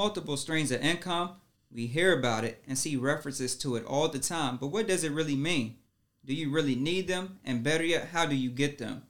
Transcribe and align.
Multiple 0.00 0.38
streams 0.38 0.70
of 0.70 0.80
income, 0.80 1.32
we 1.70 1.86
hear 1.86 2.18
about 2.18 2.42
it 2.42 2.64
and 2.66 2.78
see 2.78 2.96
references 2.96 3.54
to 3.56 3.76
it 3.76 3.84
all 3.84 4.08
the 4.08 4.18
time, 4.18 4.56
but 4.56 4.68
what 4.68 4.88
does 4.88 5.04
it 5.04 5.12
really 5.12 5.36
mean? 5.36 5.76
Do 6.24 6.32
you 6.32 6.50
really 6.50 6.74
need 6.74 7.06
them? 7.06 7.38
And 7.44 7.62
better 7.62 7.84
yet, 7.84 8.08
how 8.08 8.24
do 8.24 8.34
you 8.34 8.48
get 8.48 8.78
them? 8.78 9.02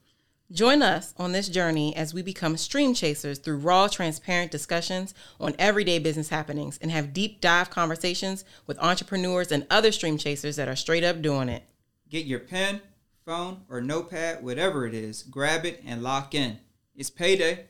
Join 0.51 0.83
us 0.83 1.15
on 1.17 1.31
this 1.31 1.49
journey 1.49 1.95
as 1.95 2.13
we 2.13 2.23
become 2.23 2.57
stream 2.57 2.93
chasers 2.93 3.39
through 3.39 3.59
raw, 3.59 3.87
transparent 3.87 4.51
discussions 4.51 5.15
on 5.39 5.55
everyday 5.61 6.01
business 6.01 6.31
happenings 6.31 6.77
and 6.83 6.91
have 6.91 7.13
deep 7.13 7.41
dive 7.41 7.71
conversations 7.71 8.45
with 8.67 8.77
entrepreneurs 8.81 9.53
and 9.53 9.69
other 9.71 9.93
stream 9.93 10.19
chasers 10.19 10.57
that 10.57 10.67
are 10.67 10.75
straight 10.75 11.05
up 11.05 11.23
doing 11.23 11.49
it. 11.49 11.63
Get 12.09 12.27
your 12.27 12.41
pen, 12.41 12.81
phone, 13.25 13.61
or 13.69 13.81
notepad, 13.81 14.43
whatever 14.43 14.89
it 14.89 14.95
is, 14.95 15.23
grab 15.23 15.65
it 15.65 15.85
and 15.87 16.03
lock 16.03 16.35
in. 16.35 16.59
It's 16.97 17.11
payday. 17.11 17.67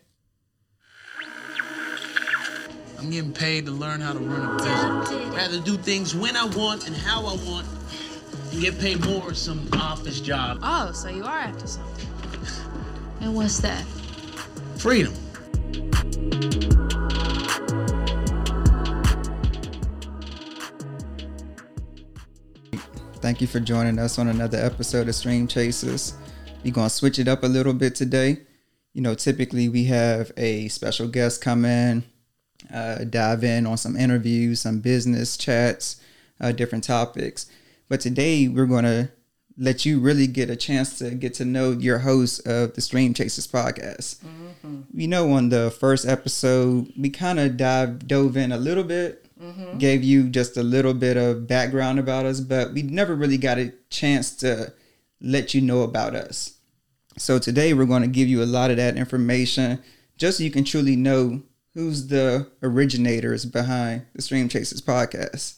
I'm 3.00 3.08
getting 3.08 3.32
paid 3.32 3.64
to 3.64 3.72
learn 3.72 4.02
how 4.02 4.12
to 4.12 4.18
run 4.18 4.60
a 4.60 4.62
business. 4.62 5.34
Rather 5.34 5.58
do 5.60 5.78
things 5.78 6.14
when 6.14 6.36
I 6.36 6.44
want 6.44 6.86
and 6.86 6.94
how 6.94 7.20
I 7.20 7.34
want 7.48 7.66
and 8.52 8.60
get 8.60 8.78
paid 8.78 9.02
more 9.06 9.22
or 9.22 9.32
some 9.32 9.66
office 9.72 10.20
job. 10.20 10.58
Oh, 10.62 10.92
so 10.92 11.08
you 11.08 11.24
are 11.24 11.38
after 11.38 11.66
something. 11.66 12.06
And 13.22 13.34
what's 13.34 13.58
that? 13.58 13.84
Freedom. 14.76 15.12
Thank 23.16 23.40
you 23.42 23.46
for 23.46 23.60
joining 23.60 23.98
us 23.98 24.18
on 24.18 24.28
another 24.28 24.58
episode 24.58 25.08
of 25.08 25.14
Stream 25.14 25.46
Chasers. 25.46 26.14
We're 26.64 26.72
going 26.72 26.88
to 26.88 26.94
switch 26.94 27.18
it 27.18 27.28
up 27.28 27.44
a 27.44 27.46
little 27.46 27.74
bit 27.74 27.94
today. 27.94 28.38
You 28.94 29.02
know, 29.02 29.14
typically 29.14 29.68
we 29.68 29.84
have 29.84 30.32
a 30.38 30.68
special 30.68 31.08
guest 31.08 31.42
come 31.42 31.66
in, 31.66 32.04
uh, 32.72 33.04
dive 33.04 33.44
in 33.44 33.66
on 33.66 33.76
some 33.76 33.96
interviews, 33.96 34.60
some 34.60 34.80
business 34.80 35.36
chats, 35.36 36.00
uh, 36.40 36.52
different 36.52 36.84
topics. 36.84 37.46
But 37.88 38.00
today 38.00 38.48
we're 38.48 38.66
going 38.66 38.84
to 38.84 39.10
let 39.58 39.84
you 39.84 40.00
really 40.00 40.26
get 40.26 40.48
a 40.48 40.56
chance 40.56 40.98
to 40.98 41.10
get 41.10 41.34
to 41.34 41.44
know 41.44 41.72
your 41.72 41.98
host 41.98 42.46
of 42.46 42.74
the 42.74 42.80
Stream 42.80 43.12
Chasers 43.12 43.46
podcast. 43.46 44.24
Mm-hmm. 44.24 44.80
You 44.94 45.08
know, 45.08 45.32
on 45.32 45.50
the 45.50 45.70
first 45.70 46.06
episode, 46.06 46.92
we 46.96 47.10
kind 47.10 47.38
of 47.38 47.56
dive 47.56 48.06
dove 48.06 48.36
in 48.36 48.52
a 48.52 48.56
little 48.56 48.84
bit, 48.84 49.26
mm-hmm. 49.40 49.78
gave 49.78 50.02
you 50.02 50.28
just 50.28 50.56
a 50.56 50.62
little 50.62 50.94
bit 50.94 51.16
of 51.16 51.46
background 51.46 51.98
about 51.98 52.26
us, 52.26 52.40
but 52.40 52.72
we 52.72 52.82
never 52.82 53.14
really 53.14 53.38
got 53.38 53.58
a 53.58 53.72
chance 53.90 54.34
to 54.36 54.72
let 55.20 55.52
you 55.52 55.60
know 55.60 55.82
about 55.82 56.14
us. 56.14 56.54
So 57.18 57.38
today 57.38 57.74
we're 57.74 57.84
going 57.84 58.02
to 58.02 58.08
give 58.08 58.28
you 58.28 58.42
a 58.42 58.44
lot 58.44 58.70
of 58.70 58.78
that 58.78 58.96
information 58.96 59.82
just 60.16 60.38
so 60.38 60.44
you 60.44 60.50
can 60.50 60.64
truly 60.64 60.96
know 60.96 61.42
who's 61.74 62.08
the 62.08 62.48
originators 62.62 63.44
behind 63.44 64.06
the 64.14 64.22
Stream 64.22 64.48
Chasers 64.48 64.80
podcast. 64.82 65.56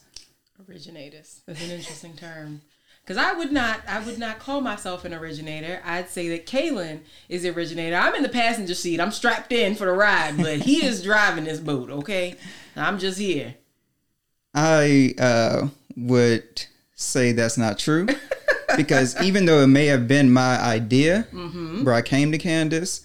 Originators. 0.69 1.41
That's 1.47 1.63
an 1.63 1.71
interesting 1.71 2.15
term. 2.15 2.63
Because 3.03 3.17
I 3.17 3.33
would 3.33 3.51
not, 3.51 3.81
I 3.89 3.99
would 4.05 4.19
not 4.19 4.39
call 4.39 4.61
myself 4.61 5.05
an 5.05 5.13
originator. 5.13 5.83
I'd 5.85 6.09
say 6.09 6.29
that 6.29 6.47
Kalen 6.47 7.01
is 7.29 7.43
the 7.43 7.51
originator. 7.51 7.97
I'm 7.97 8.15
in 8.15 8.23
the 8.23 8.29
passenger 8.29 8.75
seat. 8.75 9.01
I'm 9.01 9.11
strapped 9.11 9.53
in 9.53 9.75
for 9.75 9.87
the 9.87 9.93
ride, 9.93 10.37
but 10.37 10.61
he 10.61 10.85
is 10.85 11.03
driving 11.05 11.45
this 11.45 11.59
boat. 11.59 11.91
Okay, 11.91 12.37
I'm 12.77 12.99
just 12.99 13.19
here. 13.19 13.57
I 14.55 15.15
uh, 15.19 15.69
would 15.97 16.67
say 16.95 17.33
that's 17.33 17.59
not 17.59 17.79
true 17.79 18.07
because 18.77 19.21
even 19.23 19.47
though 19.47 19.61
it 19.63 19.69
may 19.69 19.87
have 19.87 20.07
been 20.07 20.33
my 20.33 20.61
idea 20.61 21.27
mm-hmm. 21.33 21.83
where 21.83 21.95
I 21.95 22.03
came 22.03 22.31
to 22.31 22.39
Candace, 22.39 23.05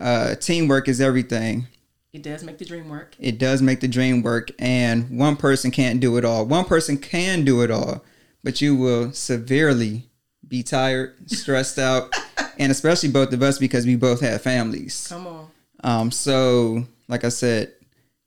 uh, 0.00 0.34
teamwork 0.34 0.88
is 0.88 1.00
everything. 1.00 1.68
It 2.16 2.22
does 2.22 2.42
make 2.42 2.58
the 2.58 2.64
dream 2.64 2.88
work. 2.88 3.14
It 3.18 3.38
does 3.38 3.62
make 3.62 3.80
the 3.80 3.88
dream 3.88 4.22
work, 4.22 4.50
and 4.58 5.18
one 5.18 5.36
person 5.36 5.70
can't 5.70 6.00
do 6.00 6.16
it 6.16 6.24
all. 6.24 6.44
One 6.44 6.64
person 6.64 6.98
can 6.98 7.44
do 7.44 7.62
it 7.62 7.70
all 7.70 8.04
but 8.46 8.60
you 8.60 8.76
will 8.76 9.10
severely 9.10 10.08
be 10.46 10.62
tired, 10.62 11.28
stressed 11.28 11.80
out, 11.80 12.14
and 12.60 12.70
especially 12.70 13.08
both 13.08 13.32
of 13.32 13.42
us 13.42 13.58
because 13.58 13.84
we 13.84 13.96
both 13.96 14.20
have 14.20 14.40
families. 14.40 15.08
Come 15.08 15.26
on. 15.26 15.50
Um, 15.82 16.10
so 16.12 16.86
like 17.08 17.24
I 17.24 17.28
said, 17.30 17.72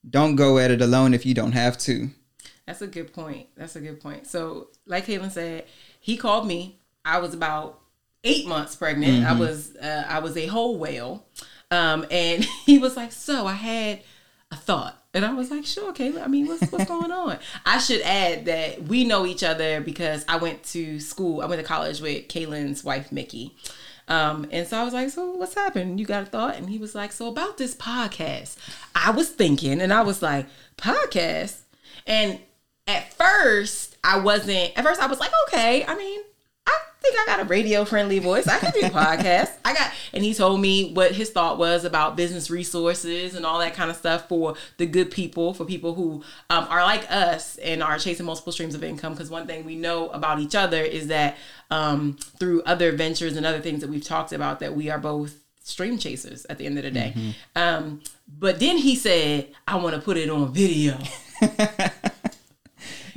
don't 0.10 0.36
go 0.36 0.58
at 0.58 0.72
it 0.72 0.82
alone 0.82 1.14
if 1.14 1.26
you 1.26 1.34
don't 1.34 1.54
have 1.54 1.78
to. 1.80 2.10
That's 2.68 2.82
a 2.82 2.88
good 2.88 3.14
point. 3.14 3.48
That's 3.56 3.78
a 3.78 3.80
good 3.80 4.02
point. 4.02 4.28
So, 4.28 4.68
like 4.86 5.06
Kaylin 5.06 5.32
said, 5.32 5.68
he 6.02 6.18
called 6.18 6.46
me. 6.46 6.80
I 7.06 7.20
was 7.20 7.34
about 7.34 7.80
eight 8.26 8.46
months 8.46 8.76
pregnant. 8.76 9.24
Mm-hmm. 9.24 9.34
I 9.34 9.40
was 9.40 9.74
uh, 9.78 10.06
I 10.06 10.20
was 10.20 10.36
a 10.36 10.48
whole 10.48 10.78
whale, 10.78 11.26
um, 11.72 12.06
and 12.10 12.44
he 12.66 12.78
was 12.78 12.96
like, 12.96 13.12
"So 13.12 13.46
I 13.48 13.54
had 13.54 14.02
a 14.52 14.56
thought." 14.56 14.96
And 15.14 15.26
I 15.26 15.34
was 15.34 15.50
like, 15.50 15.66
sure, 15.66 15.92
Kayla. 15.92 16.24
I 16.24 16.28
mean, 16.28 16.48
what's 16.48 16.72
what's 16.72 16.86
going 16.86 17.12
on? 17.12 17.40
I 17.66 17.80
should 17.80 18.02
add 18.02 18.46
that 18.46 18.84
we 18.84 19.06
know 19.06 19.26
each 19.26 19.44
other 19.44 19.82
because 19.82 20.24
I 20.28 20.38
went 20.38 20.64
to 20.66 21.00
school. 21.00 21.42
I 21.42 21.48
went 21.48 21.60
to 21.60 21.68
college 21.68 22.00
with 22.00 22.28
Kaylin's 22.28 22.84
wife, 22.84 23.12
Mickey. 23.12 23.56
Um, 24.08 24.48
and 24.52 24.68
so 24.68 24.80
I 24.80 24.84
was 24.84 24.94
like, 24.94 25.10
so 25.10 25.32
what's 25.32 25.56
happened? 25.56 26.00
You 26.00 26.06
got 26.06 26.24
a 26.24 26.26
thought? 26.26 26.56
And 26.56 26.70
he 26.70 26.78
was 26.78 26.96
like, 26.96 27.12
so 27.12 27.28
about 27.28 27.58
this 27.58 27.76
podcast. 27.76 28.58
I 28.96 29.12
was 29.12 29.30
thinking, 29.30 29.82
and 29.82 29.92
I 29.92 30.02
was 30.02 30.22
like, 30.22 30.48
podcast. 30.78 31.62
And 32.06 32.40
at 32.88 33.14
first, 33.14 33.98
I 34.04 34.20
wasn't. 34.20 34.78
At 34.78 34.84
first, 34.84 35.02
I 35.02 35.08
was 35.08 35.20
like, 35.20 35.32
okay. 35.48 35.86
I 35.86 35.96
mean, 35.96 36.22
think 37.10 37.30
I 37.30 37.38
got 37.38 37.46
a 37.46 37.46
radio 37.46 37.86
friendly 37.86 38.20
voice. 38.20 38.48
I 38.48 38.60
can 38.60 38.72
do 38.72 38.82
podcasts. 38.90 39.54
I 39.66 39.74
got, 39.74 39.92
and 40.14 40.24
he 40.24 40.34
told 40.34 40.60
me 40.62 40.94
what 40.94 41.12
his 41.12 41.30
thought 41.32 41.58
was 41.58 41.86
about 41.86 42.16
business 42.16 42.50
resources 42.50 43.36
and 43.36 43.46
all 43.46 43.60
that 43.60 43.74
kind 43.74 43.90
of 43.90 43.96
stuff 43.96 44.28
for 44.28 44.56
the 44.78 44.86
good 44.86 45.12
people, 45.12 45.54
for 45.54 45.66
people 45.66 45.96
who 45.96 46.24
um, 46.50 46.66
are 46.70 46.84
like 46.84 47.10
us 47.12 47.58
and 47.58 47.84
are 47.84 47.98
chasing 47.98 48.26
multiple 48.26 48.52
streams 48.52 48.76
of 48.76 48.84
income. 48.84 49.14
Because 49.14 49.30
one 49.30 49.48
thing 49.48 49.66
we 49.66 49.76
know 49.76 50.10
about 50.10 50.40
each 50.40 50.56
other 50.56 50.82
is 50.82 51.08
that 51.08 51.38
um, 51.72 52.18
through 52.40 52.62
other 52.64 52.92
ventures 52.92 53.36
and 53.36 53.46
other 53.46 53.60
things 53.60 53.82
that 53.82 53.90
we've 53.90 54.04
talked 54.04 54.34
about, 54.34 54.60
that 54.60 54.76
we 54.76 54.90
are 54.90 55.00
both 55.00 55.36
stream 55.62 55.98
chasers 55.98 56.46
at 56.46 56.58
the 56.58 56.66
end 56.66 56.78
of 56.78 56.84
the 56.84 56.92
day. 56.92 57.14
Mm-hmm. 57.16 57.32
Um, 57.56 58.02
but 58.28 58.60
then 58.60 58.78
he 58.78 58.96
said, 58.96 59.48
I 59.68 59.78
want 59.78 59.96
to 59.96 60.02
put 60.02 60.18
it 60.18 60.30
on 60.30 60.52
video. 60.54 60.98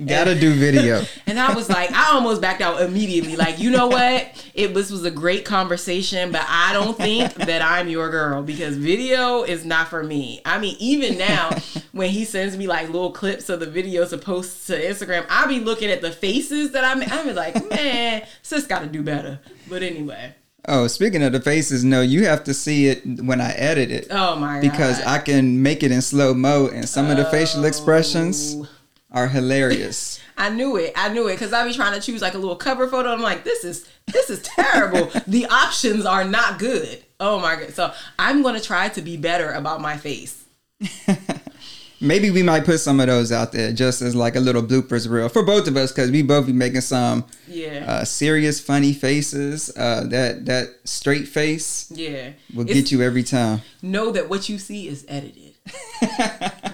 Gotta 0.06 0.38
do 0.38 0.52
video. 0.54 1.02
and 1.26 1.38
I 1.38 1.54
was 1.54 1.68
like, 1.68 1.92
I 1.92 2.12
almost 2.14 2.40
backed 2.40 2.60
out 2.60 2.80
immediately. 2.82 3.36
Like, 3.36 3.58
you 3.58 3.70
know 3.70 3.88
what? 3.88 4.50
It 4.54 4.74
was 4.74 4.90
was 4.90 5.04
a 5.04 5.10
great 5.10 5.44
conversation, 5.44 6.32
but 6.32 6.44
I 6.48 6.72
don't 6.72 6.96
think 6.96 7.34
that 7.46 7.62
I'm 7.62 7.88
your 7.88 8.10
girl 8.10 8.42
because 8.42 8.76
video 8.76 9.42
is 9.42 9.64
not 9.64 9.88
for 9.88 10.02
me. 10.02 10.40
I 10.44 10.58
mean, 10.58 10.76
even 10.78 11.18
now, 11.18 11.56
when 11.92 12.10
he 12.10 12.24
sends 12.24 12.56
me 12.56 12.66
like 12.66 12.88
little 12.88 13.12
clips 13.12 13.48
of 13.48 13.60
the 13.60 13.66
videos 13.66 14.10
to 14.10 14.18
post 14.18 14.66
to 14.68 14.80
Instagram, 14.80 15.26
I'll 15.28 15.48
be 15.48 15.60
looking 15.60 15.90
at 15.90 16.00
the 16.00 16.12
faces 16.12 16.72
that 16.72 16.84
I'm. 16.84 17.02
I'm 17.02 17.34
like, 17.34 17.70
man, 17.70 18.26
sis 18.42 18.66
got 18.66 18.80
to 18.80 18.86
do 18.86 19.02
better. 19.02 19.40
But 19.68 19.82
anyway. 19.82 20.34
Oh, 20.68 20.86
speaking 20.86 21.24
of 21.24 21.32
the 21.32 21.40
faces, 21.40 21.82
no, 21.82 22.02
you 22.02 22.24
have 22.26 22.44
to 22.44 22.54
see 22.54 22.86
it 22.86 23.04
when 23.04 23.40
I 23.40 23.50
edit 23.52 23.90
it. 23.90 24.06
Oh 24.10 24.36
my 24.36 24.54
god! 24.54 24.60
Because 24.60 25.00
I 25.02 25.18
can 25.18 25.60
make 25.60 25.82
it 25.82 25.90
in 25.90 26.00
slow 26.00 26.34
mo, 26.34 26.68
and 26.68 26.88
some 26.88 27.10
of 27.10 27.16
the 27.16 27.24
facial 27.26 27.64
expressions 27.64 28.54
oh 28.56 28.68
are 29.12 29.28
hilarious. 29.28 30.20
I 30.36 30.48
knew 30.48 30.76
it. 30.76 30.92
I 30.96 31.10
knew 31.10 31.28
it 31.28 31.34
because 31.34 31.52
I 31.52 31.66
be 31.66 31.74
trying 31.74 31.98
to 31.98 32.04
choose 32.04 32.22
like 32.22 32.34
a 32.34 32.38
little 32.38 32.56
cover 32.56 32.88
photo. 32.88 33.10
I'm 33.10 33.20
like, 33.20 33.44
this 33.44 33.64
is 33.64 33.88
this 34.06 34.30
is 34.30 34.42
terrible. 34.42 35.10
the 35.26 35.46
options 35.46 36.06
are 36.06 36.24
not 36.24 36.58
good. 36.58 37.04
Oh 37.20 37.38
my 37.38 37.56
god. 37.56 37.74
So 37.74 37.92
I'm 38.18 38.42
gonna 38.42 38.60
try 38.60 38.88
to 38.90 39.02
be 39.02 39.16
better 39.16 39.52
about 39.52 39.80
my 39.80 39.96
face. 39.96 40.44
Maybe 42.00 42.32
we 42.32 42.42
might 42.42 42.64
put 42.64 42.80
some 42.80 42.98
of 42.98 43.06
those 43.06 43.30
out 43.30 43.52
there 43.52 43.72
just 43.72 44.02
as 44.02 44.16
like 44.16 44.34
a 44.34 44.40
little 44.40 44.62
bloopers 44.62 45.08
reel 45.08 45.28
for 45.28 45.44
both 45.44 45.68
of 45.68 45.76
us 45.76 45.92
because 45.92 46.10
we 46.10 46.22
both 46.22 46.46
be 46.46 46.52
making 46.52 46.80
some 46.80 47.24
yeah 47.46 47.84
uh, 47.86 48.04
serious 48.04 48.58
funny 48.58 48.92
faces. 48.92 49.70
Uh, 49.76 50.04
that 50.08 50.46
that 50.46 50.70
straight 50.82 51.28
face 51.28 51.92
yeah 51.94 52.30
will 52.52 52.62
it's, 52.62 52.72
get 52.72 52.90
you 52.90 53.02
every 53.02 53.22
time. 53.22 53.60
Know 53.82 54.10
that 54.10 54.28
what 54.28 54.48
you 54.48 54.58
see 54.58 54.88
is 54.88 55.04
edited, 55.06 55.54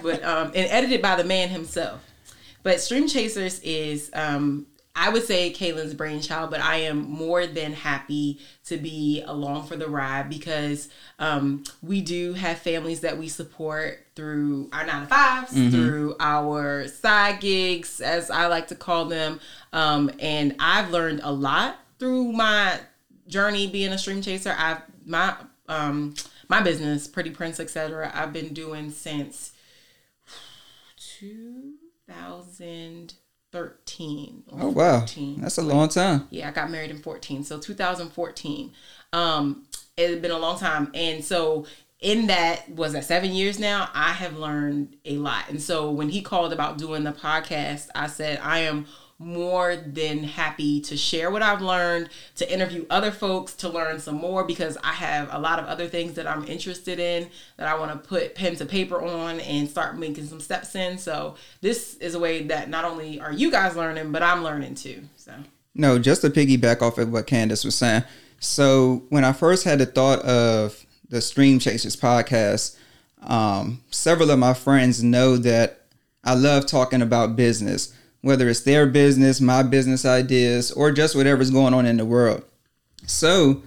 but 0.01 0.23
um 0.23 0.47
and 0.55 0.67
edited 0.71 1.03
by 1.03 1.15
the 1.15 1.25
man 1.25 1.49
himself. 1.49 2.01
But 2.63 2.81
Stream 2.81 3.07
Chasers 3.07 3.59
is, 3.61 4.09
um, 4.13 4.67
I 4.95 5.09
would 5.09 5.23
say, 5.23 5.53
Kaylin's 5.53 5.93
brainchild, 5.93 6.51
but 6.51 6.59
I 6.59 6.77
am 6.77 7.09
more 7.09 7.47
than 7.47 7.73
happy 7.73 8.39
to 8.65 8.77
be 8.77 9.23
along 9.25 9.67
for 9.67 9.75
the 9.77 9.87
ride 9.87 10.29
because 10.29 10.89
um, 11.19 11.63
we 11.81 12.01
do 12.01 12.33
have 12.33 12.59
families 12.59 13.01
that 13.01 13.17
we 13.17 13.27
support 13.29 14.05
through 14.15 14.69
our 14.73 14.85
nine 14.85 15.07
to 15.07 15.13
5s 15.13 15.49
mm-hmm. 15.49 15.69
through 15.69 16.15
our 16.19 16.87
side 16.87 17.39
gigs, 17.39 18.01
as 18.01 18.29
I 18.29 18.47
like 18.47 18.67
to 18.67 18.75
call 18.75 19.05
them. 19.05 19.39
Um, 19.71 20.11
and 20.19 20.55
I've 20.59 20.91
learned 20.91 21.21
a 21.23 21.31
lot 21.31 21.77
through 21.97 22.33
my 22.33 22.79
journey 23.27 23.67
being 23.67 23.93
a 23.93 23.97
stream 23.97 24.21
chaser. 24.21 24.53
I've 24.57 24.81
my 25.05 25.35
um 25.67 26.15
my 26.49 26.61
business, 26.61 27.07
Pretty 27.07 27.29
Prints, 27.29 27.59
etc. 27.59 28.11
I've 28.13 28.33
been 28.33 28.53
doing 28.53 28.89
since 28.89 29.53
two 30.97 31.75
2013. 32.09 34.43
Oh 34.53 34.69
wow, 34.69 35.05
that's 35.37 35.57
a 35.57 35.61
long 35.61 35.89
time. 35.89 36.27
Yeah, 36.29 36.47
I 36.49 36.51
got 36.51 36.71
married 36.71 36.91
in 36.91 36.99
14, 36.99 37.43
so 37.43 37.59
2014. 37.59 38.71
Um, 39.13 39.65
it 39.97 40.09
had 40.09 40.21
been 40.21 40.31
a 40.31 40.37
long 40.37 40.59
time, 40.59 40.91
and 40.93 41.23
so 41.23 41.65
in 41.99 42.27
that 42.27 42.69
was 42.69 42.93
that 42.93 43.05
seven 43.05 43.31
years 43.31 43.59
now, 43.59 43.89
I 43.93 44.13
have 44.13 44.37
learned 44.37 44.95
a 45.05 45.17
lot. 45.17 45.49
And 45.49 45.61
so 45.61 45.91
when 45.91 46.09
he 46.09 46.21
called 46.21 46.53
about 46.53 46.77
doing 46.77 47.03
the 47.03 47.11
podcast, 47.11 47.89
I 47.93 48.07
said 48.07 48.39
I 48.41 48.59
am 48.59 48.85
more 49.19 49.75
than 49.75 50.23
happy 50.23 50.79
to 50.79 50.95
share 50.95 51.29
what 51.29 51.41
I've 51.41 51.61
learned, 51.61 52.09
to 52.35 52.51
interview 52.51 52.85
other 52.89 53.11
folks, 53.11 53.53
to 53.55 53.69
learn 53.69 53.99
some 53.99 54.15
more 54.15 54.45
because 54.45 54.77
I 54.81 54.93
have 54.93 55.27
a 55.31 55.37
lot 55.37 55.59
of 55.59 55.65
other 55.65 55.87
things 55.87 56.13
that 56.13 56.25
I'm 56.25 56.45
interested 56.45 56.99
in 56.99 57.29
that 57.57 57.67
I 57.67 57.77
want 57.77 57.91
to 57.91 58.09
put 58.09 58.33
pen 58.33 58.55
to 58.55 58.65
paper 58.65 59.01
on 59.01 59.41
and 59.41 59.69
start 59.69 59.97
making 59.97 60.27
some 60.27 60.39
steps 60.39 60.73
in. 60.73 60.97
So 60.97 61.35
this 61.59 61.95
is 61.95 62.15
a 62.15 62.19
way 62.19 62.43
that 62.43 62.69
not 62.69 62.85
only 62.85 63.19
are 63.19 63.33
you 63.33 63.51
guys 63.51 63.75
learning, 63.75 64.13
but 64.13 64.23
I'm 64.23 64.41
learning 64.41 64.75
too. 64.75 65.03
So 65.17 65.33
No, 65.75 65.99
just 65.99 66.21
to 66.21 66.29
piggyback 66.29 66.81
off 66.81 66.97
of 66.97 67.11
what 67.11 67.27
Candace 67.27 67.65
was 67.65 67.75
saying. 67.75 68.03
So 68.39 69.03
when 69.09 69.25
I 69.25 69.33
first 69.33 69.65
had 69.65 69.79
the 69.79 69.85
thought 69.85 70.19
of 70.19 70.85
the 71.09 71.19
Stream 71.19 71.59
Chasers 71.59 71.97
podcast, 71.97 72.77
um, 73.21 73.81
several 73.91 74.31
of 74.31 74.39
my 74.39 74.53
friends 74.53 75.03
know 75.03 75.35
that 75.35 75.81
I 76.23 76.35
love 76.35 76.65
talking 76.65 77.01
about 77.01 77.35
business, 77.35 77.93
whether 78.21 78.49
it's 78.49 78.61
their 78.61 78.85
business, 78.85 79.39
my 79.41 79.63
business 79.63 80.05
ideas, 80.05 80.71
or 80.71 80.91
just 80.91 81.15
whatever's 81.15 81.51
going 81.51 81.73
on 81.73 81.85
in 81.85 81.97
the 81.97 82.05
world. 82.05 82.43
So 83.05 83.63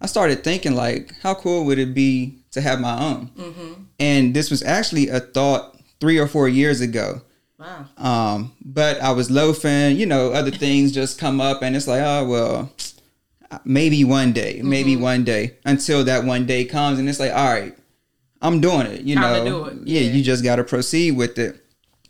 I 0.00 0.06
started 0.06 0.44
thinking, 0.44 0.74
like, 0.74 1.12
how 1.22 1.34
cool 1.34 1.64
would 1.66 1.78
it 1.78 1.94
be 1.94 2.38
to 2.52 2.60
have 2.60 2.80
my 2.80 2.98
own? 3.02 3.86
And 3.98 4.34
this 4.34 4.50
was 4.50 4.62
actually 4.62 5.08
a 5.08 5.20
thought 5.20 5.78
three 6.00 6.18
or 6.18 6.26
four 6.28 6.48
years 6.48 6.80
ago. 6.80 7.22
wow. 7.58 7.86
Um, 7.96 8.52
but 8.64 9.00
I 9.00 9.10
was 9.12 9.30
loafing, 9.30 9.96
you 9.96 10.06
know, 10.06 10.32
other 10.32 10.50
things 10.64 10.92
just 10.92 11.18
come 11.18 11.40
up 11.40 11.62
and 11.62 11.74
it's 11.74 11.86
like, 11.88 12.02
oh, 12.02 12.28
well, 12.28 12.72
maybe 13.64 14.04
one 14.04 14.32
day, 14.32 14.60
maybe 14.62 14.92
Mm-hmm. 14.94 15.02
one 15.02 15.24
day 15.24 15.54
until 15.64 16.04
that 16.04 16.24
one 16.24 16.46
day 16.46 16.64
comes 16.64 16.98
and 16.98 17.08
it's 17.08 17.20
like, 17.20 17.32
all 17.32 17.48
right, 17.48 17.76
I'm 18.42 18.60
doing 18.60 18.86
it, 18.86 19.00
you 19.02 19.14
Time 19.16 19.44
know. 19.44 19.64
it, 19.66 19.78
Yeah, 19.84 20.00
yeah. 20.02 20.12
you 20.12 20.22
just 20.22 20.44
got 20.44 20.56
to 20.56 20.64
proceed 20.64 21.12
with 21.16 21.38
it. 21.38 21.56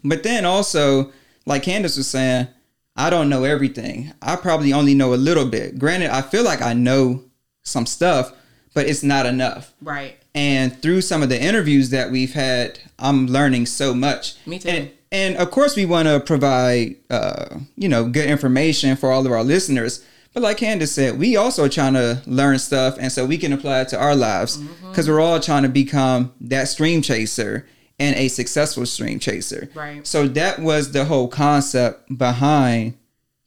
But 0.03 0.23
then 0.25 0.45
also, 0.45 1.13
like 1.47 1.63
Candace 1.63 1.97
was 1.97 2.09
saying, 2.09 2.49
I 2.97 3.11
don't 3.11 3.29
know 3.29 3.45
everything. 3.45 4.13
I 4.23 4.37
probably 4.37 4.73
only 4.73 4.95
know 4.95 5.15
a 5.15 5.17
little 5.17 5.47
bit. 5.47 5.79
Granted, 5.79 6.11
I 6.11 6.23
feel 6.23 6.45
like 6.45 6.63
I 6.63 6.73
know 6.75 7.25
some 7.63 7.87
stuff, 7.87 8.33
but 8.75 8.87
it's 8.87 9.03
not 9.03 9.27
enough. 9.27 9.73
Right. 9.81 10.17
And 10.35 10.81
through 10.83 11.01
some 11.03 11.23
of 11.23 11.29
the 11.29 11.41
interviews 11.43 11.91
that 11.91 12.11
we've 12.11 12.35
had, 12.35 12.79
I'm 12.99 13.27
learning 13.27 13.67
so 13.67 13.95
much. 13.95 14.37
Me 14.47 14.59
too. 14.59 14.69
And, 14.69 14.91
and 15.13 15.37
of 15.37 15.51
course, 15.51 15.77
we 15.77 15.87
want 15.87 16.09
to 16.09 16.21
provide, 16.21 16.97
uh, 17.11 17.59
you 17.77 17.89
know, 17.89 18.09
good 18.09 18.29
information 18.29 18.97
for 18.97 19.11
all 19.13 19.25
of 19.25 19.33
our 19.33 19.45
listeners. 19.45 20.05
But 20.35 20.43
like 20.43 20.59
Candace 20.59 20.93
said, 20.93 21.19
we 21.19 21.37
also 21.37 21.69
trying 21.69 21.95
to 21.95 22.23
learn 22.27 22.59
stuff, 22.59 22.97
and 23.01 23.11
so 23.11 23.25
we 23.25 23.39
can 23.39 23.53
apply 23.55 23.81
it 23.83 23.89
to 23.89 23.99
our 23.99 24.15
lives 24.15 24.59
Mm-hmm. 24.59 24.91
because 24.91 25.09
we're 25.09 25.21
all 25.21 25.41
trying 25.41 25.63
to 25.63 25.69
become 25.71 26.33
that 26.43 26.69
stream 26.69 27.01
chaser 27.03 27.67
and 27.99 28.17
a 28.17 28.29
successful 28.29 28.85
stream 28.87 29.19
chaser. 29.19 29.71
Right. 29.75 30.07
So 30.07 30.29
that 30.29 30.59
was 30.59 30.93
the 30.93 31.07
whole 31.07 31.29
concept 31.29 32.17
behind 32.17 32.95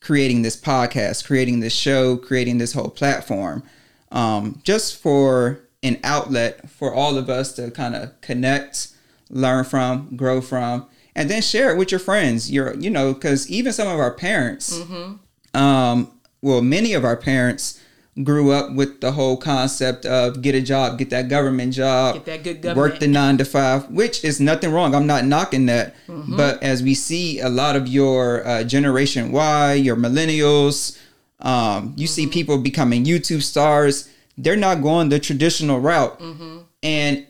creating 0.01 0.41
this 0.41 0.59
podcast, 0.59 1.25
creating 1.25 1.59
this 1.59 1.73
show, 1.73 2.17
creating 2.17 2.57
this 2.57 2.73
whole 2.73 2.89
platform, 2.89 3.63
um, 4.11 4.59
just 4.63 4.97
for 4.97 5.59
an 5.83 5.99
outlet 6.03 6.69
for 6.69 6.93
all 6.93 7.17
of 7.17 7.29
us 7.29 7.53
to 7.53 7.69
kind 7.71 7.95
of 7.95 8.19
connect, 8.21 8.89
learn 9.29 9.63
from, 9.63 10.15
grow 10.15 10.41
from, 10.41 10.85
and 11.15 11.29
then 11.29 11.41
share 11.41 11.71
it 11.71 11.77
with 11.77 11.91
your 11.91 11.99
friends. 11.99 12.49
Your, 12.51 12.75
you 12.75 12.89
know, 12.89 13.13
because 13.13 13.49
even 13.49 13.73
some 13.73 13.87
of 13.87 13.99
our 13.99 14.13
parents, 14.13 14.79
um, 15.53 16.11
well, 16.41 16.61
many 16.61 16.93
of 16.93 17.03
our 17.03 17.17
parents 17.17 17.79
grew 18.23 18.51
up 18.51 18.73
with 18.73 18.99
the 19.01 19.11
whole 19.13 19.37
concept 19.37 20.05
of 20.05 20.41
get 20.41 20.53
a 20.55 20.61
job, 20.61 20.97
get 20.97 21.09
that 21.09 21.29
government 21.29 21.73
job, 21.73 22.15
Get 22.15 22.25
that 22.25 22.43
good 22.43 22.61
government. 22.61 22.91
work 22.93 22.99
the 22.99 23.07
nine 23.07 23.37
to 23.37 23.45
five, 23.45 23.89
which 23.89 24.23
is 24.25 24.39
nothing 24.41 24.71
wrong. 24.71 24.93
I'm 24.93 25.07
not 25.07 25.25
knocking 25.25 25.67
that. 25.67 25.95
Mm-hmm. 26.07 26.35
But 26.35 26.61
as 26.61 26.83
we 26.83 26.95
see 26.95 27.39
a 27.39 27.49
lot 27.49 27.75
of 27.75 27.87
your 27.87 28.45
uh, 28.45 28.63
Generation 28.63 29.31
Y, 29.31 29.73
your 29.75 29.95
millennials, 29.95 30.97
um, 31.39 31.93
you 31.97 32.07
see 32.07 32.23
Mm-hmm. 32.23 32.31
people 32.31 32.57
becoming 32.57 33.05
YouTube 33.05 33.41
stars. 33.41 34.09
They're 34.37 34.57
not 34.57 34.81
going 34.81 35.09
the 35.09 35.19
traditional 35.19 35.79
route. 35.79 36.19
Mm-hmm. 36.19 36.57
And 36.83 37.25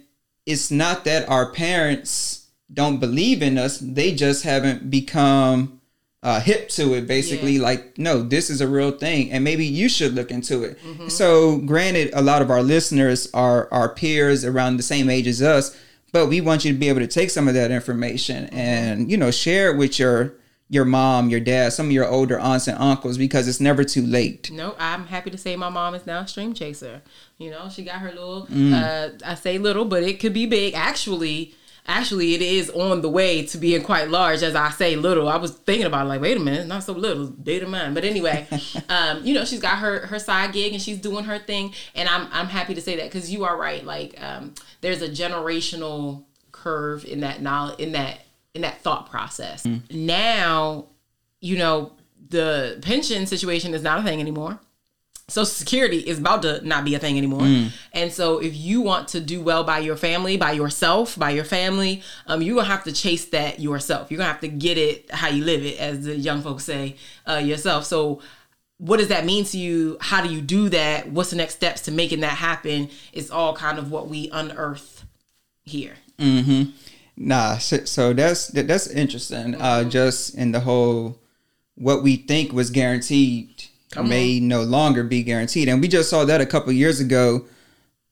it's 0.46 0.72
not 0.72 1.06
that 1.06 1.30
our 1.30 1.52
parents 1.52 2.48
don't 2.74 3.00
believe 3.00 3.42
in 3.42 3.58
us, 3.58 3.78
they 3.80 4.14
just 4.14 4.44
haven't 4.44 4.90
become 4.92 5.79
uh, 6.21 6.39
hip 6.42 6.68
to 6.69 6.94
it 6.95 7.07
basically 7.07 7.54
Yeah. 7.54 7.62
like 7.62 7.98
no 7.98 8.21
this 8.21 8.50
is 8.50 8.60
a 8.62 8.68
real 8.68 8.92
thing 8.92 9.31
and 9.31 9.44
maybe 9.44 9.66
you 9.66 9.88
should 9.88 10.13
look 10.13 10.31
into 10.31 10.63
it 10.63 10.77
Mm-hmm. 10.83 11.07
so 11.07 11.57
granted 11.60 12.10
a 12.13 12.21
lot 12.21 12.42
of 12.42 12.50
our 12.51 12.62
listeners 12.62 13.30
are 13.33 13.69
our 13.71 13.89
peers 13.89 14.44
around 14.44 14.77
the 14.77 14.83
same 14.83 15.10
age 15.10 15.27
as 15.27 15.42
us 15.42 15.75
but 16.12 16.27
we 16.27 16.42
want 16.42 16.66
you 16.66 16.74
to 16.74 16.77
be 16.77 16.89
able 16.89 17.00
to 17.00 17.07
take 17.07 17.30
some 17.30 17.48
of 17.48 17.54
that 17.54 17.71
information 17.71 18.45
Mm-hmm. 18.48 18.57
and 18.57 19.12
you 19.12 19.16
know 19.18 19.31
share 19.31 19.71
it 19.71 19.77
with 19.77 19.98
your 19.98 20.33
your 20.71 20.86
mom 20.86 21.30
your 21.30 21.39
dad 21.39 21.71
some 21.74 21.86
of 21.88 21.92
your 21.94 22.07
older 22.07 22.38
aunts 22.38 22.68
and 22.68 22.77
uncles 22.77 23.18
because 23.18 23.48
it's 23.48 23.62
never 23.62 23.83
too 23.86 24.06
late 24.06 24.51
No, 24.51 24.75
I'm 24.77 25.07
happy 25.07 25.30
to 25.31 25.38
say 25.38 25.56
my 25.56 25.69
mom 25.69 25.95
is 25.95 26.06
now 26.06 26.19
a 26.19 26.27
stream 26.27 26.54
chaser. 26.54 27.01
You 27.39 27.50
know, 27.51 27.69
she 27.69 27.83
got 27.83 27.95
her 28.01 28.10
little. 28.12 28.45
Mm. 28.48 28.74
Uh, 28.74 29.10
I 29.25 29.33
say 29.36 29.57
little, 29.57 29.86
but 29.86 30.04
it 30.04 30.19
could 30.19 30.33
be 30.33 30.45
big. 30.45 30.74
Actually, 30.75 31.56
actually, 31.90 32.36
it 32.36 32.42
is 32.42 32.70
on 32.70 33.02
the 33.02 33.10
way 33.10 33.46
to 33.48 33.58
being 33.58 33.82
quite 33.84 34.10
large. 34.10 34.44
As 34.44 34.56
I 34.56 34.70
say 34.70 34.96
little, 34.96 35.28
I 35.28 35.38
was 35.38 35.52
thinking 35.52 35.86
about 35.86 36.06
it, 36.06 36.10
like, 36.10 36.22
wait 36.22 36.38
a 36.38 36.40
minute, 36.40 36.68
not 36.68 36.84
so 36.84 36.94
little, 36.94 37.28
date 37.28 37.64
of 37.64 37.70
mine. 37.70 37.94
But 37.94 38.06
anyway, 38.06 38.48
um, 38.90 39.26
you 39.26 39.34
know, 39.34 39.44
she's 39.44 39.60
got 39.60 39.80
her 39.80 40.06
her 40.08 40.20
side 40.20 40.54
gig 40.54 40.74
and 40.74 40.82
she's 40.82 41.00
doing 41.00 41.26
her 41.26 41.40
thing, 41.40 41.74
and 41.96 42.08
I'm 42.08 42.28
I'm 42.32 42.48
happy 42.48 42.76
to 42.76 42.82
say 42.82 42.96
that 42.98 43.06
because 43.06 43.32
you 43.32 43.44
are 43.44 43.58
right. 43.58 43.84
Like, 43.84 44.22
um, 44.22 44.54
there's 44.82 45.02
a 45.02 45.10
generational 45.10 46.24
curve 46.52 47.06
in 47.06 47.22
that 47.22 47.42
knowledge 47.42 47.80
in 47.80 47.94
that 47.94 48.20
in 48.54 48.62
that 48.62 48.82
thought 48.82 49.10
process. 49.10 49.66
Now, 49.92 50.88
you 51.42 51.58
know, 51.58 51.94
the 52.30 52.80
pension 52.82 53.26
situation 53.26 53.74
is 53.74 53.82
not 53.82 54.00
a 54.00 54.04
thing 54.04 54.20
anymore. 54.20 54.60
Social 55.30 55.46
Security 55.46 56.00
is 56.00 56.20
about 56.20 56.42
to 56.42 56.66
not 56.68 56.84
be 56.84 56.96
a 56.96 57.00
thing 57.00 57.18
anymore. 57.18 57.70
And 57.94 58.12
so 58.12 58.40
if 58.40 58.56
you 58.56 58.81
want 58.81 59.08
to 59.10 59.20
do 59.20 59.42
well 59.42 59.64
by 59.64 59.80
your 59.80 59.96
family, 59.96 60.38
by 60.38 60.52
yourself, 60.52 61.18
by 61.18 61.30
your 61.31 61.44
family, 61.44 62.02
um, 62.28 62.42
you're 62.42 62.56
gonna 62.56 62.68
have 62.68 62.84
to 62.84 62.92
chase 62.92 63.26
that 63.26 63.60
yourself. 63.60 64.12
You're 64.12 64.18
gonna 64.18 64.31
have 64.31 64.42
to 64.42 64.48
get 64.48 64.78
it 64.78 65.10
how 65.12 65.30
you 65.30 65.44
live 65.46 65.64
it, 65.64 65.80
as 65.80 66.06
the 66.06 66.16
young 66.16 66.42
folks 66.42 66.64
say, 66.64 66.96
uh, 67.28 67.38
yourself. 67.38 67.86
So 67.86 68.22
what 68.78 68.98
does 68.98 69.10
that 69.10 69.26
mean 69.26 69.46
to 69.46 69.58
you? 69.58 69.98
How 70.00 70.22
do 70.24 70.34
you 70.34 70.42
do 70.42 70.70
that? 70.70 71.12
What's 71.12 71.31
the 71.31 71.36
next 71.36 71.56
steps 71.56 71.81
to 71.81 71.92
making 71.92 72.22
that 72.22 72.38
happen? 72.38 72.90
It's 73.12 73.30
all 73.30 73.56
kind 73.56 73.78
of 73.78 73.92
what 73.92 74.08
we 74.08 74.30
unearth 74.31 75.06
here. 75.64 75.96
Mm-hmm. 76.18 76.72
Nah, 77.18 77.58
so, 77.58 77.84
so 77.84 78.14
that's 78.14 78.48
that, 78.48 78.68
that's 78.68 78.88
interesting. 78.88 79.56
Uh, 79.56 79.83
just 79.83 80.36
in 80.36 80.54
the 80.54 80.62
whole, 80.62 81.19
what 81.76 82.02
we 82.02 82.16
think 82.16 82.54
was 82.54 82.69
guaranteed 82.69 83.58
may 84.04 84.40
no 84.40 84.62
longer 84.62 85.04
be 85.04 85.24
guaranteed, 85.24 85.68
and 85.69 85.81
we 85.81 85.88
just 85.88 86.10
saw 86.10 86.26
that 86.26 86.42
a 86.42 86.46
couple 86.46 86.72
years 86.74 87.00
ago, 87.00 87.46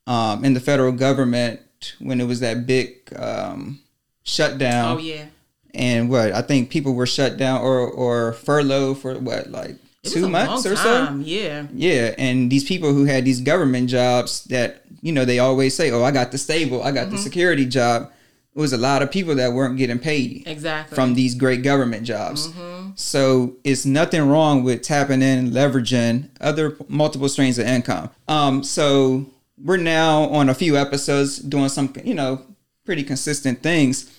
um, 0.08 0.44
in 0.46 0.54
the 0.54 0.60
federal 0.60 0.92
government 0.92 1.60
when 2.00 2.20
it 2.22 2.26
was 2.26 2.40
that 2.40 2.66
big 2.66 2.98
um, 3.16 3.80
shutdown, 4.24 4.96
Oh 4.96 5.00
yeah. 5.00 5.26
and 5.76 6.10
what 6.10 6.32
I 6.32 6.42
think 6.42 6.70
people 6.70 6.94
were 6.94 7.06
shut 7.06 7.38
down 7.38 7.62
or 7.62 7.80
or 7.90 8.34
furloughed 8.34 8.98
for 9.00 9.18
what 9.20 9.52
like 9.52 9.76
two 10.04 10.28
months 10.30 10.66
or 10.66 10.76
so. 10.76 11.16
Yeah. 11.24 11.68
Yeah, 11.74 12.16
and 12.18 12.50
these 12.52 12.64
people 12.64 12.94
who 12.94 13.06
had 13.06 13.26
these 13.26 13.42
government 13.42 13.90
jobs 13.90 14.44
that 14.46 14.82
you 15.02 15.12
know 15.12 15.26
they 15.26 15.40
always 15.40 15.76
say, 15.76 15.92
"Oh, 15.92 16.04
I 16.04 16.12
got 16.12 16.32
the 16.32 16.38
stable, 16.38 16.82
I 16.84 16.92
got 16.92 17.08
Mm-hmm. 17.08 17.16
the 17.18 17.22
security 17.22 17.66
job." 17.66 18.12
It 18.58 18.60
was 18.60 18.74
a 18.74 18.78
lot 18.78 19.04
of 19.04 19.12
people 19.12 19.36
that 19.36 19.54
weren't 19.54 19.78
getting 19.78 20.00
paid 20.00 20.48
Exactly. 20.48 20.96
from 20.96 21.14
these 21.14 21.36
great 21.36 21.62
government 21.62 22.08
jobs. 22.08 22.48
Mm-hmm. 22.48 22.90
So 22.96 23.56
it's 23.64 23.86
nothing 23.86 24.28
wrong 24.28 24.64
with 24.64 24.82
tapping 24.82 25.22
in, 25.22 25.52
leveraging 25.52 26.30
other 26.42 26.76
multiple 26.88 27.30
streams 27.30 27.60
of 27.60 27.68
income. 27.68 28.10
Um, 28.28 28.64
so 28.64 29.28
we're 29.64 29.78
now 29.78 30.24
on 30.24 30.50
a 30.50 30.56
few 30.56 30.76
episodes 30.76 31.38
doing 31.38 31.70
some, 31.70 31.94
you 32.04 32.16
know, 32.16 32.42
pretty 32.84 33.04
consistent 33.04 33.62
things. 33.62 34.12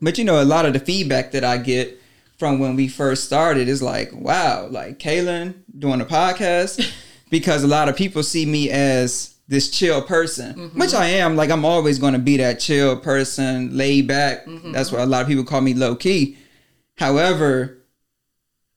But 0.00 0.16
you 0.16 0.22
know, 0.22 0.40
a 0.40 0.44
lot 0.44 0.64
of 0.64 0.74
the 0.74 0.78
feedback 0.78 1.32
that 1.32 1.42
I 1.42 1.56
get 1.56 2.00
from 2.38 2.60
when 2.60 2.76
we 2.76 2.86
first 2.86 3.24
started 3.24 3.66
is 3.66 3.82
like, 3.82 4.12
wow, 4.12 4.68
like 4.70 5.00
Kaylin 5.00 5.54
doing 5.76 6.00
a 6.00 6.04
podcast 6.04 6.88
because 7.30 7.64
a 7.64 7.68
lot 7.68 7.88
of 7.88 7.96
people 7.96 8.22
see 8.22 8.46
me 8.46 8.70
as 8.70 9.31
this 9.48 9.70
chill 9.70 10.02
person, 10.02 10.54
mm-hmm. 10.54 10.80
which 10.80 10.94
I 10.94 11.06
am. 11.06 11.36
Like 11.36 11.50
I'm 11.50 11.64
always 11.64 11.98
going 11.98 12.14
to 12.14 12.18
be 12.18 12.36
that 12.38 12.60
chill 12.60 12.96
person, 12.96 13.76
laid 13.76 14.08
back. 14.08 14.46
Mm-hmm. 14.46 14.72
That's 14.72 14.92
why 14.92 15.02
a 15.02 15.06
lot 15.06 15.22
of 15.22 15.28
people 15.28 15.44
call 15.44 15.60
me 15.60 15.74
low 15.74 15.94
key. 15.94 16.38
However, 16.96 17.78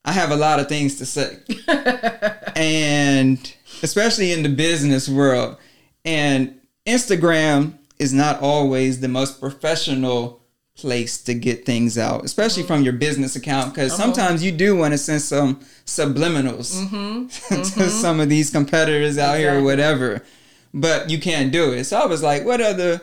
I 0.04 0.12
have 0.12 0.32
a 0.32 0.36
lot 0.36 0.60
of 0.60 0.68
things 0.68 0.96
to 0.96 1.06
say. 1.06 1.38
and 2.56 3.56
especially 3.84 4.32
in 4.32 4.44
the 4.44 4.50
business 4.50 5.10
world. 5.10 5.58
And 6.04 6.60
Instagram 6.86 7.78
is 8.00 8.14
not 8.14 8.42
always 8.42 9.00
the 9.00 9.08
most 9.08 9.40
professional 9.40 10.42
place 10.76 11.24
to 11.24 11.34
get 11.34 11.66
things 11.66 11.98
out, 11.98 12.26
especially 12.26 12.64
mm-hmm. 12.64 12.74
from 12.74 12.84
your 12.84 12.94
business 12.94 13.36
account, 13.36 13.74
because 13.74 13.94
uh-huh. 13.94 14.04
sometimes 14.04 14.44
you 14.44 14.52
do 14.52 14.76
want 14.76 14.94
to 14.94 14.98
send 14.98 15.22
some 15.22 15.56
subliminals 15.86 16.70
to 17.76 17.90
some 17.90 18.20
of 18.20 18.30
these 18.30 18.50
competitors 18.50 19.18
out 19.18 19.38
here 19.38 19.58
or 19.58 19.64
whatever, 19.64 20.22
but 20.76 21.10
you 21.10 21.20
can't 21.20 21.52
do 21.52 21.72
it. 21.72 21.86
So 21.86 21.98
I 21.98 22.06
was 22.06 22.22
like, 22.22 22.46
what 22.46 22.62
other 22.62 23.02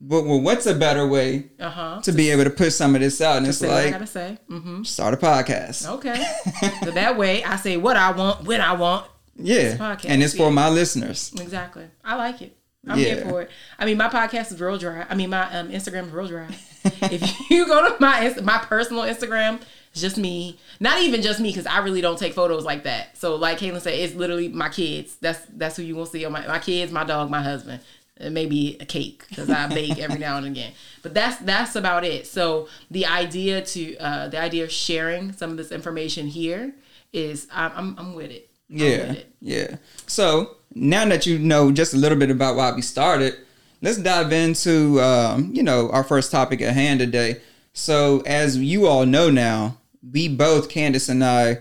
Well, 0.00 0.24
well, 0.24 0.40
what's 0.40 0.66
a 0.66 0.74
better 0.74 1.06
way 1.06 1.50
Uh 1.60 1.70
huh. 1.70 2.00
to 2.02 2.12
be 2.12 2.30
able 2.30 2.44
to 2.44 2.50
put 2.50 2.72
some 2.72 2.94
of 2.96 3.00
this 3.00 3.20
out? 3.20 3.36
And 3.38 3.46
it's 3.46 3.58
Say 3.58 3.68
what 3.68 3.76
I 3.76 3.82
like 3.84 3.92
gotta 3.92 4.06
say. 4.06 4.38
Mm-hmm. 4.50 4.82
start 4.82 5.14
a 5.14 5.16
podcast. 5.16 5.88
Okay. 5.88 6.20
so 6.84 6.90
that 6.90 7.16
way, 7.16 7.44
I 7.44 7.56
say 7.56 7.76
what 7.76 7.96
I 7.96 8.10
want 8.10 8.44
when 8.44 8.60
I 8.60 8.72
want. 8.72 9.06
Yeah, 9.40 9.76
podcast, 9.76 10.06
and 10.08 10.20
it's 10.22 10.34
for 10.34 10.50
my 10.50 10.68
listeners. 10.68 11.32
Exactly. 11.40 11.84
I 12.04 12.16
like 12.16 12.42
it. 12.42 12.56
I'm 12.88 12.98
Yeah. 12.98 13.04
here 13.14 13.24
for 13.24 13.42
it. 13.42 13.50
I 13.78 13.84
mean, 13.86 13.96
my 13.96 14.08
podcast 14.08 14.50
is 14.52 14.60
real 14.60 14.78
dry. 14.78 15.06
I 15.08 15.14
mean, 15.14 15.30
my 15.30 15.44
um, 15.56 15.68
Instagram 15.70 16.06
is 16.06 16.12
real 16.12 16.26
dry. 16.26 16.48
if 16.84 17.50
you 17.50 17.66
go 17.66 17.88
to 17.88 18.00
my 18.00 18.34
my 18.42 18.58
personal 18.58 19.02
Instagram, 19.04 19.60
it's 19.92 20.00
just 20.00 20.18
me. 20.18 20.58
Not 20.80 21.00
even 21.02 21.22
just 21.22 21.40
me, 21.40 21.50
because 21.50 21.66
I 21.66 21.78
really 21.78 22.00
don't 22.00 22.18
take 22.18 22.34
photos 22.34 22.64
like 22.64 22.84
that. 22.84 23.16
So, 23.16 23.36
like 23.36 23.58
Kaylin 23.58 23.80
said, 23.80 23.94
it's 23.94 24.14
literally 24.14 24.48
my 24.48 24.68
kids. 24.68 25.16
That's 25.16 25.40
that's 25.54 25.76
who 25.76 25.82
you 25.82 25.96
will 25.96 26.06
see 26.06 26.24
on 26.24 26.32
my 26.32 26.46
my 26.46 26.58
kids, 26.58 26.92
my 26.92 27.04
dog, 27.04 27.30
my 27.30 27.42
husband, 27.42 27.80
and 28.18 28.34
maybe 28.34 28.76
a 28.80 28.84
cake 28.84 29.24
because 29.28 29.48
I 29.50 29.66
bake 29.68 29.98
every 29.98 30.18
now 30.18 30.36
and 30.36 30.46
again. 30.46 30.72
But 31.02 31.14
that's 31.14 31.36
that's 31.38 31.74
about 31.76 32.04
it. 32.04 32.26
So 32.26 32.68
the 32.90 33.06
idea 33.06 33.62
to 33.62 33.96
uh, 33.98 34.28
the 34.28 34.40
idea 34.40 34.64
of 34.64 34.70
sharing 34.72 35.32
some 35.32 35.50
of 35.50 35.56
this 35.56 35.72
information 35.72 36.26
here 36.26 36.72
is 37.12 37.46
I'm 37.52 37.72
I'm, 37.74 37.96
I'm 37.98 38.14
with 38.14 38.30
it. 38.30 38.48
I'm 38.70 38.76
Yeah, 38.76 38.98
with 39.08 39.16
it. 39.18 39.32
yeah. 39.40 39.76
So 40.06 40.56
now 40.74 41.04
that 41.06 41.26
you 41.26 41.38
know 41.38 41.72
just 41.72 41.94
a 41.94 41.96
little 41.96 42.18
bit 42.18 42.30
about 42.30 42.54
why 42.56 42.70
we 42.72 42.82
started, 42.82 43.34
let's 43.80 43.96
dive 43.98 44.32
into 44.32 45.00
um, 45.00 45.50
you 45.54 45.62
know 45.62 45.90
our 45.90 46.04
first 46.04 46.30
topic 46.30 46.60
at 46.60 46.74
hand 46.74 47.00
today. 47.00 47.40
So 47.78 48.22
as 48.26 48.56
you 48.58 48.86
all 48.86 49.06
know 49.06 49.30
now, 49.30 49.78
we 50.12 50.26
both 50.28 50.68
Candace 50.68 51.08
and 51.08 51.22
I, 51.24 51.58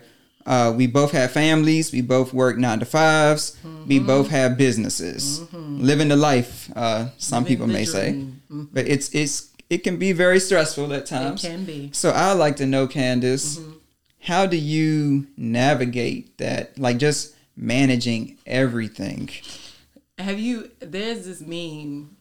uh, 0.48 0.74
we 0.76 0.88
both 0.88 1.12
have 1.12 1.32
families. 1.32 1.92
We 1.92 2.02
both 2.02 2.34
work 2.34 2.58
nine 2.58 2.80
to 2.80 2.86
5s 2.86 3.56
We 3.86 3.98
Mm-hmm. 3.98 4.08
both 4.08 4.30
have 4.30 4.58
businesses, 4.58 5.42
living 5.54 6.08
the 6.08 6.16
life. 6.16 6.70
Uh, 6.76 7.10
some 7.20 7.44
Living 7.44 7.56
people 7.56 7.68
may 7.68 7.86
say. 7.86 8.14
Mm-hmm. 8.14 8.64
but 8.74 8.88
it's 8.88 9.14
it's 9.14 9.52
it 9.70 9.84
can 9.84 9.98
be 9.98 10.12
very 10.14 10.40
stressful 10.40 10.92
at 10.94 11.06
times. 11.06 11.44
It 11.44 11.48
can 11.50 11.66
be. 11.66 11.90
So 11.94 12.10
I 12.10 12.32
like 12.34 12.56
to 12.58 12.66
know, 12.66 12.88
Candace, 12.88 13.60
how 14.22 14.46
do 14.48 14.58
you 14.58 15.28
navigate 15.38 16.38
that? 16.40 16.78
Like 16.80 16.98
just 16.98 17.36
managing 17.56 18.38
everything. 18.46 19.30
Have 20.18 20.40
you? 20.40 20.72
There's 20.80 21.26
this 21.26 21.42
meme 21.42 22.17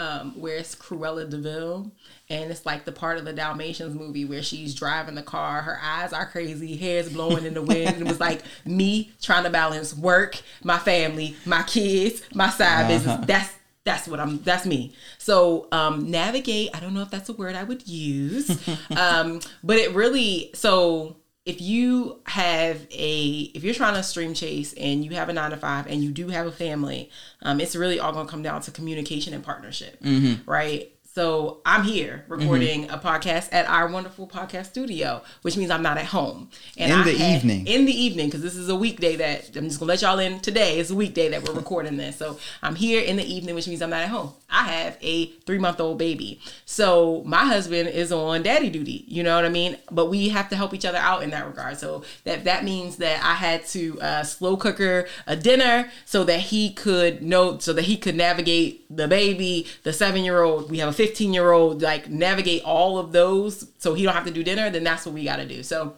um, 0.00 0.32
where 0.40 0.56
it's 0.56 0.74
Cruella 0.74 1.28
de 1.28 1.36
Vil, 1.36 1.92
and 2.30 2.50
it's 2.50 2.64
like 2.64 2.86
the 2.86 2.92
part 2.92 3.18
of 3.18 3.26
the 3.26 3.34
Dalmatians 3.34 3.94
movie 3.94 4.24
where 4.24 4.42
she's 4.42 4.74
driving 4.74 5.14
the 5.14 5.22
car. 5.22 5.60
Her 5.60 5.78
eyes 5.82 6.14
are 6.14 6.24
crazy, 6.24 6.74
hair's 6.74 7.12
blowing 7.12 7.44
in 7.44 7.52
the 7.52 7.60
wind. 7.60 7.88
and 7.88 8.00
it 8.00 8.08
was 8.08 8.18
like 8.18 8.42
me 8.64 9.12
trying 9.20 9.44
to 9.44 9.50
balance 9.50 9.94
work, 9.94 10.40
my 10.64 10.78
family, 10.78 11.36
my 11.44 11.62
kids, 11.64 12.22
my 12.32 12.48
side 12.48 12.88
business. 12.88 13.26
That's 13.26 13.52
that's 13.84 14.08
what 14.08 14.20
I'm. 14.20 14.42
That's 14.42 14.64
me. 14.64 14.94
So 15.18 15.68
um, 15.70 16.10
navigate. 16.10 16.70
I 16.74 16.80
don't 16.80 16.94
know 16.94 17.02
if 17.02 17.10
that's 17.10 17.28
a 17.28 17.34
word 17.34 17.54
I 17.54 17.64
would 17.64 17.86
use, 17.86 18.50
um, 18.96 19.40
but 19.62 19.76
it 19.76 19.94
really. 19.94 20.50
So 20.54 21.16
if 21.46 21.60
you 21.60 22.20
have 22.26 22.86
a 22.90 23.50
if 23.54 23.64
you're 23.64 23.74
trying 23.74 23.94
to 23.94 24.02
stream 24.02 24.34
chase 24.34 24.72
and 24.74 25.04
you 25.04 25.12
have 25.12 25.28
a 25.28 25.32
nine 25.32 25.50
to 25.50 25.56
five 25.56 25.86
and 25.86 26.04
you 26.04 26.10
do 26.10 26.28
have 26.28 26.46
a 26.46 26.52
family 26.52 27.10
um, 27.42 27.60
it's 27.60 27.74
really 27.74 27.98
all 27.98 28.12
going 28.12 28.26
to 28.26 28.30
come 28.30 28.42
down 28.42 28.60
to 28.60 28.70
communication 28.70 29.32
and 29.32 29.42
partnership 29.42 29.98
right 30.46 30.92
so 31.12 31.60
i'm 31.66 31.82
here 31.82 32.24
recording 32.28 32.88
a 32.90 32.96
podcast 32.98 33.48
at 33.52 33.66
our 33.68 33.88
wonderful 33.88 34.26
podcast 34.28 34.66
studio 34.66 35.20
which 35.42 35.56
means 35.56 35.70
i'm 35.70 35.82
not 35.82 35.98
at 35.98 36.06
home. 36.06 36.48
And 36.78 36.92
In 36.92 36.98
I 36.98 37.02
the 37.04 37.12
had- 37.18 37.36
evening. 37.38 37.66
in 37.66 37.84
the 37.84 37.92
evening 37.92 38.26
because 38.26 38.42
this 38.42 38.54
is 38.56 38.68
a 38.68 38.76
weekday 38.76 39.16
that 39.16 39.56
i'm 39.56 39.64
just 39.64 39.80
gonna 39.80 39.88
let 39.90 40.02
y'all 40.02 40.18
in 40.18 40.40
today 40.40 40.78
it's 40.78 40.90
a 40.90 40.94
weekday 40.94 41.28
that 41.30 41.46
we're 41.46 41.54
recording 41.54 41.96
this. 41.96 42.16
So 42.16 42.38
i'm 42.62 42.76
here 42.76 43.02
in 43.02 43.16
the 43.16 43.24
evening 43.24 43.54
which 43.54 43.66
means 43.66 43.82
i'm 43.82 43.90
not 43.90 44.02
at 44.02 44.08
home. 44.08 44.32
I 44.52 44.64
have 44.64 44.98
a 45.00 45.26
three 45.46 45.58
month 45.58 45.80
old 45.80 45.98
baby. 45.98 46.40
So 46.64 47.22
my 47.24 47.44
husband 47.46 47.88
is 47.88 48.12
on 48.12 48.42
daddy 48.42 48.70
duty 48.70 49.04
you 49.08 49.22
know 49.22 49.34
what 49.36 49.44
i 49.44 49.48
mean? 49.48 49.76
But 49.90 50.06
we 50.10 50.28
have 50.28 50.48
to 50.50 50.56
help 50.56 50.74
each 50.74 50.84
other 50.84 50.98
out 50.98 51.22
in 51.22 51.30
that 51.30 51.46
regard. 51.46 51.78
So 51.78 52.04
that 52.24 52.44
that 52.44 52.62
means 52.64 52.96
that 52.96 53.22
i 53.24 53.34
had 53.34 53.66
to 53.66 54.00
uh, 54.00 54.22
slow 54.22 54.56
cooker 54.56 55.06
a 55.26 55.34
dinner 55.36 55.90
so 56.04 56.22
that 56.24 56.40
he 56.40 56.70
could 56.72 57.22
know 57.22 57.58
so 57.58 57.72
that 57.72 57.82
he 57.82 57.96
could 57.96 58.14
navigate 58.16 58.84
the 58.94 59.08
baby 59.08 59.66
the 59.82 59.92
seven 59.92 60.22
year 60.24 60.42
old 60.42 60.70
we 60.70 60.78
have 60.78 60.88
a 60.88 60.92
15 61.00 61.32
year 61.32 61.50
old 61.52 61.82
like 61.82 62.10
navigate 62.10 62.62
all 62.64 62.98
of 62.98 63.12
those 63.12 63.66
so 63.78 63.94
he 63.94 64.02
don't 64.04 64.14
have 64.14 64.26
to 64.26 64.30
do 64.30 64.44
dinner 64.44 64.70
then 64.70 64.84
that's 64.84 65.06
what 65.06 65.14
we 65.14 65.24
got 65.24 65.36
to 65.36 65.46
do 65.46 65.62
so 65.62 65.94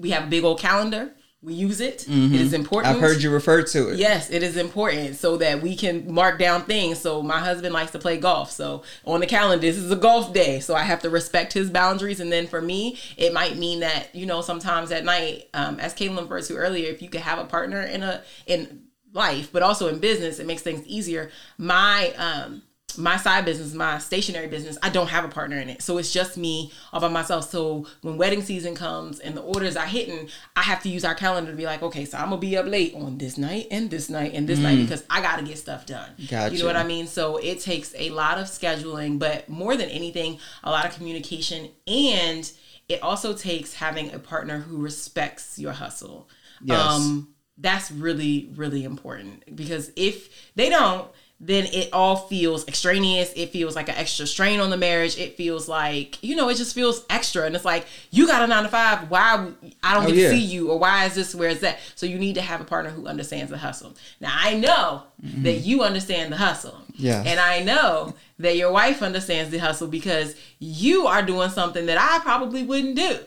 we 0.00 0.10
have 0.10 0.24
a 0.24 0.26
big 0.26 0.44
old 0.44 0.58
calendar. 0.58 1.12
We 1.42 1.54
use 1.54 1.80
it. 1.80 2.06
It 2.06 2.40
is 2.40 2.52
important. 2.52 2.94
I've 2.94 3.00
heard 3.00 3.22
you 3.22 3.30
refer 3.30 3.62
to 3.62 3.88
it. 3.90 3.98
Yes, 3.98 4.30
it 4.30 4.42
is 4.42 4.58
important 4.58 5.16
so 5.16 5.38
that 5.38 5.62
we 5.62 5.74
can 5.74 6.12
mark 6.12 6.38
down 6.38 6.62
things. 6.62 6.98
So 6.98 7.22
my 7.22 7.38
husband 7.38 7.72
likes 7.72 7.92
to 7.92 7.98
play 7.98 8.18
golf. 8.18 8.50
So 8.50 8.82
on 9.06 9.20
the 9.20 9.26
calendar, 9.26 9.58
this 9.58 9.78
is 9.78 9.90
a 9.90 9.96
golf 9.96 10.34
day. 10.34 10.60
So 10.60 10.74
I 10.74 10.82
have 10.82 11.00
to 11.00 11.08
respect 11.08 11.54
his 11.54 11.70
boundaries. 11.70 12.20
And 12.20 12.30
then 12.30 12.46
for 12.46 12.60
me, 12.60 12.98
it 13.16 13.32
might 13.32 13.56
mean 13.56 13.80
that 13.80 14.14
you 14.14 14.26
know 14.26 14.42
sometimes 14.42 14.92
at 14.92 15.02
night, 15.04 15.48
um, 15.54 15.80
as 15.80 15.94
Kaylin 15.94 16.20
referred 16.20 16.44
to 16.44 16.56
earlier, 16.56 16.90
if 16.90 17.00
you 17.00 17.08
could 17.08 17.22
have 17.22 17.38
a 17.38 17.44
partner 17.44 17.80
in 17.80 18.02
a 18.02 18.22
in 18.46 18.82
life, 19.14 19.50
but 19.50 19.62
also 19.62 19.88
in 19.88 19.98
business, 19.98 20.40
it 20.40 20.46
makes 20.46 20.60
things 20.60 20.86
easier. 20.86 21.30
My 21.56 22.12
um 22.18 22.62
my 22.98 23.16
side 23.16 23.44
business, 23.44 23.74
my 23.74 23.98
stationary 23.98 24.46
business, 24.46 24.78
I 24.82 24.90
don't 24.90 25.08
have 25.08 25.24
a 25.24 25.28
partner 25.28 25.56
in 25.58 25.68
it. 25.68 25.82
So 25.82 25.98
it's 25.98 26.12
just 26.12 26.36
me 26.36 26.72
all 26.92 27.00
by 27.00 27.08
myself. 27.08 27.50
So 27.50 27.86
when 28.02 28.16
wedding 28.16 28.42
season 28.42 28.74
comes 28.74 29.20
and 29.20 29.36
the 29.36 29.42
orders 29.42 29.76
are 29.76 29.86
hitting, 29.86 30.28
I 30.56 30.62
have 30.62 30.82
to 30.82 30.88
use 30.88 31.04
our 31.04 31.14
calendar 31.14 31.50
to 31.50 31.56
be 31.56 31.64
like, 31.64 31.82
okay, 31.82 32.04
so 32.04 32.18
I'm 32.18 32.30
gonna 32.30 32.38
be 32.38 32.56
up 32.56 32.66
late 32.66 32.94
on 32.94 33.18
this 33.18 33.38
night 33.38 33.68
and 33.70 33.90
this 33.90 34.08
night 34.08 34.32
and 34.34 34.48
this 34.48 34.58
night 34.58 34.76
because 34.82 35.04
I 35.10 35.20
gotta 35.20 35.42
get 35.42 35.58
stuff 35.58 35.86
done. 35.86 36.10
You 36.52 36.60
know 36.60 36.66
what 36.66 36.76
I 36.76 36.84
mean? 36.84 37.06
So 37.06 37.36
it 37.36 37.60
takes 37.60 37.94
a 37.96 38.10
lot 38.10 38.38
of 38.38 38.46
scheduling, 38.46 39.18
but 39.18 39.48
more 39.48 39.76
than 39.76 39.88
anything, 39.88 40.38
a 40.62 40.70
lot 40.70 40.86
of 40.86 40.94
communication 40.94 41.70
and 41.86 42.50
it 42.88 43.02
also 43.04 43.32
takes 43.32 43.74
having 43.74 44.12
a 44.12 44.18
partner 44.18 44.58
who 44.58 44.78
respects 44.78 45.58
your 45.58 45.72
hustle. 45.72 46.28
Yes. 46.60 46.80
Um, 46.80 47.34
that's 47.56 47.90
really, 47.90 48.50
really 48.56 48.84
important 48.84 49.54
because 49.54 49.92
if 49.94 50.52
they 50.56 50.68
don't, 50.70 51.08
then 51.42 51.64
it 51.72 51.88
all 51.94 52.16
feels 52.16 52.68
extraneous. 52.68 53.32
It 53.34 53.46
feels 53.50 53.74
like 53.74 53.88
an 53.88 53.94
extra 53.94 54.26
strain 54.26 54.60
on 54.60 54.68
the 54.68 54.76
marriage. 54.76 55.16
It 55.18 55.36
feels 55.38 55.68
like, 55.68 56.22
you 56.22 56.36
know, 56.36 56.50
it 56.50 56.56
just 56.56 56.74
feels 56.74 57.06
extra. 57.08 57.46
And 57.46 57.56
it's 57.56 57.64
like, 57.64 57.86
you 58.10 58.26
got 58.26 58.42
a 58.42 58.46
nine 58.46 58.64
to 58.64 58.68
five. 58.68 59.10
Why 59.10 59.48
I 59.82 59.94
don't 59.94 60.04
Oh, 60.04 60.06
get 60.08 60.16
yeah. 60.16 60.28
to 60.28 60.34
see 60.34 60.40
you 60.44 60.70
or 60.70 60.78
why 60.78 61.06
is 61.06 61.14
this 61.14 61.34
Where 61.34 61.48
is 61.48 61.60
that? 61.60 61.78
So 61.94 62.04
you 62.04 62.18
need 62.18 62.34
to 62.34 62.42
have 62.42 62.60
a 62.60 62.64
partner 62.64 62.90
who 62.90 63.06
understands 63.06 63.50
the 63.50 63.56
hustle. 63.56 63.94
Now 64.20 64.32
I 64.38 64.54
know 64.54 65.04
that 65.38 65.60
you 65.60 65.82
understand 65.82 66.30
the 66.30 66.36
hustle. 66.36 66.72
Mm-hmm. 66.72 67.06
Yeah. 67.06 67.22
And 67.24 67.40
I 67.40 67.60
know 67.62 68.14
that 68.38 68.56
your 68.56 68.70
wife 68.70 69.00
understands 69.02 69.50
the 69.50 69.58
hustle 69.58 69.88
because 69.88 70.34
you 70.58 71.06
are 71.06 71.22
doing 71.22 71.48
something 71.48 71.86
that 71.86 71.96
I 71.98 72.22
probably 72.22 72.62
wouldn't 72.64 72.96
do. 72.96 73.18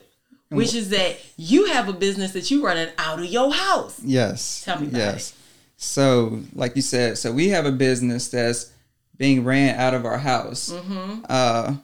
Which 0.50 0.76
is 0.76 0.90
that 0.92 1.18
you 1.36 1.66
have 1.66 1.90
a 1.90 1.94
business 1.94 2.34
that 2.34 2.52
you 2.52 2.64
running 2.64 2.90
out 3.00 3.18
of 3.18 3.26
your 3.26 3.52
house. 3.52 4.00
Yes. 4.04 4.62
Tell 4.64 4.80
me 4.80 4.86
about 4.88 4.98
yes. 5.00 5.34
So, 5.84 6.40
like 6.54 6.76
you 6.76 6.82
said, 6.82 7.18
so 7.18 7.32
we 7.32 7.50
have 7.50 7.66
a 7.66 7.72
business 7.72 8.30
that's 8.30 8.72
being 9.18 9.44
ran 9.44 9.80
out 9.80 9.94
of 9.94 10.06
our 10.06 10.18
house. 10.18 10.72
Mm-hmm. 10.72 11.26
Uh, 11.30 11.76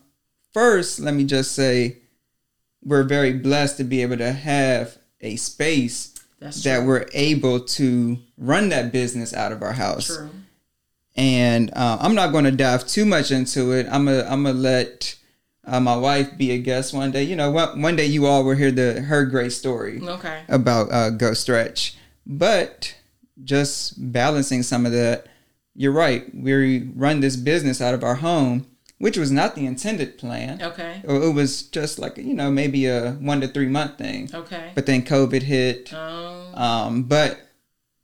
first, 0.54 1.00
let 1.00 1.14
me 1.14 1.24
just 1.26 1.52
say, 1.54 1.98
we're 2.84 3.04
very 3.04 3.34
blessed 3.34 3.78
to 3.78 3.84
be 3.84 4.02
able 4.02 4.18
to 4.18 4.32
have 4.32 4.98
a 5.22 5.36
space 5.36 6.16
that 6.40 6.84
we're 6.86 7.06
able 7.14 7.60
to 7.60 8.18
run 8.38 8.70
that 8.70 8.92
business 8.94 9.34
out 9.34 9.52
of 9.52 9.62
our 9.62 9.74
house. 9.74 10.08
True. 10.08 10.30
And 11.18 11.70
uh, 11.74 11.98
I'm 12.00 12.16
not 12.16 12.32
going 12.32 12.46
to 12.46 12.52
dive 12.52 12.88
too 12.88 13.04
much 13.04 13.32
into 13.32 13.74
it. 13.74 13.86
I'm 13.92 14.06
gonna 14.06 14.26
I'm 14.30 14.44
gonna 14.44 14.58
let 14.58 15.18
uh, 15.66 15.82
my 15.82 15.98
wife 15.98 16.38
be 16.38 16.52
a 16.52 16.58
guest 16.58 16.94
one 16.94 17.12
day. 17.12 17.24
You 17.24 17.36
know, 17.36 17.52
one, 17.52 17.82
one 17.82 17.96
day 17.98 18.06
you 18.06 18.26
all 18.26 18.46
will 18.46 18.56
hear 18.56 18.72
the 18.72 19.02
her 19.02 19.26
great 19.26 19.52
story 19.52 20.00
Okay. 20.02 20.44
about 20.48 20.90
uh, 20.94 21.10
Go 21.10 21.34
Stretch. 21.34 21.98
But 22.26 22.96
just 23.44 24.12
balancing 24.12 24.64
some 24.64 24.86
of 24.86 24.92
that, 24.92 25.28
you're 25.76 25.92
right. 25.92 26.24
We 26.36 26.90
run 26.96 27.20
this 27.22 27.36
business 27.36 27.82
out 27.82 27.94
of 27.94 28.04
our 28.04 28.16
home, 28.16 28.66
which 28.98 29.18
was 29.18 29.32
not 29.32 29.56
the 29.56 29.66
intended 29.66 30.18
plan. 30.18 30.62
Okay. 30.62 31.02
Or 31.08 31.16
It 31.24 31.34
was 31.34 31.64
just 31.64 32.00
like 32.00 32.18
you 32.18 32.34
know 32.34 32.52
maybe 32.52 32.86
a 32.88 33.12
one 33.14 33.42
to 33.42 33.48
three 33.48 33.68
month 33.68 33.98
thing. 33.98 34.30
Okay. 34.34 34.72
But 34.76 34.86
then 34.86 35.04
COVID 35.04 35.44
hit. 35.44 35.94
Um, 35.94 36.56
Um, 36.56 37.04
but 37.04 37.40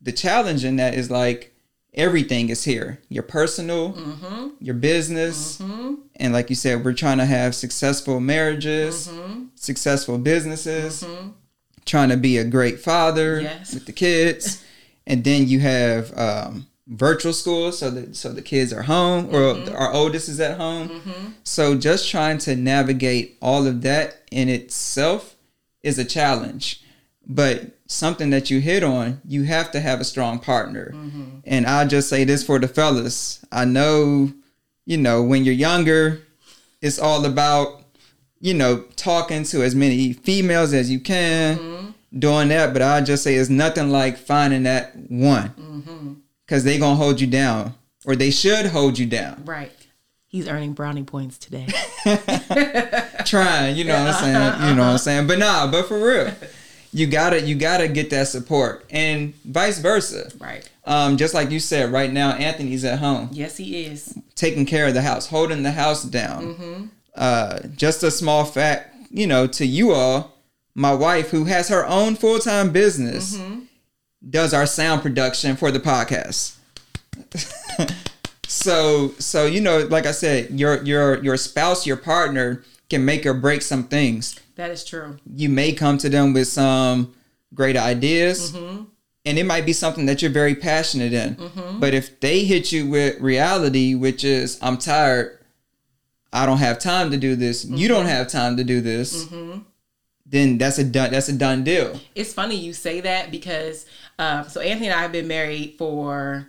the 0.02 0.12
challenge 0.14 0.64
in 0.64 0.76
that 0.78 0.94
is 0.94 1.10
like 1.12 1.52
everything 1.94 2.50
is 2.50 2.64
here. 2.64 3.00
Your 3.10 3.24
personal, 3.24 3.94
Mm-hmm. 3.94 4.48
your 4.60 4.76
business, 4.76 5.60
and 5.60 6.32
like 6.34 6.50
you 6.50 6.56
said, 6.56 6.86
we're 6.86 6.94
trying 6.94 7.18
to 7.18 7.26
have 7.26 7.56
successful 7.56 8.20
marriages, 8.20 9.08
Mm-hmm. 9.08 9.46
successful 9.56 10.18
businesses, 10.18 11.04
trying 11.86 12.10
to 12.10 12.18
be 12.18 12.38
a 12.38 12.44
great 12.46 12.80
father 12.80 13.42
Yes. 13.42 13.74
with 13.74 13.86
the 13.86 13.92
kids, 13.94 14.62
and 15.08 15.24
then 15.24 15.48
you 15.48 15.60
have 15.60 16.18
um, 16.18 16.68
virtual 16.88 17.34
school, 17.34 17.72
so 17.72 17.90
that 17.92 18.16
so 18.16 18.32
the 18.32 18.42
kids 18.42 18.72
are 18.74 18.84
home 18.84 19.28
or 19.28 19.56
Mm-hmm. 19.56 19.76
our 19.76 19.92
oldest 19.94 20.30
is 20.30 20.40
at 20.40 20.58
home. 20.58 21.36
So 21.44 21.76
just 21.76 22.10
trying 22.10 22.38
to 22.40 22.56
navigate 22.56 23.38
all 23.42 23.66
of 23.68 23.82
that 23.84 24.22
in 24.32 24.50
itself 24.50 25.36
is 25.84 25.98
a 26.00 26.06
challenge. 26.06 26.82
But 27.28 27.72
something 27.88 28.30
that 28.32 28.50
you 28.52 28.60
hit 28.62 28.84
on, 28.84 29.20
you 29.28 29.44
have 29.44 29.72
to 29.72 29.80
have 29.80 30.00
a 30.00 30.04
strong 30.04 30.38
partner. 30.40 30.94
And 31.46 31.66
I'll 31.66 31.88
just 31.88 32.08
say 32.10 32.24
this 32.24 32.44
for 32.44 32.60
the 32.60 32.68
fellas. 32.68 33.44
I 33.52 33.66
know 33.66 34.32
you 34.88 34.98
know, 34.98 35.24
when 35.24 35.44
you're 35.44 35.54
younger, 35.56 36.22
it's 36.80 37.00
all 37.00 37.26
about, 37.26 37.82
you 38.40 38.54
know, 38.54 38.84
talking 38.96 39.44
to 39.46 39.64
as 39.64 39.74
many 39.74 40.14
females 40.14 40.74
as 40.74 40.92
you 40.92 41.00
can, 41.00 41.95
doing 42.18 42.48
that. 42.50 42.74
But 42.74 42.82
I 42.82 43.02
just 43.02 43.24
say 43.24 43.36
it's 43.36 43.50
nothing 43.50 43.90
like 43.90 44.18
finding 44.18 44.64
that 44.64 44.96
one, 45.10 46.22
because 46.46 46.64
they 46.64 46.78
gonna 46.78 46.96
hold 46.96 47.20
you 47.22 47.28
down, 47.28 47.74
or 48.06 48.16
they 48.16 48.32
should 48.32 48.68
hold 48.68 48.98
you 49.00 49.06
down. 49.06 49.44
Right. 49.46 49.72
He's 50.28 50.48
earning 50.50 50.74
brownie 50.74 51.04
points 51.04 51.38
today. 51.38 51.68
Trying, 53.26 53.76
you 53.76 53.86
know 53.86 53.94
what 54.04 54.14
I'm 54.16 54.22
saying? 54.24 54.70
You 54.70 54.76
know 54.76 54.82
what 54.84 54.92
I'm 54.92 54.98
saying? 54.98 55.28
But 55.28 55.40
nah, 55.40 55.70
but 55.72 55.88
for 55.88 55.98
real, 55.98 56.32
you 56.92 57.08
gotta 57.08 57.42
you 57.42 57.56
gotta 57.56 57.88
get 57.88 58.10
that 58.12 58.28
support, 58.28 58.86
and 58.90 59.34
vice 59.46 59.80
versa. 59.80 60.32
right. 60.40 60.70
Um, 60.86 61.18
just 61.18 61.34
like 61.34 61.50
you 61.50 61.60
said, 61.60 61.92
right 61.92 62.12
now 62.12 62.32
Anthony's 62.34 62.84
at 62.86 63.00
home. 63.00 63.30
Yes, 63.32 63.58
he 63.58 63.86
is. 63.86 64.16
taking 64.36 64.66
care 64.68 64.86
of 64.88 64.94
the 64.94 65.02
house, 65.02 65.26
holding 65.28 65.64
the 65.64 65.72
house 65.72 66.04
down. 66.04 66.92
Uh, 67.16 67.60
just 67.76 68.04
a 68.04 68.12
small 68.12 68.46
fact, 68.46 68.94
you 69.10 69.26
know, 69.26 69.48
to 69.48 69.66
you 69.66 69.94
all, 69.94 70.35
my 70.76 70.94
wife, 70.94 71.30
who 71.30 71.46
has 71.46 71.70
her 71.70 71.86
own 71.86 72.16
full 72.16 72.40
time 72.40 72.72
business, 72.72 73.38
mm-hmm. 73.38 73.62
does 74.30 74.54
our 74.54 74.66
sound 74.66 75.02
production 75.02 75.56
for 75.56 75.72
the 75.72 75.80
podcast. 75.80 76.58
so, 78.48 79.10
so 79.18 79.46
you 79.46 79.62
know, 79.62 79.88
like 79.90 80.06
I 80.06 80.12
said, 80.12 80.60
your 80.60 80.84
your 80.84 81.24
your 81.24 81.38
spouse, 81.38 81.88
your 81.88 81.98
partner 81.98 82.64
can 82.90 83.06
make 83.06 83.26
or 83.26 83.34
break 83.34 83.62
some 83.62 83.84
things. 83.86 84.40
That 84.56 84.70
is 84.70 84.84
true. 84.84 85.18
You 85.34 85.50
may 85.50 85.74
come 85.74 85.98
to 86.00 86.10
them 86.10 86.34
with 86.34 86.48
some 86.48 87.14
great 87.54 87.78
ideas. 87.78 88.52
Mm-hmm. 88.52 88.84
And 89.28 89.40
it 89.40 89.46
might 89.46 89.66
be 89.66 89.74
something 89.74 90.06
that 90.06 90.22
you're 90.22 90.30
very 90.30 90.54
passionate 90.54 91.12
in. 91.12 91.36
Mm-hmm. 91.36 91.80
But 91.80 91.96
if 91.96 92.20
they 92.20 92.46
hit 92.46 92.72
you 92.72 92.88
with 92.88 93.20
reality, 93.20 93.96
which 93.96 94.24
is, 94.24 94.60
I'm 94.62 94.78
tired, 94.78 95.40
I 96.32 96.46
don't 96.46 96.60
have 96.60 96.78
time 96.78 97.10
to 97.10 97.18
do 97.18 97.36
this, 97.36 97.66
you 97.66 97.88
don't 97.88 98.06
have 98.06 98.28
time 98.28 98.56
to 98.58 98.64
do 98.64 98.82
this, 98.82 99.26
then 100.26 100.58
that's 100.58 100.78
a 100.78 100.84
done 100.84 101.12
that's 101.12 101.30
a 101.30 101.34
done 101.34 101.64
deal. 101.64 102.00
It's 102.16 102.34
funny 102.34 102.56
you 102.56 102.74
say 102.74 103.02
that 103.02 103.32
because 103.32 103.86
um, 104.18 104.48
so 104.50 104.62
Anthony 104.62 104.88
and 104.88 104.96
I 104.96 105.02
have 105.02 105.12
been 105.12 105.28
married 105.28 105.76
for 105.78 106.48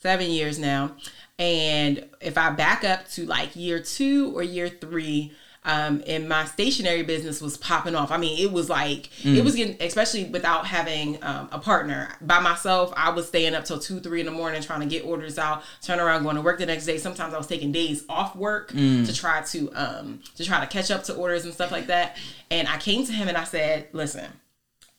seven 0.00 0.30
years 0.30 0.58
now, 0.58 0.96
and 1.38 2.08
if 2.20 2.36
I 2.36 2.50
back 2.50 2.84
up 2.84 3.08
to 3.12 3.26
like 3.26 3.56
year 3.56 3.80
two 3.80 4.32
or 4.36 4.42
year 4.42 4.68
three. 4.68 5.32
Um, 5.66 6.02
and 6.06 6.28
my 6.28 6.44
stationary 6.44 7.02
business 7.02 7.40
was 7.40 7.56
popping 7.56 7.94
off. 7.94 8.10
I 8.10 8.18
mean, 8.18 8.38
it 8.38 8.52
was 8.52 8.68
like 8.68 9.08
it 9.24 9.42
was 9.42 9.54
getting, 9.54 9.80
especially 9.80 10.24
without 10.24 10.66
having 10.66 11.22
um, 11.24 11.48
a 11.52 11.58
partner. 11.58 12.10
By 12.20 12.40
myself, 12.40 12.92
I 12.96 13.10
was 13.10 13.28
staying 13.28 13.54
up 13.54 13.64
till 13.64 13.78
two, 13.78 14.00
three 14.00 14.20
in 14.20 14.26
the 14.26 14.32
morning 14.32 14.60
trying 14.62 14.80
to 14.80 14.86
get 14.86 15.04
orders 15.04 15.38
out, 15.38 15.62
turn 15.80 16.00
around, 16.00 16.22
going 16.22 16.36
to 16.36 16.42
work 16.42 16.58
the 16.58 16.66
next 16.66 16.84
day. 16.84 16.98
Sometimes 16.98 17.32
I 17.32 17.38
was 17.38 17.46
taking 17.46 17.72
days 17.72 18.04
off 18.10 18.36
work 18.36 18.72
to 19.06 19.14
try 19.14 19.40
to 19.42 19.70
um, 19.74 20.20
to 20.36 20.44
try 20.44 20.60
to 20.60 20.66
catch 20.66 20.90
up 20.90 21.04
to 21.04 21.14
orders 21.14 21.44
and 21.44 21.54
stuff 21.54 21.72
like 21.72 21.86
that. 21.86 22.18
And 22.50 22.68
I 22.68 22.76
came 22.76 23.06
to 23.06 23.12
him 23.12 23.28
and 23.28 23.36
I 23.36 23.44
said, 23.44 23.88
"Listen, 23.92 24.26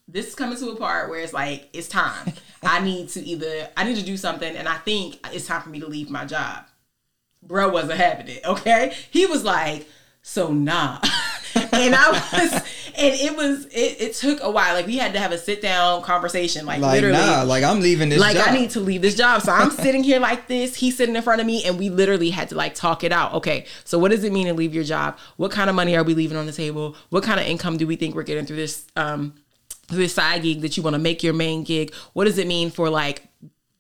this 0.07 0.27
is 0.27 0.36
coming 0.36 0.57
to 0.57 0.69
a 0.69 0.75
part 0.75 1.10
where 1.10 1.19
it's 1.19 1.34
like 1.34 1.69
it's 1.74 1.88
time. 1.88 2.34
I 2.63 2.79
need 2.81 3.10
to 3.10 3.22
either 3.22 3.69
I 3.77 3.84
need 3.84 3.98
to 3.98 4.03
do 4.03 4.17
something, 4.17 4.55
and 4.55 4.67
I 4.67 4.77
think 4.77 5.19
it's 5.31 5.48
time 5.48 5.62
for 5.62 5.69
me 5.69 5.79
to 5.79 5.88
leave 5.88 6.10
my 6.10 6.25
job. 6.25 6.65
Bro 7.43 7.69
wasn't 7.69 8.00
having 8.00 8.27
it. 8.27 8.41
Okay, 8.45 8.95
he 9.12 9.25
was 9.25 9.43
like, 9.43 9.88
so 10.27 10.51
nah, 10.51 11.00
and 11.55 11.94
I 11.96 12.10
was, 12.12 12.53
and 12.98 13.13
it 13.13 13.38
was 13.38 13.65
it, 13.67 14.01
it 14.01 14.13
took 14.15 14.39
a 14.41 14.50
while. 14.50 14.74
Like 14.74 14.88
we 14.88 14.98
had 14.98 15.13
to 15.13 15.20
have 15.20 15.32
a 15.32 15.38
sit 15.38 15.62
down 15.62 16.01
conversation, 16.01 16.65
like, 16.65 16.82
Like, 16.82 16.94
literally. 17.01 17.15
nah, 17.17 17.44
like 17.44 17.63
I'm 17.63 17.79
leaving 17.79 18.10
this 18.10 18.20
like 18.20 18.36
job. 18.36 18.48
I 18.48 18.51
need 18.58 18.72
to 18.72 18.79
leave 18.79 19.03
this 19.03 19.15
job. 19.15 19.44
So 19.44 19.51
I'm 19.51 19.70
sitting 19.70 20.03
here 20.03 20.20
like 20.20 20.48
this. 20.48 20.75
He's 20.75 20.98
sitting 20.98 21.15
in 21.15 21.22
front 21.22 21.41
of 21.41 21.48
me, 21.48 21.63
and 21.63 21.77
we 21.77 21.91
literally 21.91 22.32
had 22.32 22.50
to 22.50 22.55
like 22.55 22.74
talk 22.74 23.03
it 23.03 23.12
out. 23.12 23.34
Okay, 23.36 23.65
so 23.84 24.00
what 24.00 24.10
does 24.10 24.24
it 24.24 24.34
mean 24.34 24.48
to 24.48 24.53
leave 24.55 24.74
your 24.74 24.84
job? 24.84 25.17
What 25.38 25.51
kind 25.51 25.70
of 25.70 25.75
money 25.75 25.96
are 25.96 26.03
we 26.03 26.15
leaving 26.15 26.38
on 26.38 26.48
the 26.48 26.51
table? 26.51 26.96
What 27.12 27.24
kind 27.24 27.39
of 27.39 27.46
income 27.46 27.77
do 27.77 27.86
we 27.86 27.96
think 27.96 28.15
we're 28.15 28.24
getting 28.24 28.48
through 28.48 28.58
this 28.58 28.88
um 28.96 29.36
this 29.89 30.15
side 30.15 30.41
gig 30.41 30.62
that 30.62 30.76
you 30.76 30.82
want 30.82 30.95
to 30.95 30.99
make 30.99 31.21
your 31.21 31.34
main 31.34 31.63
gig? 31.63 31.93
What 32.13 32.26
does 32.26 32.39
it 32.39 32.47
mean 32.47 32.71
for 32.71 32.89
like 32.89 33.28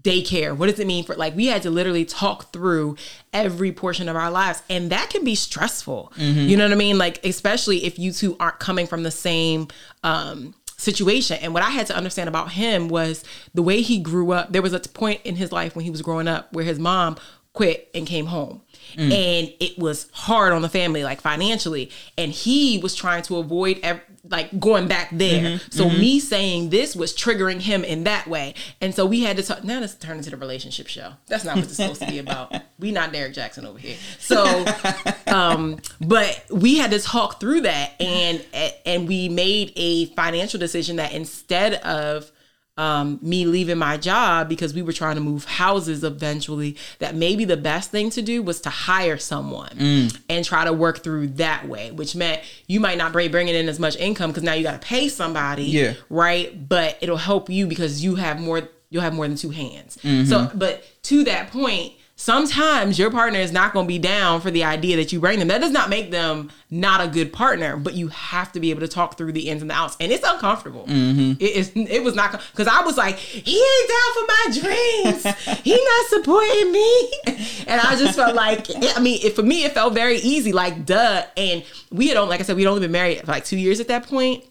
daycare? 0.05 0.55
What 0.55 0.69
does 0.69 0.79
it 0.79 0.87
mean 0.87 1.03
for 1.03 1.15
like 1.15 1.35
we 1.35 1.47
had 1.47 1.63
to 1.63 1.69
literally 1.69 2.05
talk 2.05 2.53
through 2.53 2.95
every 3.33 3.71
portion 3.71 4.07
of 4.07 4.15
our 4.15 4.31
lives 4.31 4.61
and 4.69 4.89
that 4.91 5.09
can 5.09 5.23
be 5.25 5.35
stressful. 5.35 6.13
You 6.17 6.55
know 6.55 6.63
what 6.65 6.71
I 6.71 6.75
mean? 6.75 6.97
Like 6.97 7.25
especially 7.25 7.83
if 7.83 7.99
you 7.99 8.11
two 8.13 8.37
aren't 8.39 8.59
coming 8.59 8.87
from 8.87 9.03
the 9.03 9.11
same 9.11 9.67
um 10.03 10.53
situation. 10.77 11.37
And 11.41 11.53
what 11.53 11.63
I 11.63 11.69
had 11.69 11.87
to 11.87 11.95
understand 11.95 12.27
about 12.29 12.51
him 12.51 12.89
was 12.89 13.23
the 13.53 13.61
way 13.61 13.81
he 13.81 13.97
grew 13.99 14.31
up. 14.31 14.51
There 14.51 14.61
was 14.61 14.73
a 14.73 14.79
point 14.79 15.21
in 15.23 15.35
his 15.37 15.51
life 15.51 15.75
when 15.75 15.85
he 15.85 15.91
was 15.91 16.01
growing 16.01 16.27
up 16.27 16.51
where 16.53 16.65
his 16.65 16.79
mom 16.79 17.15
quit 17.53 17.89
and 17.95 18.05
came 18.05 18.25
home. 18.25 18.61
And 18.97 19.53
it 19.59 19.77
was 19.79 20.09
hard 20.11 20.51
on 20.53 20.61
the 20.61 20.69
family, 20.69 21.03
like 21.03 21.21
financially. 21.21 21.89
And 22.17 22.31
he 22.31 22.77
was 22.77 22.93
trying 22.93 23.23
to 23.23 23.37
avoid 23.37 23.79
ev- 23.83 24.01
like 24.29 24.59
going 24.59 24.87
back 24.87 25.09
there. 25.11 25.59
So 25.69 25.89
me 25.89 26.19
saying 26.19 26.69
this 26.69 26.95
was 26.95 27.15
triggering 27.15 27.61
him 27.61 27.83
in 27.83 28.03
that 28.05 28.27
way. 28.27 28.55
And 28.81 28.93
so 28.93 29.05
we 29.05 29.21
had 29.21 29.37
to 29.37 29.43
talk. 29.43 29.63
Now 29.63 29.79
this 29.79 29.95
turned 29.95 30.19
into 30.19 30.29
the 30.29 30.37
relationship 30.37 30.87
show. 30.87 31.13
That's 31.27 31.43
not 31.43 31.55
what 31.55 31.65
it's 31.65 31.75
supposed 31.75 32.01
to 32.01 32.07
be 32.07 32.19
about. 32.19 32.53
We 32.77 32.91
not 32.91 33.13
Derrick 33.13 33.33
Jaxn 33.33 33.65
over 33.65 33.79
here. 33.79 33.95
So 34.19 34.65
um 35.27 35.79
but 36.01 36.43
we 36.49 36.77
had 36.77 36.91
to 36.91 36.99
talk 36.99 37.39
through 37.39 37.61
that 37.61 37.93
and 38.01 38.43
and 38.85 39.07
we 39.07 39.29
made 39.29 39.71
a 39.77 40.07
financial 40.07 40.59
decision 40.59 40.97
that 40.97 41.13
instead 41.13 41.75
of 41.75 42.29
um, 42.77 43.19
me 43.21 43.45
leaving 43.45 43.77
my 43.77 43.95
job 43.97 44.49
because 44.49 44.73
we 44.73 44.81
were 44.81 44.91
trying 44.91 45.15
to 45.15 45.21
move 45.21 45.45
houses 45.45 46.03
eventually, 46.03 46.75
that 46.99 47.15
maybe 47.15 47.45
the 47.45 47.55
best 47.57 47.89
thing 47.91 48.09
to 48.11 48.21
do 48.21 48.43
was 48.43 48.59
to 48.61 48.69
hire 48.69 49.17
someone 49.17 50.09
and 50.29 50.43
try 50.43 50.65
to 50.65 50.73
work 50.73 51.01
through 51.03 51.27
that 51.27 51.67
way, 51.67 51.91
which 51.91 52.15
meant 52.15 52.41
you 52.67 52.79
might 52.79 52.97
not 52.97 53.13
bring 53.13 53.31
bringing 53.31 53.55
in 53.55 53.69
as 53.69 53.79
much 53.79 53.95
income 53.95 54.29
because 54.31 54.43
now 54.43 54.53
you 54.53 54.63
got 54.63 54.81
to 54.81 54.85
pay 54.87 55.07
somebody, 55.07 55.63
Yeah. 55.65 55.93
right? 56.09 56.67
But 56.67 56.97
it'll 57.01 57.15
help 57.17 57.49
you 57.49 57.65
because 57.65 58.03
you 58.03 58.15
have 58.15 58.39
more, 58.39 58.67
you'll 58.89 59.01
have 59.03 59.13
more 59.13 59.27
than 59.27 59.37
two 59.37 59.51
hands. 59.51 59.97
So, 60.29 60.51
but 60.53 60.83
to 61.03 61.23
that 61.23 61.51
point, 61.51 61.93
sometimes 62.17 62.97
your 62.97 63.11
partner 63.11 63.39
is 63.39 63.51
not 63.51 63.73
going 63.73 63.85
to 63.85 63.87
be 63.87 63.99
down 63.99 64.39
for 64.39 64.49
the 64.49 64.63
idea 64.63 64.95
that 64.97 65.11
you 65.11 65.19
bring 65.19 65.39
them. 65.39 65.49
That 65.49 65.61
does 65.61 65.71
not 65.71 65.89
make 65.89 66.11
them 66.11 66.49
not 66.71 67.01
a 67.01 67.07
good 67.07 67.33
partner, 67.33 67.77
but 67.77 67.93
you 67.93 68.07
have 68.07 68.51
to 68.53 68.59
be 68.59 68.71
able 68.71 68.81
to 68.81 68.87
talk 68.87 69.17
through 69.17 69.33
the 69.33 69.49
ins 69.49 69.61
and 69.61 69.69
the 69.69 69.75
outs, 69.75 69.97
and 69.99 70.11
it's 70.11 70.25
uncomfortable. 70.25 70.85
Mm-hmm. 70.85 71.33
It 71.43 71.51
is. 71.55 71.71
It 71.75 72.03
was 72.03 72.15
not 72.15 72.31
because 72.51 72.67
I 72.67 72.81
was 72.81 72.97
like, 72.97 73.17
he 73.17 73.57
ain't 73.57 73.89
down 73.89 74.13
for 74.13 74.25
my 74.27 74.45
dreams. 74.61 75.61
he 75.63 75.75
not 75.75 76.07
supporting 76.07 76.71
me, 76.71 77.11
and 77.67 77.81
I 77.81 77.95
just 77.97 78.15
felt 78.15 78.35
like, 78.35 78.67
I 78.95 78.99
mean, 78.99 79.19
it, 79.23 79.35
for 79.35 79.43
me, 79.43 79.65
it 79.65 79.73
felt 79.73 79.93
very 79.93 80.17
easy. 80.17 80.53
Like, 80.53 80.85
duh. 80.85 81.23
And 81.37 81.63
we 81.91 82.07
had 82.07 82.17
only, 82.17 82.29
like 82.29 82.39
I 82.39 82.43
said, 82.43 82.55
we'd 82.55 82.67
only 82.67 82.81
been 82.81 82.91
married 82.91 83.19
for 83.19 83.27
like 83.27 83.45
two 83.45 83.57
years 83.57 83.79
at 83.79 83.87
that 83.89 84.07
point. 84.07 84.43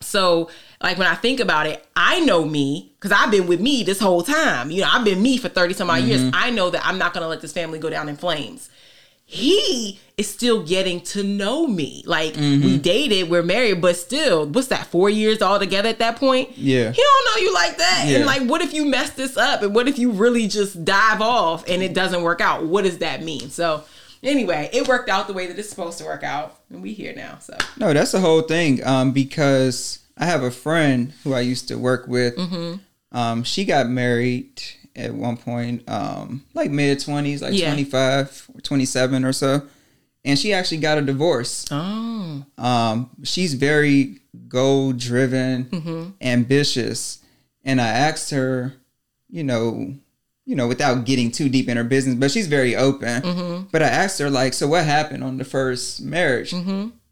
So, 0.00 0.48
like 0.82 0.96
when 0.98 1.06
I 1.06 1.14
think 1.14 1.40
about 1.40 1.66
it, 1.66 1.84
I 1.94 2.20
know 2.20 2.44
me 2.44 2.92
because 2.98 3.12
I've 3.12 3.30
been 3.30 3.46
with 3.46 3.60
me 3.60 3.82
this 3.82 4.00
whole 4.00 4.22
time. 4.22 4.70
You 4.70 4.82
know, 4.82 4.88
I've 4.90 5.04
been 5.04 5.22
me 5.22 5.36
for 5.36 5.48
30 5.48 5.74
some 5.74 5.90
odd 5.90 6.02
years. 6.02 6.30
I 6.32 6.50
know 6.50 6.70
that 6.70 6.84
I'm 6.86 6.98
not 6.98 7.12
going 7.12 7.22
to 7.22 7.28
let 7.28 7.40
this 7.42 7.52
family 7.52 7.78
go 7.78 7.90
down 7.90 8.08
in 8.08 8.16
flames. 8.16 8.70
He 9.26 10.00
is 10.16 10.28
still 10.28 10.64
getting 10.64 11.00
to 11.02 11.22
know 11.22 11.66
me. 11.66 12.02
Like 12.04 12.34
we 12.34 12.78
dated, 12.78 13.30
we're 13.30 13.42
married, 13.44 13.80
but 13.80 13.96
still, 13.96 14.46
what's 14.46 14.68
that? 14.68 14.86
Four 14.88 15.08
years 15.08 15.40
all 15.40 15.58
together 15.58 15.88
at 15.88 15.98
that 16.00 16.16
point. 16.16 16.56
Yeah. 16.58 16.90
he 16.90 17.02
don't 17.02 17.24
know 17.26 17.40
you 17.42 17.54
like 17.54 17.76
that. 17.76 18.04
Yeah. 18.08 18.16
And 18.16 18.26
like, 18.26 18.42
what 18.48 18.60
if 18.60 18.72
you 18.74 18.84
mess 18.86 19.10
this 19.10 19.36
up? 19.36 19.62
And 19.62 19.74
what 19.74 19.86
if 19.86 19.98
you 19.98 20.10
really 20.10 20.48
just 20.48 20.84
dive 20.84 21.20
off 21.20 21.68
and 21.68 21.82
it 21.82 21.94
doesn't 21.94 22.22
work 22.22 22.40
out? 22.40 22.64
What 22.64 22.82
does 22.84 22.98
that 22.98 23.22
mean? 23.22 23.50
So, 23.50 23.84
anyway, 24.22 24.68
it 24.72 24.88
worked 24.88 25.08
out 25.08 25.26
the 25.28 25.32
way 25.32 25.46
that 25.46 25.56
it's 25.58 25.70
supposed 25.70 25.98
to 25.98 26.04
work 26.04 26.24
out, 26.24 26.58
and 26.70 26.82
we 26.82 26.92
here 26.92 27.14
now. 27.14 27.38
So, 27.40 27.56
No, 27.78 27.92
that's 27.92 28.10
the 28.12 28.20
whole 28.20 28.42
thing. 28.42 28.84
Um, 28.84 29.12
because 29.12 30.00
I 30.16 30.26
have 30.26 30.42
a 30.42 30.50
friend 30.50 31.12
who 31.24 31.32
I 31.34 31.40
used 31.40 31.68
to 31.68 31.76
work 31.78 32.06
with. 32.06 32.36
Um, 33.12 33.42
she 33.42 33.64
got 33.64 33.88
married 33.88 34.62
at 34.94 35.14
one 35.14 35.36
point, 35.36 35.88
um, 35.88 36.44
like 36.54 36.70
mid 36.70 37.00
twenties, 37.00 37.42
like 37.42 37.54
Yeah. 37.54 37.66
25 37.70 38.50
or 38.54 38.60
27 38.60 39.24
or 39.24 39.32
so. 39.32 39.62
And 40.24 40.38
she 40.38 40.52
actually 40.52 40.78
got 40.78 40.98
a 40.98 41.02
divorce. 41.02 41.64
oh, 41.70 42.44
Um, 42.58 43.10
she's 43.22 43.54
very 43.54 44.20
goal 44.48 44.92
driven, 44.92 46.14
ambitious. 46.20 47.18
And 47.64 47.80
I 47.80 47.88
asked 47.88 48.30
her, 48.30 48.74
you 49.28 49.42
know, 49.44 49.94
you 50.46 50.56
know, 50.56 50.66
without 50.68 51.04
getting 51.04 51.30
too 51.30 51.48
deep 51.48 51.68
in 51.68 51.76
her 51.76 51.84
business, 51.84 52.16
but 52.16 52.30
she's 52.30 52.46
very 52.48 52.74
open. 52.76 53.66
But 53.70 53.82
I 53.82 53.86
asked 53.88 54.18
her, 54.18 54.28
like, 54.30 54.52
so 54.54 54.66
what 54.66 54.84
happened 54.84 55.22
on 55.24 55.36
the 55.38 55.44
first 55.44 56.00
marriage? 56.02 56.52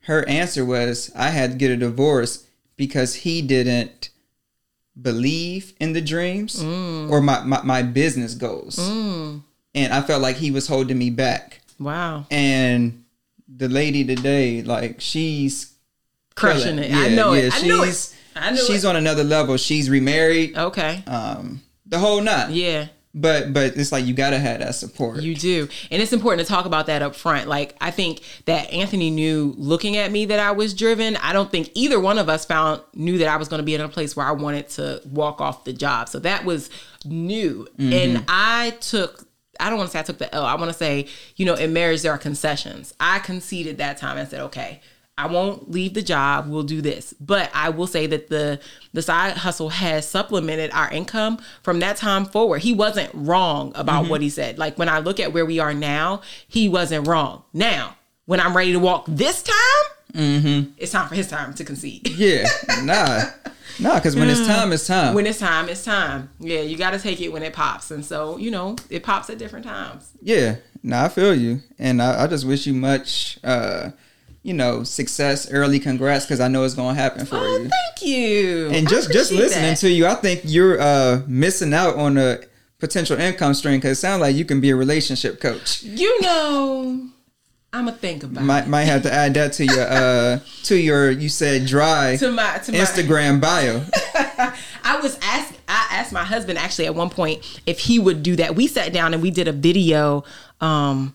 Her 0.00 0.26
answer 0.28 0.64
was, 0.64 1.10
I 1.14 1.28
had 1.30 1.52
to 1.52 1.56
get 1.56 1.70
a 1.70 1.76
divorce 1.76 2.44
because 2.78 3.14
he 3.16 3.42
didn't 3.42 4.08
believe 5.00 5.74
in 5.78 5.92
the 5.92 6.00
dreams 6.00 6.62
or 6.62 7.20
my, 7.20 7.42
my, 7.44 7.62
my 7.62 7.82
business 7.82 8.34
goals. 8.34 8.78
And 8.78 9.92
I 9.92 10.00
felt 10.00 10.22
like 10.22 10.36
he 10.36 10.50
was 10.50 10.66
holding 10.66 10.96
me 10.98 11.10
back. 11.10 11.60
wow. 11.78 12.24
And 12.30 13.04
the 13.46 13.68
lady 13.68 14.04
today, 14.04 14.62
like, 14.62 15.00
she's 15.00 15.74
crushing 16.34 16.76
killing. 16.76 16.90
it. 16.90 16.94
I 16.94 17.08
know 17.14 17.32
it. 17.34 17.52
I 17.54 17.60
knew 17.62 17.82
it. 17.82 17.86
she's- 17.86 18.14
I 18.40 18.50
knew 18.52 18.64
she's 18.64 18.84
it. 18.84 18.88
on 18.88 18.94
another 18.94 19.24
level. 19.24 19.56
She's 19.56 19.90
remarried. 19.90 20.56
Okay. 20.56 21.02
Um, 21.08 21.60
the 21.86 21.98
whole 21.98 22.20
nine. 22.20 22.52
Yeah. 22.54 22.86
But 23.20 23.52
but 23.52 23.76
it's 23.76 23.92
like 23.92 24.04
you 24.04 24.14
gotta 24.14 24.38
have 24.38 24.60
that 24.60 24.74
support. 24.74 25.22
You 25.22 25.34
do. 25.34 25.68
And 25.90 26.00
it's 26.00 26.12
important 26.12 26.46
to 26.46 26.52
talk 26.52 26.66
about 26.66 26.86
that 26.86 27.02
up 27.02 27.14
front. 27.14 27.48
Like 27.48 27.74
I 27.80 27.90
think 27.90 28.20
that 28.44 28.72
Anthony 28.72 29.10
knew 29.10 29.54
looking 29.56 29.96
at 29.96 30.10
me 30.12 30.26
that 30.26 30.38
I 30.38 30.52
was 30.52 30.74
driven. 30.74 31.16
I 31.16 31.32
don't 31.32 31.50
think 31.50 31.70
either 31.74 31.98
one 31.98 32.18
of 32.18 32.28
us 32.28 32.44
found 32.44 32.82
knew 32.94 33.18
that 33.18 33.28
I 33.28 33.36
was 33.36 33.48
going 33.48 33.58
to 33.58 33.64
be 33.64 33.74
in 33.74 33.80
a 33.80 33.88
place 33.88 34.14
where 34.14 34.26
I 34.26 34.32
wanted 34.32 34.68
to 34.70 35.02
walk 35.10 35.40
off 35.40 35.64
the 35.64 35.72
job. 35.72 36.08
So 36.08 36.18
that 36.20 36.44
was 36.44 36.70
new. 37.04 37.66
Mm-hmm. 37.78 37.92
And 37.92 38.24
I 38.28 38.70
took 38.80 39.26
I 39.60 39.70
don't 39.70 39.78
want 39.78 39.90
to 39.90 39.92
say 39.92 40.00
I 40.00 40.04
took 40.04 40.18
the 40.18 40.32
L. 40.34 40.44
I 40.44 40.54
want 40.54 40.70
to 40.70 40.76
say, 40.76 41.08
you 41.36 41.44
know, 41.44 41.54
in 41.54 41.72
marriage 41.72 42.02
there 42.02 42.12
are 42.12 42.18
concessions. 42.18 42.94
I 43.00 43.18
conceded 43.18 43.78
that 43.78 43.98
time 43.98 44.16
and 44.16 44.28
said, 44.28 44.40
okay, 44.42 44.80
I 45.18 45.26
won't 45.26 45.70
leave 45.70 45.94
the 45.94 46.02
job. 46.02 46.48
We'll 46.48 46.62
do 46.62 46.80
this. 46.80 47.12
But 47.20 47.50
I 47.52 47.70
will 47.70 47.88
say 47.88 48.06
that 48.06 48.28
the 48.28 48.60
the 48.92 49.02
side 49.02 49.36
hustle 49.36 49.68
has 49.70 50.08
supplemented 50.08 50.70
our 50.72 50.88
income 50.90 51.38
from 51.62 51.80
that 51.80 51.96
time 51.96 52.24
forward. 52.24 52.62
He 52.62 52.72
wasn't 52.72 53.10
wrong 53.12 53.72
about 53.74 54.08
what 54.08 54.22
he 54.22 54.30
said. 54.30 54.58
Like 54.58 54.78
when 54.78 54.88
I 54.88 55.00
look 55.00 55.18
at 55.18 55.32
where 55.32 55.44
we 55.44 55.58
are 55.58 55.74
now, 55.74 56.22
he 56.46 56.68
wasn't 56.68 57.08
wrong. 57.08 57.42
Now, 57.52 57.96
when 58.26 58.38
I'm 58.40 58.56
ready 58.56 58.72
to 58.72 58.78
walk 58.78 59.06
this 59.08 59.42
time, 59.42 59.92
it's 60.78 60.92
time 60.92 61.08
for 61.08 61.16
his 61.16 61.28
time 61.28 61.52
to 61.54 61.64
concede. 61.64 62.08
yeah, 62.08 62.46
nah, 62.82 63.24
nah. 63.80 63.94
Because 63.96 64.14
when 64.16 64.30
it's 64.30 64.46
time, 64.46 64.72
it's 64.72 64.86
time. 64.86 65.14
When 65.14 65.26
it's 65.26 65.38
time, 65.40 65.68
it's 65.68 65.84
time. 65.84 66.30
Yeah, 66.38 66.60
you 66.60 66.76
got 66.76 66.92
to 66.92 66.98
take 66.98 67.20
it 67.20 67.30
when 67.32 67.42
it 67.42 67.52
pops. 67.52 67.90
And 67.90 68.04
so, 68.04 68.36
you 68.36 68.50
know, 68.50 68.76
it 68.88 69.02
pops 69.02 69.28
at 69.30 69.38
different 69.38 69.64
times. 69.66 70.12
Yeah, 70.22 70.56
no, 70.82 70.98
I 71.00 71.08
feel 71.08 71.34
you, 71.34 71.60
and 71.78 72.00
I, 72.00 72.24
I 72.24 72.26
just 72.28 72.46
wish 72.46 72.66
you 72.66 72.74
much, 72.74 73.38
uh, 73.42 73.90
you 74.48 74.54
know, 74.54 74.82
success, 74.82 75.50
early 75.52 75.78
congrats, 75.78 76.24
because 76.24 76.40
I 76.40 76.48
know 76.48 76.64
it's 76.64 76.74
gonna 76.74 76.94
happen 76.98 77.26
for 77.26 77.36
Oh, 77.36 77.56
you. 77.58 77.68
thank 77.68 78.02
you. 78.02 78.70
And 78.72 78.88
just 78.88 79.12
just 79.12 79.30
listening 79.30 79.70
that. 79.70 79.78
to 79.78 79.90
you, 79.90 80.06
I 80.06 80.14
think 80.14 80.40
you're 80.44 80.80
uh, 80.80 81.20
missing 81.28 81.72
out 81.74 81.96
on 81.96 82.16
a 82.18 82.38
potential 82.78 83.18
income 83.20 83.54
stream 83.54 83.76
because 83.78 83.98
it 83.98 84.00
sounds 84.00 84.20
like 84.22 84.34
you 84.34 84.44
can 84.44 84.60
be 84.60 84.70
a 84.70 84.76
relationship 84.76 85.40
coach. 85.40 85.82
You 85.82 86.20
know, 86.22 87.08
I'm 87.72 87.84
going 87.84 87.94
to 87.94 88.00
think 88.00 88.22
about 88.22 88.44
Might 88.44 88.62
it. 88.64 88.68
might 88.68 88.84
have 88.84 89.02
to 89.02 89.12
add 89.12 89.34
that 89.34 89.52
to 89.54 89.66
your 89.66 89.86
uh, 89.88 90.38
to 90.64 90.76
your 90.76 91.10
you 91.10 91.28
said 91.28 91.66
dry 91.66 92.16
To 92.16 92.30
my, 92.32 92.58
to 92.58 92.72
my 92.72 92.78
Instagram 92.78 93.40
bio. 93.40 93.84
I 94.84 94.98
was 95.02 95.18
asked. 95.22 95.54
I 95.68 95.86
asked 95.90 96.12
my 96.12 96.24
husband 96.24 96.58
actually 96.58 96.86
at 96.86 96.94
one 96.94 97.10
point 97.10 97.60
if 97.66 97.78
he 97.78 97.98
would 97.98 98.22
do 98.22 98.36
that. 98.36 98.54
We 98.56 98.66
sat 98.68 98.94
down 98.94 99.12
and 99.12 99.22
we 99.22 99.30
did 99.30 99.46
a 99.48 99.52
video. 99.52 100.24
Um, 100.62 101.14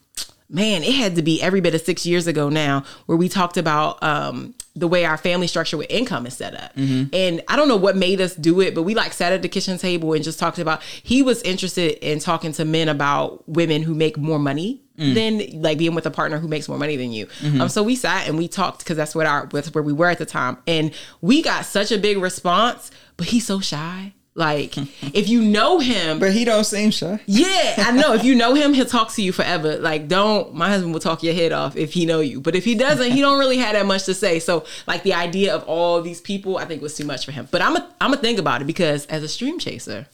man, 0.54 0.84
it 0.84 0.94
had 0.94 1.16
to 1.16 1.22
be 1.22 1.42
every 1.42 1.60
bit 1.60 1.74
of 1.76 1.82
six 1.82 2.06
years 2.06 2.28
ago 2.28 2.48
now, 2.48 2.86
where 3.08 3.18
we 3.18 3.28
talked 3.28 3.58
about 3.58 4.02
um, 4.04 4.54
the 4.76 4.88
way 4.88 5.04
our 5.04 5.18
family 5.18 5.48
structure 5.48 5.76
with 5.78 5.88
income 5.89 6.26
is 6.26 6.36
set 6.36 6.54
up. 6.56 6.72
And 6.78 7.42
I 7.48 7.56
don't 7.56 7.68
know 7.68 7.76
what 7.76 7.98
made 7.98 8.22
us 8.22 8.36
do 8.36 8.62
it, 8.62 8.74
but 8.74 8.84
we 8.84 8.94
like 8.96 9.13
sat 9.13 9.34
at 9.34 9.42
the 9.42 9.50
kitchen 9.50 9.78
table 9.78 10.13
and 10.13 10.24
just 10.24 10.39
talked 10.39 10.60
about. 10.60 10.82
He 10.84 11.22
was 11.24 11.42
interested 11.42 11.98
in 12.08 12.20
talking 12.20 12.52
to 12.54 12.66
men 12.66 12.88
about 12.88 13.48
women 13.50 13.82
who 13.82 13.94
make 13.96 14.16
more 14.18 14.39
money. 14.39 14.80
Than 14.96 15.60
like 15.60 15.80
being 15.80 15.96
with 15.96 16.06
a 16.06 16.12
partner 16.12 16.38
who 16.38 16.48
makes 16.48 16.70
more 16.70 16.78
money 16.78 16.96
than 16.98 17.12
you. 17.12 17.28
Um, 17.60 17.68
so 17.68 17.82
we 17.82 17.96
sat 17.96 18.28
and 18.28 18.38
we 18.38 18.48
talked 18.48 18.78
because 18.80 18.96
that's 18.96 19.16
what 19.16 19.26
our 19.26 19.48
that's 19.48 19.74
where 19.74 19.84
we 19.84 19.92
were 19.92 20.08
at 20.08 20.20
the 20.20 20.26
time, 20.28 20.58
and 20.68 20.92
we 21.20 21.42
got 21.42 21.66
such 21.66 21.92
a 21.92 21.98
big 21.98 22.20
response. 22.20 22.92
But 23.18 23.26
he's 23.26 23.44
so 23.44 23.60
shy. 23.60 24.13
Like 24.36 24.76
if 25.13 25.30
you 25.30 25.43
know 25.43 25.78
him, 25.78 26.17
But 26.17 26.34
he 26.34 26.43
don't 26.43 26.63
seem 26.63 26.89
shy. 26.89 27.19
yeah, 27.28 27.76
I 27.78 27.91
know. 27.91 28.13
If 28.13 28.24
you 28.24 28.34
know 28.43 28.56
him, 28.56 28.74
he'll 28.74 28.86
talk 28.88 29.12
to 29.13 29.22
you 29.22 29.32
forever. 29.32 29.78
Like, 29.78 30.08
don't. 30.08 30.56
My 30.56 30.69
husband 30.69 30.91
will 30.91 31.00
talk 31.00 31.22
your 31.22 31.36
head 31.36 31.52
off 31.52 31.76
if 31.76 31.93
he 31.93 32.08
know 32.08 32.19
you, 32.19 32.41
but 32.41 32.56
if 32.56 32.65
he 32.65 32.74
doesn't, 32.74 33.12
he 33.12 33.22
don't 33.22 33.38
really 33.38 33.58
have 33.58 33.74
that 33.74 33.86
much 33.86 34.06
to 34.06 34.15
say. 34.15 34.39
So, 34.39 34.65
like, 34.88 35.04
the 35.04 35.13
idea 35.13 35.54
of 35.54 35.63
all 35.65 36.02
these 36.02 36.19
people, 36.19 36.58
I 36.58 36.65
think 36.65 36.82
was 36.82 36.98
too 36.98 37.06
much 37.06 37.26
for 37.26 37.32
him. 37.32 37.48
But 37.52 37.62
I'm 37.62 37.76
a, 37.76 37.82
I'm 38.02 38.10
gonna 38.10 38.22
think 38.24 38.39
about 38.39 38.62
it 38.62 38.65
because 38.65 39.06
as 39.06 39.22
a 39.22 39.28
stream 39.28 39.60
chaser, 39.60 40.08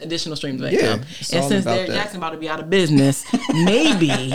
additional 0.00 0.34
streams 0.36 0.62
of 0.62 0.72
Yeah, 0.72 0.78
income, 0.94 1.00
and 1.00 1.44
since 1.44 1.64
Derrick 1.66 1.88
that. 1.88 2.08
Jaxn 2.10 2.14
about 2.16 2.30
to 2.30 2.38
be 2.38 2.48
out 2.48 2.60
of 2.60 2.70
business, 2.70 3.26
maybe. 3.52 4.32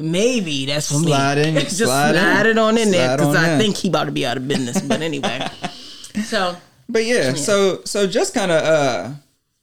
Maybe 0.00 0.66
that's 0.66 0.88
for 0.88 0.94
Slide 0.98 1.36
me. 1.38 1.48
in, 1.48 1.54
Just 1.60 1.76
slide 1.78 2.14
slide, 2.16 2.46
in. 2.46 2.52
it 2.52 2.58
on 2.58 2.76
in 2.76 2.90
there 2.90 3.16
because 3.16 3.36
I 3.36 3.52
in. 3.52 3.60
think 3.60 3.76
he 3.76 3.88
about 3.88 4.04
to 4.06 4.10
be 4.10 4.26
out 4.26 4.36
of 4.36 4.48
business. 4.48 4.80
But 4.80 5.00
anyway, 5.00 5.46
so 6.24 6.56
But 6.88 7.04
yeah, 7.04 7.34
so 7.34 7.82
so 7.84 8.06
just 8.06 8.34
kind 8.34 8.50
of 8.50 8.62
uh 8.62 9.10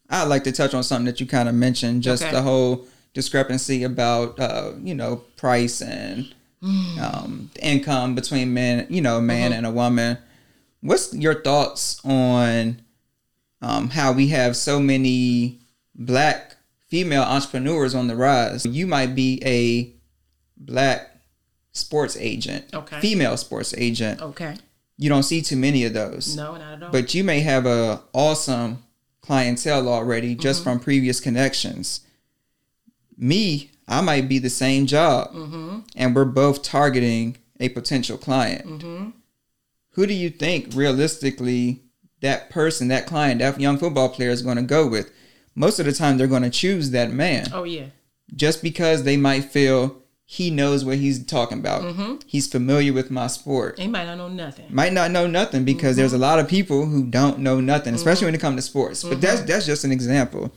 I'd 0.10 0.24
like 0.28 0.44
to 0.46 0.52
touch 0.52 0.74
on 0.74 0.84
something 0.84 1.06
that 1.06 1.20
you 1.20 1.28
kind 1.28 1.48
of 1.48 1.56
mentioned, 1.56 2.02
just 2.04 2.24
Okay. 2.24 2.32
the 2.32 2.42
whole 2.42 2.88
discrepancy 3.14 3.84
about 3.84 4.40
uh, 4.40 4.72
you 4.84 4.96
know, 4.96 5.18
price 5.38 5.82
and 5.82 6.34
um 7.00 7.50
income 7.62 8.16
between 8.16 8.54
men, 8.54 8.86
you 8.90 9.02
know, 9.02 9.18
a 9.18 9.22
man 9.22 9.54
and 9.54 9.66
a 9.66 9.72
woman. 9.72 10.18
What's 10.82 11.14
your 11.14 11.42
thoughts 11.42 12.00
on 12.06 12.82
um 13.62 13.90
how 13.90 14.12
we 14.14 14.28
have 14.30 14.56
so 14.56 14.80
many 14.80 15.60
black 15.96 16.56
female 16.88 17.24
entrepreneurs 17.24 17.94
on 17.94 18.08
the 18.08 18.16
rise? 18.16 18.66
You 18.66 18.88
might 18.88 19.14
be 19.16 19.42
a 19.46 19.94
black 20.58 21.16
sports 21.72 22.18
agent, 22.20 22.66
Okay. 22.74 23.00
female 23.00 23.38
sports 23.38 23.74
agent. 23.78 24.22
okay, 24.22 24.56
You 25.02 25.08
don't 25.08 25.24
see 25.24 25.42
too 25.42 25.56
many 25.56 25.86
of 25.86 25.94
those 25.94 26.36
no, 26.36 26.58
not 26.58 26.74
at 26.74 26.84
all. 26.84 26.92
but 26.92 27.14
you 27.16 27.24
may 27.24 27.40
have 27.40 27.66
a 27.66 28.02
awesome 28.14 28.84
clientele 29.22 29.88
already 29.88 30.32
Mm-hmm. 30.34 30.42
just 30.42 30.64
from 30.64 30.80
previous 30.80 31.20
connections. 31.22 32.02
Me, 33.18 33.72
I 33.88 34.02
might 34.02 34.28
be 34.30 34.40
the 34.40 34.50
same 34.50 34.86
job, 34.86 35.34
Mm-hmm. 35.34 35.80
and 35.96 36.16
we're 36.16 36.26
both 36.26 36.64
targeting 36.64 37.38
a 37.60 37.70
potential 37.70 38.18
client. 38.18 38.66
Mm-hmm. 38.66 39.10
Who 39.92 40.06
do 40.06 40.14
you 40.14 40.30
think 40.30 40.74
realistically 40.74 41.82
that 42.22 42.50
person, 42.50 42.88
that 42.90 43.06
client, 43.08 43.40
that 43.40 43.60
young 43.60 43.78
football 43.78 44.10
player 44.10 44.30
is 44.30 44.42
going 44.42 44.58
to 44.58 44.64
go 44.64 44.86
with? 44.88 45.12
Most 45.56 45.80
of 45.80 45.86
the 45.86 45.92
time, 45.94 46.18
they're 46.18 46.28
going 46.28 46.44
to 46.44 46.50
choose 46.50 46.92
that 46.92 47.12
man 47.12 47.48
oh 47.54 47.64
yeah, 47.64 47.88
just 48.36 48.62
because 48.62 49.04
they 49.04 49.18
might 49.18 49.46
feel 49.46 49.99
he 50.32 50.52
knows 50.52 50.86
what 50.86 50.98
he's 51.00 51.26
talking 51.26 51.58
about. 51.58 51.82
Mm-hmm. 51.82 52.18
He's 52.28 52.46
familiar 52.46 52.94
with 52.94 53.10
my 53.10 53.26
sport 53.26 53.80
he 53.80 53.88
might 53.88 54.06
not 54.06 54.20
know 54.20 54.28
nothing. 54.28 54.68
might 54.70 54.94
not 54.94 55.10
know 55.10 55.26
nothing 55.26 55.66
because 55.66 55.96
there's 55.96 56.14
a 56.14 56.16
Mm-hmm. 56.18 56.22
lot 56.22 56.38
of 56.40 56.48
people 56.48 56.86
who 56.86 57.08
don't 57.08 57.40
know 57.40 57.60
nothing, 57.60 57.96
especially 57.96 58.26
when 58.26 58.36
it 58.36 58.42
comes 58.42 58.58
to 58.58 58.62
sports. 58.62 59.04
But 59.04 59.22
that's 59.22 59.42
that's 59.42 59.66
just 59.66 59.84
an 59.86 59.92
example. 59.92 60.54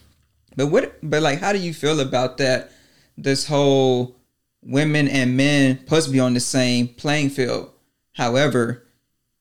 But 0.56 0.66
what 0.66 0.98
but 1.02 1.22
like 1.22 1.38
how 1.40 1.52
do 1.54 1.58
you 1.58 1.72
feel 1.72 2.00
about 2.00 2.36
that 2.36 2.70
this 3.16 3.46
whole 3.46 4.16
women 4.62 5.08
and 5.08 5.36
men 5.38 5.78
supposed 5.78 6.06
to 6.06 6.12
be 6.12 6.20
on 6.20 6.34
the 6.34 6.40
same 6.40 6.88
playing 6.88 7.30
field. 7.30 7.70
However, 8.12 8.84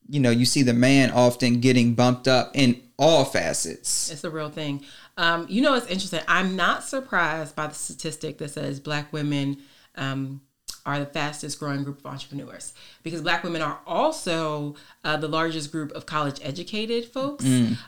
you 0.07 0.19
know, 0.21 0.29
you 0.31 0.45
see 0.45 0.61
the 0.63 0.73
man 0.73 1.11
often 1.11 1.59
getting 1.59 1.93
bumped 1.93 2.27
up 2.29 2.51
in 2.53 2.81
all 2.97 3.25
facets. 3.25 4.09
It's 4.11 4.23
a 4.23 4.29
real 4.29 4.49
thing. 4.49 4.85
Um, 5.17 5.45
you 5.49 5.61
know, 5.61 5.73
it's 5.75 5.87
interesting. 5.87 6.21
I'm 6.27 6.55
not 6.55 6.83
surprised 6.83 7.55
by 7.55 7.67
the 7.67 7.73
statistic 7.75 8.37
that 8.37 8.51
says 8.51 8.79
black 8.79 9.11
women 9.11 9.57
um, 9.95 10.41
are 10.85 10.99
the 10.99 11.05
fastest 11.05 11.59
growing 11.59 11.83
group 11.83 11.99
of 11.99 12.05
entrepreneurs 12.05 12.73
because 13.03 13.21
black 13.21 13.43
women 13.43 13.61
are 13.61 13.79
also 13.85 14.75
uh, 15.03 15.15
the 15.15 15.27
largest 15.27 15.71
group 15.71 15.91
of 15.91 16.05
college 16.05 16.39
educated 16.41 17.05
folks 17.05 17.45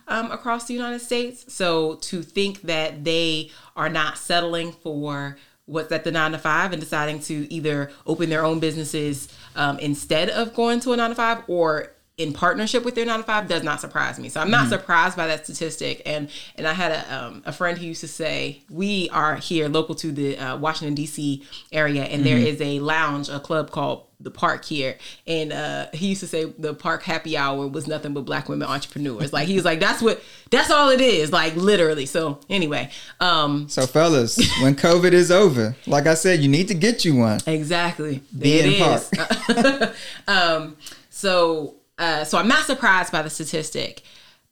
um, 0.07 0.31
across 0.31 0.65
the 0.65 0.73
United 0.73 0.99
States. 0.99 1.51
So 1.51 1.95
to 1.95 2.21
think 2.21 2.61
that 2.63 3.03
they 3.03 3.49
are 3.75 3.89
not 3.89 4.17
settling 4.17 4.71
for 4.71 5.37
what's 5.65 5.91
at 5.91 6.03
the 6.03 6.11
nine 6.11 6.33
to 6.33 6.37
five 6.37 6.71
and 6.73 6.79
deciding 6.79 7.19
to 7.21 7.51
either 7.51 7.89
open 8.05 8.29
their 8.29 8.43
own 8.43 8.59
businesses 8.59 9.33
um, 9.55 9.79
instead 9.79 10.29
of 10.29 10.53
going 10.53 10.79
to 10.81 10.91
a 10.91 10.97
nine 10.97 11.09
to 11.09 11.15
five 11.15 11.41
or 11.47 11.92
in 12.15 12.31
partnership 12.31 12.85
with 12.85 12.93
their 12.93 13.05
nine 13.05 13.19
to 13.19 13.23
five 13.23 13.47
does 13.47 13.63
not 13.63 13.81
surprise 13.81 14.19
me. 14.19 14.29
So 14.29 14.39
I'm 14.39 14.51
not 14.51 14.69
surprised 14.69 15.17
by 15.17 15.25
that 15.27 15.45
statistic. 15.45 16.01
And 16.05 16.29
and 16.55 16.67
I 16.67 16.73
had 16.73 16.91
a 16.91 17.15
um, 17.15 17.43
a 17.45 17.51
friend 17.51 17.77
who 17.77 17.85
used 17.85 18.01
to 18.01 18.07
say 18.07 18.61
we 18.69 19.09
are 19.09 19.35
here 19.37 19.67
local 19.67 19.95
to 19.95 20.11
the 20.11 20.37
uh, 20.37 20.57
Washington 20.57 20.93
D.C. 20.93 21.43
area, 21.71 22.03
and 22.03 22.23
there 22.23 22.37
is 22.37 22.61
a 22.61 22.79
lounge, 22.79 23.29
a 23.29 23.39
club 23.39 23.71
called 23.71 24.05
the 24.19 24.29
Park 24.29 24.63
here, 24.63 24.97
and 25.25 25.51
uh, 25.51 25.87
he 25.91 26.07
used 26.09 26.21
to 26.21 26.27
say 26.27 26.45
the 26.45 26.75
Park 26.75 27.01
Happy 27.01 27.35
Hour 27.35 27.67
was 27.67 27.87
nothing 27.87 28.13
but 28.13 28.21
black 28.21 28.47
women 28.47 28.67
entrepreneurs. 28.67 29.33
Like 29.33 29.47
he 29.47 29.55
was 29.55 29.65
like 29.65 29.79
that's 29.79 30.01
what 30.01 30.21
that's 30.51 30.69
all 30.69 30.89
it 30.89 31.01
is, 31.01 31.31
like 31.31 31.55
literally. 31.55 32.05
So 32.05 32.39
anyway, 32.47 32.91
um, 33.19 33.67
So 33.69 33.87
fellas, 33.87 34.37
when 34.61 34.75
COVID 34.75 35.13
is 35.13 35.31
over, 35.31 35.75
like 35.87 36.05
I 36.05 36.13
said, 36.13 36.41
you 36.41 36.47
need 36.47 36.67
to 36.67 36.75
get 36.75 37.03
you 37.03 37.15
one. 37.15 37.39
Exactly. 37.47 38.21
Be 38.37 38.61
There 38.61 38.67
in 38.67 39.83
is. 39.83 39.93
um, 40.27 40.77
so, 41.09 41.75
uh, 42.03 42.23
so 42.25 42.37
I'm 42.37 42.49
not 42.49 42.65
surprised 42.65 43.11
by 43.13 43.21
the 43.21 43.29
statistic, 43.29 44.03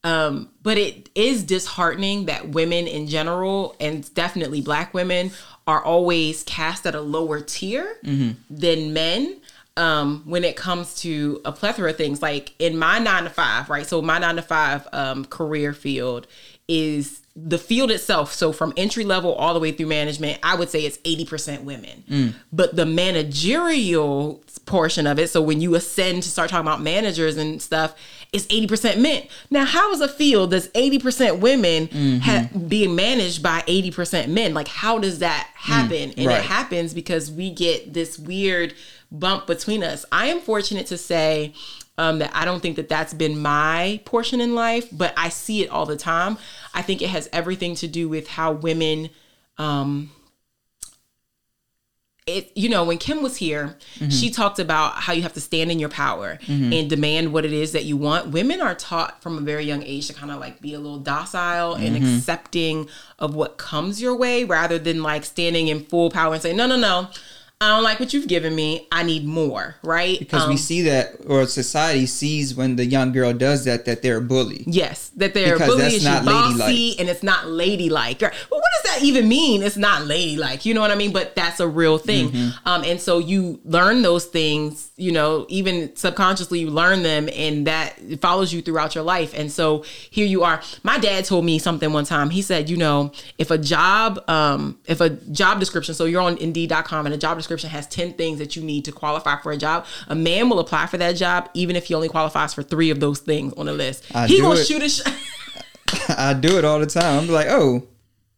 um, 0.05 0.49
but 0.63 0.77
it 0.77 1.09
is 1.15 1.43
disheartening 1.43 2.25
that 2.27 2.49
women 2.49 2.87
in 2.87 3.07
general, 3.07 3.75
and 3.79 4.11
definitely 4.13 4.61
Black 4.61 4.93
women, 4.93 5.31
are 5.67 5.83
always 5.83 6.43
cast 6.43 6.87
at 6.87 6.95
a 6.95 7.01
lower 7.01 7.41
tier 7.41 7.97
than 8.49 8.93
men. 8.93 9.41
Um, 9.77 10.23
when 10.25 10.43
it 10.43 10.55
comes 10.57 10.95
to 11.01 11.41
a 11.45 11.51
plethora 11.51 11.91
of 11.91 11.97
things, 11.97 12.21
like 12.21 12.53
in 12.59 12.77
my 12.77 12.99
nine 12.99 13.23
to 13.23 13.29
five, 13.29 13.69
right? 13.69 13.85
So 13.87 14.01
my 14.01 14.17
nine 14.19 14.35
to 14.35 14.41
five 14.41 14.87
um, 14.91 15.23
career 15.25 15.73
field 15.73 16.27
is 16.71 17.21
the 17.35 17.57
field 17.57 17.91
itself. 17.91 18.33
So 18.33 18.53
from 18.53 18.73
entry 18.77 19.03
level 19.03 19.33
all 19.33 19.53
the 19.53 19.59
way 19.59 19.73
through 19.73 19.87
management, 19.87 20.39
I 20.41 20.55
would 20.55 20.69
say 20.69 20.85
it's 20.85 20.97
80% 20.99 21.63
women. 21.63 22.03
Mm. 22.09 22.33
But 22.53 22.77
the 22.77 22.85
managerial 22.85 24.41
portion 24.65 25.05
of 25.05 25.19
it, 25.19 25.29
so 25.29 25.41
when 25.41 25.59
you 25.59 25.75
ascend 25.75 26.23
to 26.23 26.29
start 26.29 26.49
talking 26.49 26.65
about 26.67 26.81
managers 26.81 27.35
and 27.35 27.61
stuff, 27.61 27.95
it's 28.31 28.45
80% 28.47 28.99
men. 28.99 29.23
Now, 29.49 29.65
how 29.65 29.91
is 29.91 29.99
a 29.99 30.07
field 30.07 30.51
that's 30.51 30.67
80% 30.69 31.39
women 31.39 31.87
mm-hmm. 31.87 32.17
ha- 32.19 32.49
being 32.67 32.95
managed 32.95 33.43
by 33.43 33.61
80% 33.61 34.29
men? 34.29 34.53
Like, 34.53 34.69
how 34.69 34.97
does 34.97 35.19
that 35.19 35.49
mm, 35.49 35.73
happen? 35.73 36.13
and 36.17 36.27
right. 36.27 36.39
it 36.39 36.45
happens 36.45 36.93
because 36.93 37.29
we 37.29 37.51
get 37.51 37.93
this 37.93 38.17
weird 38.17 38.73
bump 39.11 39.47
between 39.47 39.83
us. 39.83 40.05
I 40.11 40.27
am 40.27 40.39
fortunate 40.39 40.87
to 40.87 40.97
say 40.97 41.53
um, 41.97 42.19
that 42.19 42.31
I 42.33 42.45
don't 42.45 42.61
think 42.61 42.77
that 42.77 42.89
that's 42.89 43.13
been 43.13 43.39
my 43.39 43.99
portion 44.05 44.41
in 44.41 44.55
life, 44.55 44.87
but 44.91 45.13
I 45.17 45.29
see 45.29 45.63
it 45.63 45.69
all 45.69 45.85
the 45.85 45.97
time. 45.97 46.37
I 46.73 46.81
think 46.81 47.01
it 47.01 47.09
has 47.09 47.29
everything 47.33 47.75
to 47.75 47.87
do 47.87 48.09
with 48.09 48.27
how 48.27 48.51
women. 48.53 49.09
Um, 49.57 50.11
it 52.27 52.51
you 52.55 52.69
know 52.69 52.83
when 52.83 52.99
Kim 52.99 53.23
was 53.23 53.37
here, 53.37 53.77
mm-hmm. 53.95 54.09
she 54.09 54.29
talked 54.29 54.59
about 54.59 54.93
how 54.93 55.13
you 55.13 55.23
have 55.23 55.33
to 55.33 55.41
stand 55.41 55.71
in 55.71 55.79
your 55.79 55.89
power 55.89 56.37
mm-hmm. 56.43 56.71
and 56.71 56.89
demand 56.89 57.33
what 57.33 57.45
it 57.45 57.53
is 57.53 57.71
that 57.71 57.85
you 57.85 57.97
want. 57.97 58.27
Women 58.27 58.61
are 58.61 58.75
taught 58.75 59.21
from 59.21 59.37
a 59.37 59.41
very 59.41 59.65
young 59.65 59.81
age 59.83 60.07
to 60.07 60.13
kind 60.13 60.31
of 60.31 60.39
like 60.39 60.61
be 60.61 60.73
a 60.73 60.79
little 60.79 60.99
docile 60.99 61.73
and 61.73 61.95
mm-hmm. 61.95 62.17
accepting 62.17 62.87
of 63.17 63.33
what 63.33 63.57
comes 63.57 64.01
your 64.01 64.15
way 64.15 64.43
rather 64.43 64.77
than 64.77 65.01
like 65.01 65.25
standing 65.25 65.67
in 65.67 65.83
full 65.85 66.11
power 66.11 66.33
and 66.33 66.41
saying 66.41 66.57
no 66.57 66.67
no 66.67 66.77
no. 66.77 67.09
I 67.61 67.67
don't 67.69 67.83
like 67.83 67.99
what 67.99 68.11
you've 68.13 68.27
given 68.27 68.55
me. 68.55 68.87
I 68.91 69.03
need 69.03 69.23
more, 69.23 69.75
right? 69.83 70.17
because 70.17 70.43
Um, 70.43 70.49
we 70.49 70.57
see 70.57 70.81
that, 70.81 71.15
or 71.27 71.45
society 71.45 72.07
sees 72.07 72.55
when 72.55 72.75
the 72.75 72.85
young 72.85 73.11
girl 73.11 73.33
does 73.33 73.65
that, 73.65 73.85
that 73.85 74.01
they're 74.01 74.17
a 74.17 74.21
bully. 74.21 74.63
Yes, 74.65 75.11
that 75.17 75.35
they're 75.35 75.53
Because 75.53 75.67
bullying 75.75 75.91
that's 75.91 76.03
not 76.03 76.25
bossy, 76.25 76.57
ladylike. 76.57 76.99
and 76.99 77.07
it's 77.09 77.21
not 77.21 77.47
ladylike. 77.47 78.19
Well, 78.21 78.31
what 78.49 78.63
does 78.83 78.91
that 78.95 79.03
even 79.03 79.29
mean? 79.29 79.61
It's 79.61 79.77
not 79.77 80.07
ladylike. 80.07 80.65
You 80.65 80.73
know 80.73 80.81
what 80.81 80.89
I 80.89 80.95
mean? 80.95 81.13
But 81.13 81.35
that's 81.35 81.59
a 81.59 81.67
real 81.67 81.99
thing. 81.99 82.31
Mm-hmm. 82.31 82.67
Um, 82.67 82.83
and 82.83 82.99
so 82.99 83.19
you 83.19 83.59
learn 83.63 84.01
those 84.01 84.25
things. 84.25 84.89
You 84.97 85.11
know, 85.11 85.45
even 85.49 85.95
subconsciously, 85.95 86.59
you 86.61 86.69
learn 86.71 87.03
them, 87.03 87.29
and 87.33 87.67
that 87.67 87.95
follows 88.21 88.51
you 88.53 88.61
throughout 88.63 88.95
your 88.95 89.03
life. 89.03 89.33
And 89.35 89.51
so 89.51 89.83
here 90.09 90.25
you 90.25 90.43
are. 90.43 90.61
My 90.83 90.97
dad 90.97 91.25
told 91.25 91.45
me 91.45 91.59
something 91.59 91.93
one 91.93 92.05
time. 92.05 92.31
He 92.31 92.41
said, 92.41 92.69
you 92.71 92.77
know, 92.77 93.11
if 93.37 93.51
a 93.51 93.57
job, 93.59 94.27
um, 94.27 94.79
if 94.87 94.99
a 94.99 95.09
job 95.11 95.59
description, 95.59 95.93
so 95.93 96.05
you're 96.05 96.21
on 96.21 96.37
Indeed.com, 96.37 97.05
and 97.05 97.13
a 97.13 97.17
job 97.19 97.37
description 97.37 97.50
has 97.57 97.87
ten 97.87 98.13
things 98.13 98.39
that 98.39 98.55
you 98.55 98.61
need 98.63 98.85
to 98.85 98.91
qualify 98.91 99.37
for 99.41 99.51
a 99.51 99.57
job, 99.57 99.85
a 100.07 100.15
man 100.15 100.49
will 100.49 100.59
apply 100.59 100.87
for 100.87 100.97
that 100.97 101.13
job 101.15 101.49
even 101.53 101.75
if 101.75 101.85
he 101.85 101.93
only 101.93 102.09
qualifies 102.09 102.53
for 102.53 102.63
three 102.63 102.89
of 102.89 102.99
those 102.99 103.19
things 103.19 103.53
on 103.53 103.65
the 103.65 103.73
list. 103.73 104.05
I 104.13 104.27
he 104.27 104.39
gonna 104.41 104.59
it. 104.59 104.65
shoot 104.65 104.81
a 104.81 104.89
shot. 104.89 105.13
I 106.17 106.33
do 106.33 106.57
it 106.57 106.65
all 106.65 106.79
the 106.79 106.85
time. 106.85 107.19
I'm 107.19 107.27
like, 107.27 107.47
oh, 107.49 107.87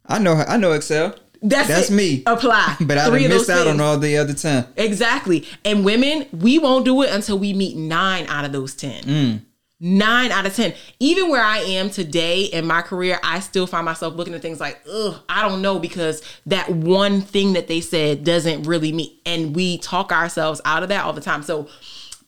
I 0.06 0.20
know, 0.20 0.34
I 0.34 0.58
know 0.58 0.74
Excel. 0.74 1.16
That's, 1.42 1.68
That's 1.68 1.90
it. 1.90 1.94
me. 1.94 2.24
Apply. 2.26 2.78
But 2.82 2.98
I 2.98 3.08
Three 3.10 3.24
done 3.24 3.32
of 3.32 3.38
missed 3.38 3.50
out 3.50 3.68
on 3.68 3.82
all 3.82 3.98
the 3.98 4.18
other 4.18 4.34
ten. 4.34 4.66
Exactly. 4.78 5.46
And 5.66 5.84
women, 5.84 6.26
we 6.32 6.58
won't 6.58 6.86
do 6.86 7.02
it 7.02 7.12
until 7.12 7.38
we 7.38 7.54
meet 7.54 7.76
nine 7.76 8.26
out 8.28 8.46
of 8.46 8.54
those 8.54 8.74
10. 8.76 9.04
Mm. 9.04 9.42
Nine 9.86 10.32
out 10.32 10.46
of 10.46 10.56
10. 10.56 10.74
Even 11.02 11.30
where 11.30 11.44
I 11.44 11.58
am 11.58 11.90
today 11.90 12.44
in 12.44 12.66
my 12.66 12.82
career, 12.82 13.20
I 13.22 13.42
still 13.42 13.68
find 13.68 13.84
myself 13.84 14.16
looking 14.16 14.34
at 14.34 14.42
things 14.42 14.62
like, 14.62 14.82
ugh, 14.90 15.22
I 15.28 15.42
don't 15.42 15.62
know, 15.62 15.78
because 15.78 16.22
that 16.46 16.70
one 16.70 17.20
thing 17.20 17.52
that 17.52 17.68
they 17.68 17.82
said 17.82 18.24
doesn't 18.24 18.64
really 18.64 18.94
meet. 18.94 19.20
And 19.26 19.54
we 19.54 19.80
talk 19.80 20.14
ourselves 20.14 20.62
out 20.64 20.84
of 20.84 20.90
that 20.90 21.04
all 21.04 21.12
the 21.12 21.20
time. 21.20 21.44
So 21.44 21.68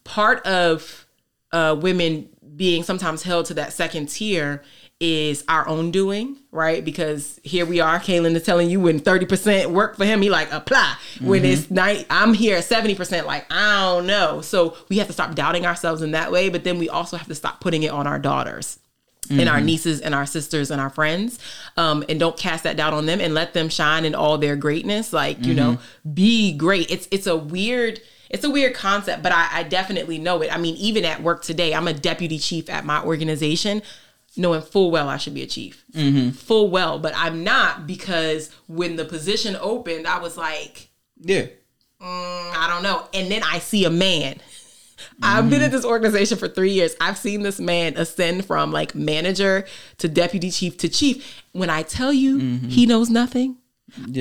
part 0.03 0.45
of 0.45 1.07
uh, 1.53 1.77
women 1.79 2.27
being 2.57 2.83
sometimes 2.83 3.23
held 3.23 3.45
to 3.45 3.53
that 3.53 3.71
second 3.71 4.09
tier 4.09 4.61
is 5.01 5.43
our 5.49 5.67
own 5.67 5.91
doing, 5.91 6.37
right? 6.51 6.83
Because 6.83 7.39
here 7.43 7.65
we 7.65 7.81
are, 7.81 7.99
Kaylin 7.99 8.33
is 8.35 8.43
telling 8.43 8.69
you 8.69 8.79
when 8.79 8.99
30% 8.99 9.67
work 9.67 9.97
for 9.97 10.05
him, 10.05 10.21
he 10.21 10.29
like 10.29 10.51
apply. 10.51 10.95
When 11.19 11.41
mm-hmm. 11.41 11.51
it's 11.51 11.69
night, 11.69 12.05
I'm 12.09 12.33
here 12.33 12.57
at 12.57 12.63
70%, 12.63 13.25
like, 13.25 13.45
I 13.51 13.81
don't 13.81 14.07
know. 14.07 14.41
So 14.41 14.77
we 14.89 14.97
have 14.99 15.07
to 15.07 15.13
stop 15.13 15.35
doubting 15.35 15.65
ourselves 15.65 16.01
in 16.01 16.11
that 16.11 16.31
way, 16.31 16.49
but 16.49 16.63
then 16.63 16.79
we 16.79 16.87
also 16.87 17.17
have 17.17 17.27
to 17.27 17.35
stop 17.35 17.59
putting 17.59 17.83
it 17.83 17.91
on 17.91 18.07
our 18.07 18.19
daughters. 18.19 18.79
And 19.27 19.49
our 19.49 19.55
mm-hmm. 19.55 19.65
nieces 19.65 20.01
and 20.01 20.13
our 20.13 20.27
sisters 20.27 20.69
and 20.69 20.79
our 20.79 20.91
friends, 20.91 21.39
um, 21.77 22.05
and 22.07 22.19
don't 22.19 22.37
cast 22.37 22.63
that 22.63 22.77
doubt 22.77 22.93
on 22.93 23.07
them, 23.07 23.19
and 23.19 23.33
let 23.33 23.55
them 23.55 23.69
shine 23.69 24.05
in 24.05 24.13
all 24.13 24.37
their 24.37 24.55
greatness. 24.55 25.13
Like 25.13 25.43
you 25.43 25.55
know, 25.55 25.71
mm-hmm. 25.71 26.13
be 26.13 26.55
great. 26.55 26.91
It's 26.91 27.07
it's 27.09 27.25
a 27.25 27.35
weird 27.35 27.99
it's 28.29 28.43
a 28.43 28.49
weird 28.49 28.73
concept, 28.75 29.23
but 29.23 29.31
I, 29.31 29.47
I 29.51 29.63
definitely 29.63 30.17
know 30.17 30.41
it. 30.41 30.53
I 30.53 30.57
mean, 30.57 30.75
even 30.75 31.05
at 31.05 31.23
work 31.23 31.41
today, 31.41 31.73
I'm 31.73 31.87
a 31.87 31.93
deputy 31.93 32.37
chief 32.37 32.69
at 32.69 32.85
my 32.85 33.01
organization, 33.01 33.81
knowing 34.37 34.61
full 34.61 34.91
well 34.91 35.09
I 35.09 35.17
should 35.17 35.33
be 35.33 35.43
a 35.43 35.47
chief, 35.47 35.83
mm-hmm. 35.93 36.31
full 36.31 36.69
well, 36.69 36.99
but 36.99 37.13
I'm 37.15 37.43
not 37.43 37.87
because 37.87 38.51
when 38.67 38.95
the 38.95 39.05
position 39.05 39.57
opened, 39.59 40.07
I 40.07 40.19
was 40.19 40.37
like, 40.37 40.89
Yeah. 41.19 41.47
"Mm, 42.01 42.55
I 42.55 42.67
don't 42.69 42.83
know, 42.83 43.07
and 43.13 43.31
then 43.31 43.43
I 43.43 43.59
see 43.59 43.85
a 43.85 43.89
man. 43.89 44.39
I've 45.21 45.49
been 45.49 45.61
at 45.61 45.67
mm-hmm. 45.67 45.75
this 45.75 45.85
organization 45.85 46.37
for 46.37 46.47
three 46.47 46.71
years. 46.71 46.95
I've 46.99 47.17
seen 47.17 47.41
this 47.41 47.59
man 47.59 47.97
ascend 47.97 48.45
from 48.45 48.71
like 48.71 48.95
manager 48.95 49.65
to 49.97 50.07
deputy 50.07 50.51
chief 50.51 50.77
to 50.77 50.89
chief. 50.89 51.43
When 51.51 51.69
I 51.69 51.83
tell 51.83 52.13
you 52.13 52.39
mm-hmm. 52.39 52.67
he 52.67 52.85
knows 52.85 53.09
nothing, 53.09 53.57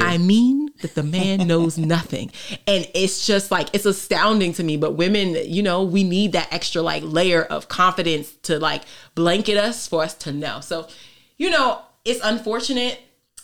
I 0.01 0.19
mean 0.19 0.71
that 0.83 0.95
the 0.95 1.03
man 1.03 1.47
knows 1.47 1.79
nothing. 1.79 2.31
And 2.67 2.89
it's 2.95 3.27
just 3.27 3.51
like, 3.51 3.69
it's 3.73 3.87
astounding 3.87 4.53
to 4.55 4.65
me. 4.65 4.77
But 4.77 4.93
women, 4.93 5.37
you 5.45 5.63
know, 5.63 5.83
we 5.83 6.05
need 6.05 6.33
that 6.33 6.53
extra 6.53 6.83
like 6.83 7.03
layer 7.05 7.43
of 7.43 7.69
confidence 7.69 8.33
to 8.43 8.59
like 8.59 8.83
blanket 9.15 9.57
us 9.57 9.87
for 9.87 10.03
us 10.03 10.15
to 10.15 10.33
know. 10.33 10.61
So, 10.61 10.89
you 11.37 11.51
know, 11.51 11.81
it's 12.05 12.21
unfortunate. 12.23 13.01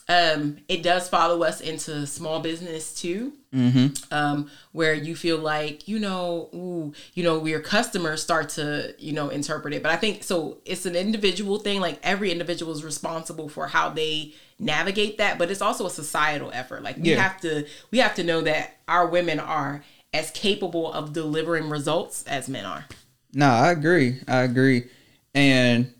Um, 0.09 0.57
it 0.67 0.83
does 0.83 1.07
follow 1.07 1.43
us 1.43 1.61
into 1.61 2.05
small 2.05 2.39
business 2.41 2.93
too 2.93 3.33
um, 4.11 4.49
where 4.71 4.93
you 4.93 5.15
feel 5.15 5.37
like 5.37 5.87
you 5.87 5.99
know, 5.99 6.49
ooh, 6.53 6.93
you 7.13 7.23
know, 7.23 7.45
your 7.45 7.59
customers 7.59 8.21
start 8.21 8.49
to 8.49 8.93
you 8.97 9.13
know 9.13 9.29
interpret 9.29 9.73
it. 9.73 9.83
But 9.83 9.91
I 9.91 9.95
think 9.97 10.23
so. 10.23 10.57
It's 10.65 10.85
an 10.85 10.95
individual 10.95 11.59
thing. 11.59 11.79
Like 11.81 11.99
every 12.03 12.31
individual 12.31 12.71
is 12.73 12.83
responsible 12.83 13.47
for 13.49 13.67
how 13.67 13.89
they 13.89 14.33
navigate 14.59 15.17
that, 15.17 15.37
but 15.37 15.49
it's 15.51 15.61
also 15.61 15.85
a 15.85 15.89
societal 15.89 16.51
effort. 16.53 16.83
Like 16.83 16.97
we 16.97 17.11
Yeah. 17.11 17.21
have 17.21 17.41
to 17.41 17.65
we 17.91 17.99
have 17.99 18.15
to 18.15 18.23
know 18.23 18.41
that 18.41 18.77
our 18.87 19.07
women 19.07 19.39
are 19.39 19.83
as 20.13 20.29
capable 20.31 20.91
of 20.91 21.13
delivering 21.13 21.69
results 21.69 22.23
as 22.27 22.49
men 22.49 22.65
are. 22.65 22.85
No, 23.33 23.47
I 23.49 23.71
agree. 23.71 24.19
I 24.27 24.41
agree. 24.41 24.87
And 25.33 25.93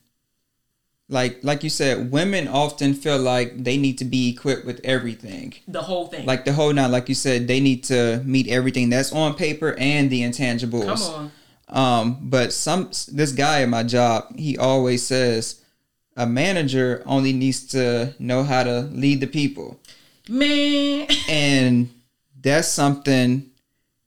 like 1.12 1.44
like 1.44 1.64
you 1.64 1.70
said, 1.70 2.12
women 2.12 2.48
often 2.48 2.94
feel 2.94 3.20
like 3.20 3.64
they 3.64 3.78
need 3.78 3.98
to 3.98 4.06
be 4.06 4.30
equipped 4.30 4.66
with 4.66 4.80
everything. 4.84 5.54
The 5.68 5.82
whole 5.82 6.08
thing. 6.08 6.26
Like 6.26 6.46
the 6.46 6.54
whole 6.54 6.74
nine, 6.74 6.92
like 6.92 7.10
you 7.10 7.16
said, 7.16 7.48
they 7.48 7.60
need 7.60 7.84
to 7.86 8.22
meet 8.26 8.48
everything 8.48 8.90
that's 8.90 9.12
on 9.12 9.36
paper 9.36 9.76
and 9.78 10.10
the 10.10 10.22
intangibles. 10.22 10.86
come 10.86 11.16
on. 11.16 11.32
Um, 11.68 12.18
but 12.22 12.52
some 12.54 12.92
this 13.12 13.32
guy 13.34 13.62
at 13.62 13.70
my 13.70 13.84
job, 13.84 14.36
he 14.36 14.58
always 14.58 15.06
says 15.06 15.64
a 16.16 16.26
manager 16.26 17.04
only 17.06 17.34
needs 17.34 17.66
to 17.68 18.14
know 18.20 18.44
how 18.44 18.64
to 18.64 18.82
lead 18.92 19.20
the 19.20 19.28
people. 19.28 19.80
Man, 20.30 21.08
And 21.30 21.90
that's 22.42 22.68
something 22.68 23.50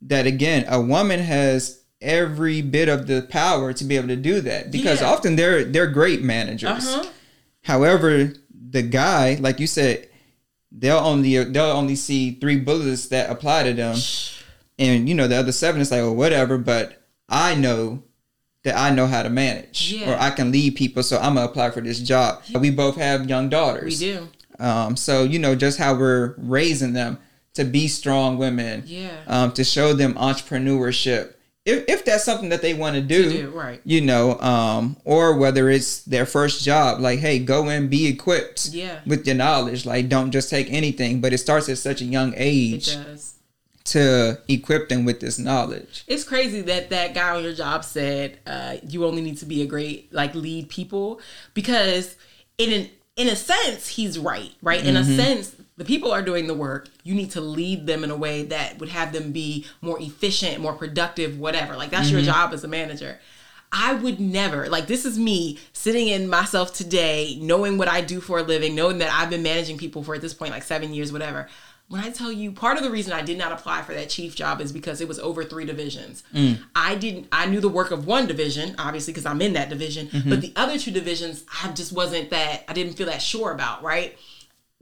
that 0.03 0.27
again, 0.27 0.65
a 0.69 0.81
woman 0.81 1.21
has 1.21 1.81
every 2.01 2.61
bit 2.63 2.89
of 2.89 3.07
the 3.07 3.23
power 3.23 3.73
to 3.73 3.85
be 3.85 3.97
able 3.97 4.09
to 4.09 4.17
do 4.17 4.41
that 4.43 4.71
because 4.71 5.01
Yeah. 5.01 5.09
often 5.11 5.37
they're 5.37 5.65
they're 5.65 5.87
great 5.87 6.23
managers. 6.23 6.87
uh-huh. 6.87 7.05
However, 7.63 8.33
the 8.71 8.83
guy, 8.83 9.37
like 9.41 9.59
you 9.61 9.67
said, 9.67 10.09
they'll 10.71 10.99
only 10.99 11.43
they'll 11.45 11.65
only 11.77 11.97
see 11.97 12.33
three 12.41 12.57
bullets 12.59 13.07
that 13.09 13.31
apply 13.31 13.63
to 13.65 13.73
them, 13.73 13.97
and 14.79 15.09
you 15.09 15.15
know 15.15 15.27
the 15.29 15.37
other 15.37 15.53
seven 15.53 15.81
is 15.81 15.91
like, 15.91 16.01
oh, 16.01 16.13
whatever. 16.13 16.59
But 16.59 17.03
I 17.29 17.55
know 17.55 18.03
that 18.65 18.77
I 18.77 18.91
know 18.91 19.07
how 19.07 19.23
to 19.23 19.31
manage, 19.31 19.93
Yeah. 19.93 20.13
or 20.13 20.21
I 20.21 20.31
can 20.31 20.51
lead 20.53 20.75
people, 20.77 21.03
so 21.03 21.19
I'm 21.19 21.35
gonna 21.35 21.47
apply 21.47 21.71
for 21.71 21.81
this 21.81 22.01
job. 22.01 22.43
We 22.59 22.71
both 22.71 22.97
have 22.97 23.29
young 23.29 23.49
daughters. 23.49 24.01
we 24.01 24.07
do. 24.07 24.29
Um, 24.59 24.97
so 24.97 25.25
you 25.25 25.39
know 25.39 25.55
just 25.55 25.79
how 25.79 25.95
we're 25.95 26.35
raising 26.39 26.93
them 26.93 27.19
to 27.55 27.65
be 27.65 27.89
strong 27.89 28.37
women. 28.37 28.83
Yeah. 28.87 29.09
Um, 29.27 29.53
to 29.53 29.65
show 29.65 29.93
them 29.95 30.15
entrepreneurship. 30.15 31.33
If, 31.65 31.85
if 31.89 32.05
that's 32.05 32.25
something 32.25 32.51
that 32.51 32.61
they 32.61 32.75
want 32.75 32.95
to 32.97 33.01
do, 33.01 33.31
do, 33.33 33.51
right. 33.51 33.81
you 33.85 34.03
know, 34.03 34.39
um, 34.41 34.97
or 35.05 35.35
whether 35.39 35.71
it's 35.71 36.03
their 36.03 36.27
first 36.27 36.63
job, 36.63 37.01
like, 37.01 37.21
hey, 37.21 37.39
go 37.39 37.69
and 37.71 37.89
be 37.89 38.07
equipped 38.07 38.69
Yeah. 38.69 39.01
with 39.07 39.27
your 39.27 39.37
knowledge. 39.37 39.87
Like, 39.87 40.11
don't 40.11 40.31
just 40.31 40.51
take 40.51 40.71
anything. 40.71 41.23
But 41.23 41.33
it 41.33 41.39
starts 41.39 41.71
at 41.71 41.79
such 41.79 42.03
a 42.03 42.05
young 42.05 42.35
age 42.37 42.95
to 43.85 44.39
equip 44.49 44.89
them 44.89 45.05
with 45.05 45.21
this 45.21 45.39
knowledge. 45.39 46.05
it's 46.07 46.25
crazy 46.25 46.63
that 46.63 46.89
that 46.91 47.13
guy 47.15 47.37
on 47.37 47.43
your 47.45 47.53
job 47.53 47.85
said 47.85 48.39
uh, 48.47 48.77
you 48.89 49.05
only 49.05 49.21
need 49.21 49.37
to 49.37 49.45
be 49.45 49.61
a 49.61 49.67
great 49.67 50.11
like 50.13 50.35
lead 50.35 50.71
people 50.71 51.21
because 51.53 52.17
in 52.57 52.73
an 52.73 52.89
in 53.17 53.29
a 53.29 53.37
sense 53.37 53.89
he's 53.89 54.19
right 54.19 54.53
right 54.63 54.87
in 54.87 54.97
a 54.97 55.05
sense 55.05 55.55
the 55.77 55.85
people 55.85 56.13
are 56.13 56.23
doing 56.23 56.47
the 56.47 56.55
work 56.55 56.89
you 57.03 57.15
need 57.15 57.31
to 57.31 57.41
lead 57.41 57.87
them 57.87 58.05
in 58.05 58.11
a 58.11 58.17
way 58.17 58.45
that 58.45 58.79
would 58.79 58.89
have 58.89 59.13
them 59.13 59.33
be 59.33 59.67
more 59.81 60.01
efficient 60.01 60.61
more 60.61 60.75
productive 60.75 61.39
whatever 61.39 61.77
like 61.77 61.91
that's 61.91 62.11
your 62.11 62.21
mm-hmm. 62.21 62.31
job 62.31 62.53
as 62.53 62.65
a 62.65 62.69
manager 62.69 63.19
I 63.77 63.95
would 63.95 64.21
never, 64.21 64.69
like, 64.69 64.87
this 64.87 65.05
is 65.05 65.19
me 65.19 65.59
sitting 65.73 66.07
in 66.07 66.29
myself 66.29 66.73
today, 66.73 67.37
knowing 67.41 67.77
what 67.77 67.89
I 67.89 68.03
do 68.03 68.21
for 68.21 68.39
a 68.39 68.43
living, 68.45 68.77
knowing 68.77 68.99
that 68.99 69.11
I've 69.13 69.31
been 69.31 69.43
managing 69.43 69.79
people 69.79 70.05
for 70.05 70.15
at 70.15 70.21
this 70.21 70.33
point 70.33 70.53
like 70.53 70.63
seven 70.63 70.95
years, 70.95 71.13
whatever. 71.13 71.49
When 71.89 72.01
I 72.01 72.11
tell 72.11 72.31
you, 72.31 72.53
part 72.53 72.79
of 72.79 72.85
the 72.85 72.91
reason 72.91 73.13
I 73.13 73.23
did 73.23 73.37
not 73.37 73.51
apply 73.51 73.83
for 73.83 73.93
that 73.93 74.09
chief 74.09 74.37
job 74.37 74.61
is 74.61 74.73
because 74.73 75.01
it 75.01 75.09
was 75.09 75.19
over 75.19 75.45
three 75.45 75.65
divisions. 75.65 76.23
Mm. 76.33 76.61
I 76.75 76.95
didn't, 76.95 77.27
I 77.33 77.47
knew 77.47 77.61
the 77.61 77.69
work 77.69 77.91
of 77.91 78.07
one 78.07 78.27
division, 78.29 78.77
obviously, 78.79 79.13
because 79.13 79.27
I'm 79.27 79.43
in 79.43 79.55
that 79.55 79.69
division, 79.69 80.09
but 80.13 80.21
mm-hmm. 80.21 80.41
the 80.41 80.53
other 80.55 80.79
two 80.79 80.93
divisions, 80.93 81.45
I 81.63 81.73
just 81.73 81.93
wasn't 81.93 82.31
that, 82.31 82.63
I 82.69 82.75
didn't 82.75 82.95
feel 82.95 83.09
that 83.09 83.21
sure 83.21 83.51
about, 83.51 83.83
right? 83.83 84.17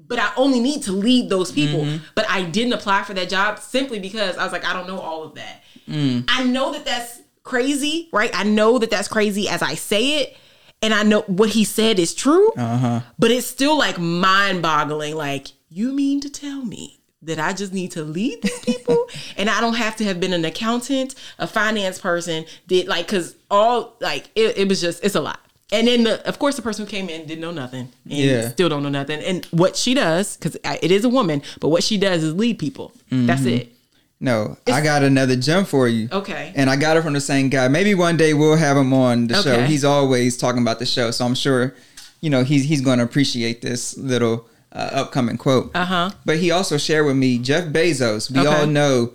But 0.08 0.18
I 0.18 0.32
only 0.36 0.60
need 0.60 0.82
to 0.84 0.92
lead 0.92 1.30
those 1.30 1.52
people. 1.52 1.80
Mm-hmm. 1.80 2.04
But 2.14 2.28
I 2.28 2.42
didn't 2.42 2.72
apply 2.72 3.04
for 3.04 3.14
that 3.14 3.28
job 3.28 3.58
simply 3.58 3.98
because 3.98 4.36
I 4.36 4.44
was 4.44 4.52
like, 4.52 4.64
I 4.64 4.72
don't 4.72 4.86
know 4.86 5.00
all 5.00 5.22
of 5.22 5.34
that. 5.34 5.62
Mm. 5.88 6.24
I 6.28 6.44
know 6.44 6.72
that 6.72 6.84
that's 6.84 7.20
crazy, 7.42 8.08
right? 8.12 8.30
I 8.34 8.44
know 8.44 8.78
that 8.78 8.90
that's 8.90 9.08
crazy 9.08 9.48
as 9.48 9.62
I 9.62 9.74
say 9.74 10.22
it. 10.22 10.36
And 10.80 10.92
I 10.92 11.04
know 11.04 11.20
what 11.22 11.50
he 11.50 11.62
said 11.62 12.00
is 12.00 12.12
true, 12.12 12.50
uh-huh. 12.56 13.02
but 13.16 13.30
it's 13.30 13.46
still 13.46 13.78
like 13.78 14.00
mind 14.00 14.62
boggling. 14.62 15.14
Like, 15.14 15.48
you 15.68 15.92
mean 15.92 16.20
to 16.22 16.30
tell 16.30 16.64
me 16.64 17.00
that 17.22 17.38
I 17.38 17.52
just 17.52 17.72
need 17.72 17.92
to 17.92 18.02
lead 18.02 18.42
these 18.42 18.58
people 18.64 19.06
and 19.36 19.48
I 19.48 19.60
don't 19.60 19.74
have 19.74 19.94
to 19.96 20.04
have 20.04 20.18
been 20.18 20.32
an 20.32 20.44
accountant, 20.44 21.14
a 21.38 21.46
finance 21.46 22.00
person, 22.00 22.44
did 22.66 22.88
like, 22.88 23.06
cause 23.06 23.36
all 23.48 23.96
like, 24.00 24.28
it, 24.34 24.58
it 24.58 24.68
was 24.68 24.80
just, 24.80 25.04
it's 25.04 25.14
a 25.14 25.20
lot. 25.20 25.38
And 25.72 25.88
then, 25.88 26.04
the, 26.04 26.24
of 26.28 26.38
course, 26.38 26.54
the 26.56 26.62
person 26.62 26.84
who 26.84 26.90
came 26.90 27.08
in 27.08 27.26
didn't 27.26 27.40
know 27.40 27.50
nothing, 27.50 27.88
and 28.04 28.12
Yeah. 28.12 28.48
still 28.50 28.68
don't 28.68 28.82
know 28.82 28.90
nothing. 28.90 29.20
And 29.20 29.44
what 29.46 29.74
she 29.74 29.94
does, 29.94 30.36
because 30.36 30.54
it 30.82 30.90
is 30.92 31.04
a 31.04 31.08
woman, 31.08 31.42
but 31.60 31.68
what 31.70 31.82
she 31.82 31.96
does 31.98 32.22
is 32.22 32.34
lead 32.34 32.58
people. 32.58 32.92
That's 33.10 33.44
it. 33.46 33.72
No, 34.20 34.56
I 34.68 34.82
got 34.82 35.02
another 35.02 35.34
gem 35.34 35.64
for 35.64 35.88
you. 35.88 36.08
Okay. 36.12 36.52
And 36.54 36.70
I 36.70 36.76
got 36.76 36.96
it 36.96 37.02
from 37.02 37.12
the 37.14 37.20
same 37.20 37.48
guy. 37.48 37.66
Maybe 37.66 37.92
one 37.94 38.16
day 38.16 38.34
we'll 38.34 38.54
have 38.56 38.76
him 38.76 38.92
on 38.92 39.26
the 39.26 39.42
show. 39.42 39.62
He's 39.64 39.84
always 39.84 40.36
talking 40.36 40.62
about 40.62 40.78
the 40.78 40.86
show, 40.86 41.10
so 41.10 41.24
I'm 41.26 41.34
sure, 41.34 41.74
you 42.20 42.30
know, 42.30 42.44
he's 42.44 42.64
he's 42.64 42.80
going 42.82 42.98
to 42.98 43.04
appreciate 43.04 43.62
this 43.62 43.96
little 43.98 44.46
uh, 44.72 44.90
upcoming 44.92 45.36
quote. 45.38 45.72
Uh 45.74 45.84
huh. 45.86 46.10
But 46.24 46.36
he 46.38 46.50
also 46.52 46.78
shared 46.78 47.04
with 47.06 47.16
me 47.16 47.38
Jeff 47.38 47.64
Bezos. 47.72 48.30
We 48.30 48.40
Okay. 48.46 48.48
all 48.60 48.66
know 48.66 49.12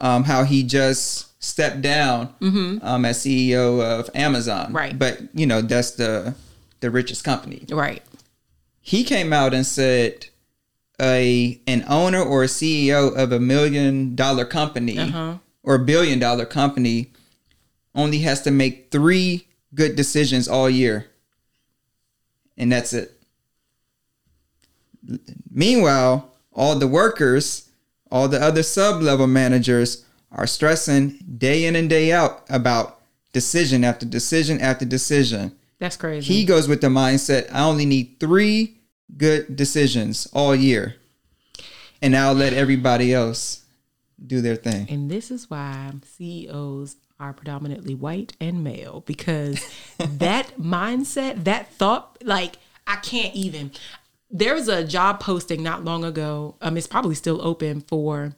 um, 0.00 0.24
how 0.24 0.44
he 0.44 0.62
just 0.62 1.25
stepped 1.46 1.80
down 1.82 2.34
um, 2.82 3.04
as 3.04 3.18
CEO 3.18 3.80
of 3.82 4.10
Amazon. 4.14 4.66
Mm-hmm. 4.66 4.76
Right. 4.76 4.98
But 4.98 5.20
you 5.34 5.46
know 5.46 5.62
that's 5.62 5.92
the 5.92 6.34
the 6.80 6.90
richest 6.90 7.24
company. 7.24 7.64
Right. 7.70 8.02
He 8.80 9.02
came 9.04 9.32
out 9.32 9.54
and 9.54 9.64
said 9.66 10.26
a 11.00 11.60
an 11.66 11.84
owner 11.88 12.22
or 12.22 12.42
a 12.44 12.46
CEO 12.48 13.14
of 13.16 13.32
a 13.32 13.40
million 13.40 14.14
dollar 14.14 14.44
company 14.44 14.98
Uh-huh. 14.98 15.34
or 15.62 15.74
a 15.76 15.84
billion 15.84 16.18
dollar 16.18 16.46
company 16.46 17.12
only 17.94 18.18
has 18.18 18.42
to 18.42 18.50
make 18.50 18.90
three 18.90 19.46
good 19.74 19.96
decisions 19.96 20.48
all 20.48 20.68
year, 20.70 21.06
and 22.58 22.70
that's 22.72 22.92
it. 22.92 23.12
Meanwhile, 25.50 26.30
all 26.52 26.74
the 26.78 26.86
workers, 26.88 27.68
all 28.10 28.28
the 28.28 28.40
other 28.42 28.62
sub 28.62 29.02
level 29.02 29.26
managers 29.26 30.04
are 30.32 30.46
stressing 30.46 31.18
day 31.38 31.64
in 31.64 31.76
and 31.76 31.88
day 31.88 32.12
out 32.12 32.44
about 32.48 33.00
decision 33.32 33.84
after 33.84 34.06
decision 34.06 34.60
after 34.60 34.84
decision. 34.84 35.52
That's 35.78 35.96
crazy. 35.96 36.32
He 36.32 36.44
goes 36.44 36.68
with 36.68 36.80
the 36.80 36.88
mindset 36.88 37.52
I 37.52 37.64
only 37.64 37.86
need 37.86 38.16
three 38.18 38.80
good 39.16 39.56
decisions 39.56 40.26
all 40.32 40.54
year, 40.54 40.96
and 42.00 42.16
I'll 42.16 42.34
let 42.34 42.52
everybody 42.52 43.12
else 43.12 43.62
do 44.24 44.40
their 44.40 44.56
thing. 44.56 44.86
and 44.88 45.10
this 45.10 45.30
is 45.30 45.50
why 45.50 45.92
CEOs 46.02 46.96
are 47.18 47.32
predominantly 47.32 47.94
white 47.94 48.34
and 48.40 48.62
male 48.64 49.02
because 49.06 49.60
that 49.98 50.58
mindset, 50.58 51.44
that 51.44 51.72
thought, 51.74 52.18
like 52.22 52.56
I 52.86 52.96
can't 52.96 53.34
even. 53.34 53.72
There 54.30 54.54
was 54.54 54.68
a 54.68 54.84
job 54.84 55.20
posting 55.20 55.62
not 55.62 55.84
long 55.84 56.04
ago. 56.04 56.56
Um, 56.60 56.76
it's 56.76 56.86
probably 56.86 57.14
still 57.14 57.40
open 57.46 57.80
for 57.82 58.34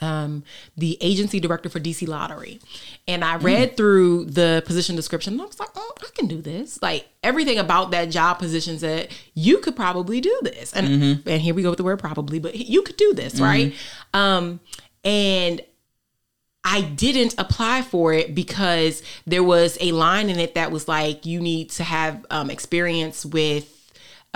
um, 0.00 0.44
the 0.76 0.98
agency 1.00 1.40
director 1.40 1.68
for 1.68 1.80
DC 1.80 2.06
Lottery. 2.06 2.60
And 3.08 3.24
I 3.24 3.36
read 3.36 3.76
through 3.76 4.26
the 4.26 4.62
position 4.66 4.96
description 4.96 5.34
and 5.34 5.42
I 5.42 5.46
was 5.46 5.58
like, 5.60 5.70
oh, 5.74 5.92
I 6.00 6.08
can 6.14 6.26
do 6.26 6.40
this. 6.40 6.80
Like 6.82 7.08
everything 7.22 7.58
about 7.58 7.90
that 7.92 8.10
job 8.10 8.38
position 8.38 8.78
said, 8.78 9.08
you 9.34 9.58
could 9.58 9.76
probably 9.76 10.20
do 10.20 10.38
this. 10.42 10.72
And 10.74 10.86
and 11.26 11.42
here 11.42 11.54
we 11.54 11.62
go 11.62 11.70
with 11.70 11.78
the 11.78 11.84
word 11.84 11.98
probably, 11.98 12.38
but 12.38 12.54
you 12.56 12.82
could 12.82 12.96
do 12.96 13.14
this, 13.14 13.40
right? 13.40 13.74
Um, 14.14 14.60
and 15.04 15.60
I 16.68 16.80
didn't 16.80 17.36
apply 17.38 17.82
for 17.82 18.12
it 18.12 18.34
because 18.34 19.00
there 19.24 19.44
was 19.44 19.78
a 19.80 19.92
line 19.92 20.28
in 20.28 20.40
it 20.40 20.54
that 20.54 20.72
was 20.72 20.88
like, 20.88 21.24
you 21.24 21.40
need 21.40 21.70
to 21.70 21.84
have 21.84 22.26
um, 22.28 22.50
experience 22.50 23.24
with 23.24 23.72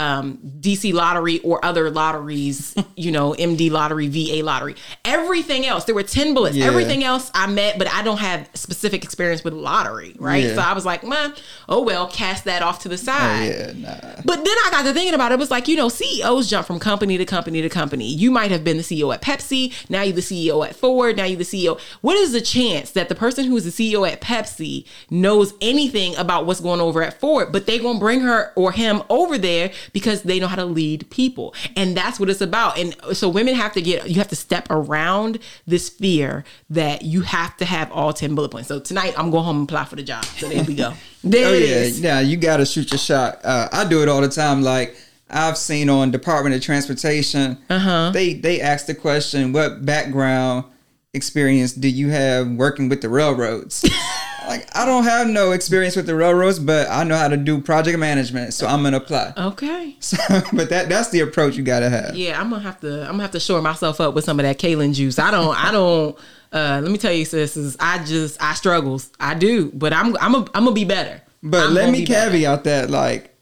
um, 0.01 0.39
DC 0.61 0.93
lottery 0.93 1.39
or 1.41 1.65
other 1.65 1.91
lotteries, 1.91 2.75
you 2.97 3.13
know, 3.13 3.35
MD 3.35 3.71
lottery, 3.71 4.09
VA 4.09 4.43
lottery, 4.45 4.77
everything 5.05 5.67
else. 5.67 5.85
There 5.85 5.95
were 5.95 6.03
10 6.03 6.35
bullets. 6.35 6.57
Yeah. 6.57 6.67
Everything 6.67 7.05
else 7.05 7.31
I 7.35 7.47
met, 7.47 7.79
but 7.79 7.89
I 7.93 8.03
don't 8.03 8.19
have 8.19 8.49
specific 8.55 9.05
experience 9.05 9.45
with 9.45 9.53
lottery, 9.55 10.15
right? 10.19 10.45
Yeah. 10.45 10.55
So 10.55 10.61
I 10.63 10.73
was 10.73 10.87
like, 10.87 11.05
man, 11.05 11.35
oh 11.69 11.83
well, 11.83 12.07
cast 12.09 12.45
that 12.45 12.63
off 12.63 12.81
to 12.81 12.89
the 12.89 12.95
Oh, 12.95 12.97
side. 12.97 13.47
yeah, 13.47 13.73
nah. 13.77 14.23
But 14.25 14.37
then 14.45 14.57
I 14.67 14.69
got 14.71 14.85
to 14.85 14.93
thinking 14.93 15.15
about 15.15 15.33
it. 15.33 15.35
It 15.35 15.39
was 15.39 15.51
like, 15.51 15.69
you 15.69 15.77
know, 15.77 15.89
CEOs 15.89 16.49
jump 16.51 16.67
from 16.67 16.79
company 16.79 17.17
to 17.19 17.25
company 17.25 17.63
to 17.63 17.69
company. 17.69 18.07
You 18.07 18.31
might 18.31 18.51
have 18.51 18.63
been 18.63 18.77
the 18.77 18.83
CEO 18.83 19.13
at 19.15 19.23
Pepsi. 19.23 19.73
Now 19.91 20.03
you're 20.03 20.15
the 20.15 20.21
CEO 20.21 20.67
at 20.67 20.77
Ford. 20.77 21.17
Now 21.17 21.25
you're 21.25 21.39
the 21.39 21.45
CEO. 21.45 21.81
What 22.03 22.17
is 22.17 22.33
the 22.33 22.41
chance 22.41 22.91
that 22.93 23.09
the 23.09 23.15
person 23.15 23.47
who 23.47 23.57
is 23.57 23.65
the 23.65 23.71
CEO 23.95 24.09
at 24.11 24.21
Pepsi 24.21 24.87
knows 25.11 25.55
anything 25.61 26.15
about 26.17 26.47
what's 26.47 26.61
going 26.61 26.81
over 26.81 27.03
at 27.03 27.19
Ford, 27.19 27.53
but 27.53 27.67
they're 27.67 27.79
going 27.81 27.97
to 27.97 28.01
bring 28.01 28.21
her 28.21 28.53
or 28.55 28.73
him 28.73 29.03
over 29.09 29.39
there 29.39 29.73
because 29.92 30.22
they 30.22 30.38
know 30.40 30.46
how 30.48 30.57
to 30.57 30.64
lead 30.64 31.09
people. 31.11 31.55
And 31.76 31.96
that's 31.96 32.18
what 32.20 32.29
it's 32.31 32.40
about. 32.40 32.79
And 32.79 32.94
so 33.12 33.29
women 33.29 33.55
have 33.55 33.72
to 33.74 33.83
get, 33.83 34.09
you 34.09 34.16
have 34.16 34.29
to 34.29 34.37
step 34.37 34.66
around 34.70 35.38
this 35.66 35.88
fear 35.88 36.44
that 36.70 37.03
you 37.03 37.22
have 37.22 37.57
to 37.59 37.64
have 37.64 37.90
all 37.92 38.12
10 38.12 38.35
bullet 38.35 38.50
points. 38.50 38.68
So 38.68 38.81
tonight 38.81 39.14
I'm 39.18 39.31
going 39.31 39.44
home 39.44 39.59
and 39.61 39.68
apply 39.68 39.85
for 39.85 39.96
the 39.96 40.03
job. 40.03 40.24
So 40.24 40.48
there 40.48 40.64
we 40.64 40.74
go. 40.74 40.92
There 41.22 41.48
Oh 41.48 41.53
it 41.53 41.68
yeah, 41.68 41.74
is. 41.76 42.00
yeah. 42.00 42.20
You 42.20 42.37
gotta 42.38 42.64
shoot 42.64 42.90
your 42.90 42.98
shot. 42.98 43.40
Uh, 43.44 43.68
I 43.72 43.85
do 43.87 44.03
it 44.03 44.09
all 44.09 44.22
the 44.22 44.29
time. 44.31 44.62
Like 44.62 44.96
I've 45.29 45.59
seen 45.59 45.90
on 45.90 46.11
Department 46.11 46.55
of 46.55 46.62
Transportation, 46.62 47.59
Uh-huh. 47.68 48.11
they 48.12 48.33
they 48.33 48.61
ask 48.62 48.87
the 48.87 48.94
question, 48.94 49.53
"What 49.53 49.85
background 49.85 50.64
experience 51.12 51.72
do 51.72 51.88
you 51.88 52.09
have 52.09 52.48
working 52.53 52.88
with 52.88 53.03
the 53.03 53.11
railroads?" 53.11 53.85
like 54.51 54.77
I 54.77 54.85
don't 54.85 55.05
have 55.05 55.29
no 55.29 55.53
experience 55.53 55.95
with 55.95 56.07
the 56.07 56.15
railroads, 56.15 56.59
but 56.59 56.89
I 56.91 57.05
know 57.05 57.17
how 57.17 57.29
to 57.29 57.37
do 57.37 57.61
project 57.61 57.99
management, 57.99 58.53
so 58.53 58.67
I'm 58.67 58.83
gonna 58.83 58.97
apply. 58.99 59.33
Okay. 59.37 59.97
So, 60.11 60.17
but 60.53 60.71
that 60.71 60.89
that's 60.89 61.11
the 61.11 61.21
approach 61.21 61.57
you 61.57 61.63
gotta 61.63 61.89
have. 61.89 62.17
Yeah, 62.17 62.41
I'm 62.41 62.51
gonna 62.51 62.63
have 62.63 62.81
to. 62.81 63.03
I'm 63.03 63.13
gonna 63.13 63.23
have 63.23 63.31
to 63.33 63.41
shore 63.41 63.63
myself 63.63 64.01
up 64.01 64.15
with 64.15 64.25
some 64.25 64.41
of 64.41 64.45
that 64.45 64.59
Kaylin 64.59 64.93
juice. 64.95 65.19
I 65.19 65.31
don't. 65.31 65.55
I 65.57 65.71
don't. 65.71 66.19
Uh, 66.53 66.81
let 66.83 66.91
me 66.91 66.99
tell 66.99 67.13
you, 67.13 67.25
sis, 67.25 67.57
is 67.57 67.77
I 67.79 68.05
just 68.05 68.43
I 68.43 68.55
struggles. 68.55 69.13
I 69.21 69.35
do, 69.35 69.71
but 69.73 69.93
I'm 69.93 70.17
I'm 70.17 70.35
a, 70.35 70.39
I'm 70.55 70.65
gonna 70.65 70.73
be 70.73 70.85
better. 70.85 71.23
But 71.43 71.69
I'm 71.69 71.75
let 71.75 71.91
me 71.93 72.01
be 72.01 72.07
better. 72.07 72.31
caveat 72.31 72.65
that, 72.65 72.91
like, 72.91 73.35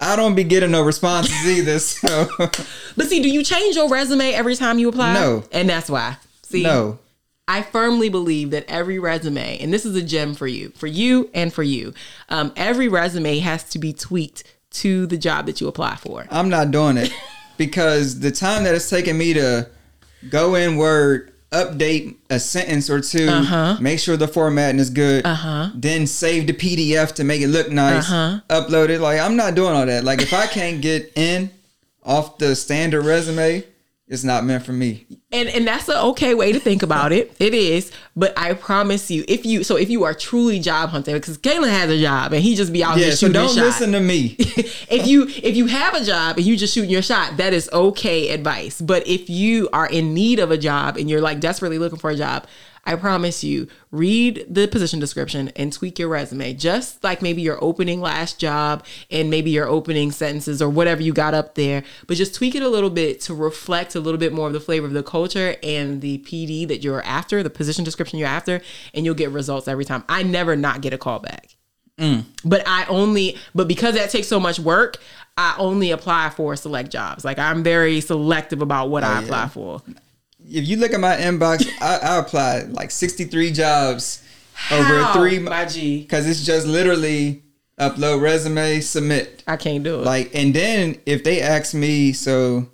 I 0.00 0.16
don't 0.16 0.34
be 0.34 0.44
getting 0.44 0.70
no 0.72 0.82
responses 0.82 1.46
either. 1.46 1.78
So 1.78 2.28
But 2.96 3.06
see, 3.08 3.22
do 3.22 3.30
you 3.30 3.42
change 3.42 3.76
your 3.76 3.88
resume 3.88 4.32
every 4.32 4.56
time 4.56 4.78
you 4.78 4.88
apply? 4.88 5.14
No. 5.14 5.44
and 5.50 5.68
that's 5.68 5.88
why. 5.88 6.16
See, 6.42 6.62
no. 6.62 6.98
I 7.52 7.60
firmly 7.60 8.08
believe 8.08 8.50
that 8.52 8.64
every 8.66 8.98
resume, 8.98 9.58
and 9.58 9.74
this 9.74 9.84
is 9.84 9.94
a 9.94 10.00
gem 10.02 10.34
for 10.34 10.46
you, 10.46 10.70
for 10.70 10.86
you 10.86 11.28
and 11.34 11.52
for 11.52 11.62
you, 11.62 11.92
um, 12.30 12.50
every 12.56 12.88
resume 12.88 13.38
has 13.40 13.62
to 13.70 13.78
be 13.78 13.92
tweaked 13.92 14.42
to 14.80 15.06
the 15.06 15.18
job 15.18 15.44
that 15.44 15.60
you 15.60 15.68
apply 15.68 15.96
for. 15.96 16.26
I'm 16.30 16.48
not 16.48 16.70
doing 16.70 16.96
it 16.96 17.12
because 17.58 18.20
the 18.20 18.30
time 18.30 18.64
that 18.64 18.74
it's 18.74 18.88
taken 18.88 19.18
me 19.18 19.34
to 19.34 19.68
go 20.30 20.54
in 20.54 20.78
Word, 20.78 21.28
update 21.50 22.16
a 22.30 22.40
sentence 22.40 22.88
or 22.88 23.02
2 23.02 23.28
Uh-huh. 23.28 23.76
make 23.78 23.98
sure 23.98 24.16
the 24.16 24.26
formatting 24.28 24.80
is 24.80 24.88
good, 24.88 25.22
then 25.74 26.06
save 26.06 26.46
the 26.46 26.54
PDF 26.54 27.12
to 27.16 27.24
make 27.24 27.42
it 27.42 27.48
look 27.48 27.70
nice, 27.70 28.10
Uh-huh. 28.10 28.40
upload 28.48 28.88
it. 28.88 29.02
Like 29.02 29.20
I'm 29.20 29.36
not 29.36 29.54
doing 29.54 29.74
all 29.74 29.84
that. 29.84 30.04
Like 30.04 30.22
if 30.22 30.32
I 30.32 30.46
can't 30.46 30.80
get 30.80 31.12
in 31.16 31.50
off 32.02 32.38
the 32.38 32.56
standard 32.56 33.04
resume, 33.04 33.64
it's 34.08 34.24
not 34.24 34.44
meant 34.44 34.64
for 34.64 34.72
me. 34.72 35.06
and 35.30 35.48
and 35.48 35.66
that's 35.66 35.88
an 35.88 35.96
okay 35.96 36.34
way 36.34 36.52
to 36.52 36.60
think 36.60 36.82
about 36.82 37.12
it. 37.12 37.34
It 37.38 37.54
is, 37.54 37.90
but 38.14 38.36
I 38.38 38.52
promise 38.54 39.10
you, 39.10 39.24
if 39.28 39.46
you 39.46 39.64
so 39.64 39.76
if 39.76 39.88
you 39.88 40.04
are 40.04 40.12
truly 40.12 40.58
job 40.58 40.90
hunting, 40.90 41.14
because 41.14 41.38
Kaylin 41.38 41.70
has 41.70 41.88
a 41.88 42.00
job 42.00 42.32
and 42.32 42.42
he 42.42 42.54
just 42.54 42.72
be 42.72 42.84
out 42.84 42.98
Yeah, 42.98 43.06
here 43.06 43.16
so 43.16 43.32
don't 43.32 43.54
listen 43.54 43.92
to 43.92 44.00
me. 44.00 44.36
if 44.38 45.06
you 45.06 45.28
if 45.28 45.56
you 45.56 45.66
have 45.66 45.94
a 45.94 46.04
job 46.04 46.36
and 46.36 46.44
you 46.46 46.56
just 46.56 46.74
shooting 46.74 46.90
your 46.90 47.02
shot, 47.02 47.36
that 47.38 47.52
is 47.54 47.70
okay 47.72 48.30
advice. 48.30 48.80
But 48.80 49.06
if 49.06 49.30
you 49.30 49.68
are 49.72 49.86
in 49.86 50.12
need 50.12 50.38
of 50.40 50.50
a 50.50 50.58
job 50.58 50.96
and 50.96 51.08
you're 51.08 51.20
like 51.22 51.40
desperately 51.40 51.78
looking 51.78 51.98
for 51.98 52.10
a 52.10 52.16
job, 52.16 52.46
I 52.84 52.96
promise 52.96 53.44
you, 53.44 53.68
read 53.92 54.44
the 54.50 54.66
position 54.66 54.98
description 54.98 55.50
and 55.54 55.72
tweak 55.72 56.00
your 56.00 56.08
resume. 56.08 56.52
Just 56.54 57.04
like 57.04 57.22
maybe 57.22 57.40
your 57.40 57.62
opening 57.62 58.00
last 58.00 58.40
job 58.40 58.84
and 59.10 59.30
maybe 59.30 59.50
your 59.50 59.68
opening 59.68 60.10
sentences 60.10 60.60
or 60.60 60.68
whatever 60.68 61.00
you 61.00 61.12
got 61.12 61.32
up 61.32 61.54
there, 61.54 61.84
but 62.08 62.16
just 62.16 62.34
tweak 62.34 62.56
it 62.56 62.62
a 62.62 62.68
little 62.68 62.90
bit 62.90 63.20
to 63.22 63.34
reflect 63.34 63.94
a 63.94 64.00
little 64.00 64.18
bit 64.18 64.32
more 64.32 64.48
of 64.48 64.52
the 64.52 64.60
flavor 64.60 64.86
of 64.86 64.94
the 64.94 65.02
culture 65.04 65.54
and 65.62 66.00
the 66.00 66.18
PD 66.18 66.66
that 66.66 66.82
you're 66.82 67.02
after, 67.02 67.42
the 67.42 67.50
position 67.50 67.84
description 67.84 68.18
you're 68.18 68.28
after, 68.28 68.60
and 68.94 69.04
you'll 69.04 69.14
get 69.14 69.30
results 69.30 69.68
every 69.68 69.84
time. 69.84 70.02
I 70.08 70.24
never 70.24 70.56
not 70.56 70.80
get 70.80 70.92
a 70.92 70.98
call 70.98 71.20
back. 71.20 71.56
Mm. 71.98 72.24
But 72.44 72.64
I 72.66 72.84
only, 72.86 73.36
but 73.54 73.68
because 73.68 73.94
that 73.94 74.10
takes 74.10 74.26
so 74.26 74.40
much 74.40 74.58
work, 74.58 74.96
I 75.36 75.54
only 75.58 75.92
apply 75.92 76.30
for 76.30 76.56
select 76.56 76.90
jobs. 76.90 77.24
Like 77.24 77.38
I'm 77.38 77.62
very 77.62 78.00
selective 78.00 78.60
about 78.60 78.90
what 78.90 79.04
oh, 79.04 79.06
I 79.06 79.12
yeah. 79.12 79.24
apply 79.24 79.48
for. 79.48 79.82
If 80.52 80.68
you 80.68 80.76
look 80.76 80.92
at 80.92 81.00
my 81.00 81.16
inbox, 81.16 81.66
I, 81.80 81.98
I 81.98 82.18
applied 82.18 82.72
like 82.72 82.90
63 82.90 83.52
jobs 83.52 84.22
over 84.70 85.02
How, 85.02 85.12
three 85.14 85.38
my 85.38 85.64
G? 85.64 86.02
because 86.02 86.28
it's 86.28 86.44
just 86.44 86.66
literally 86.66 87.42
upload 87.78 88.20
resume, 88.20 88.80
submit. 88.80 89.42
I 89.46 89.56
can't 89.56 89.82
do 89.82 90.00
it. 90.00 90.04
Like, 90.04 90.34
and 90.34 90.54
then 90.54 90.98
if 91.06 91.24
they 91.24 91.40
ask 91.40 91.74
me, 91.74 92.12
so 92.12 92.68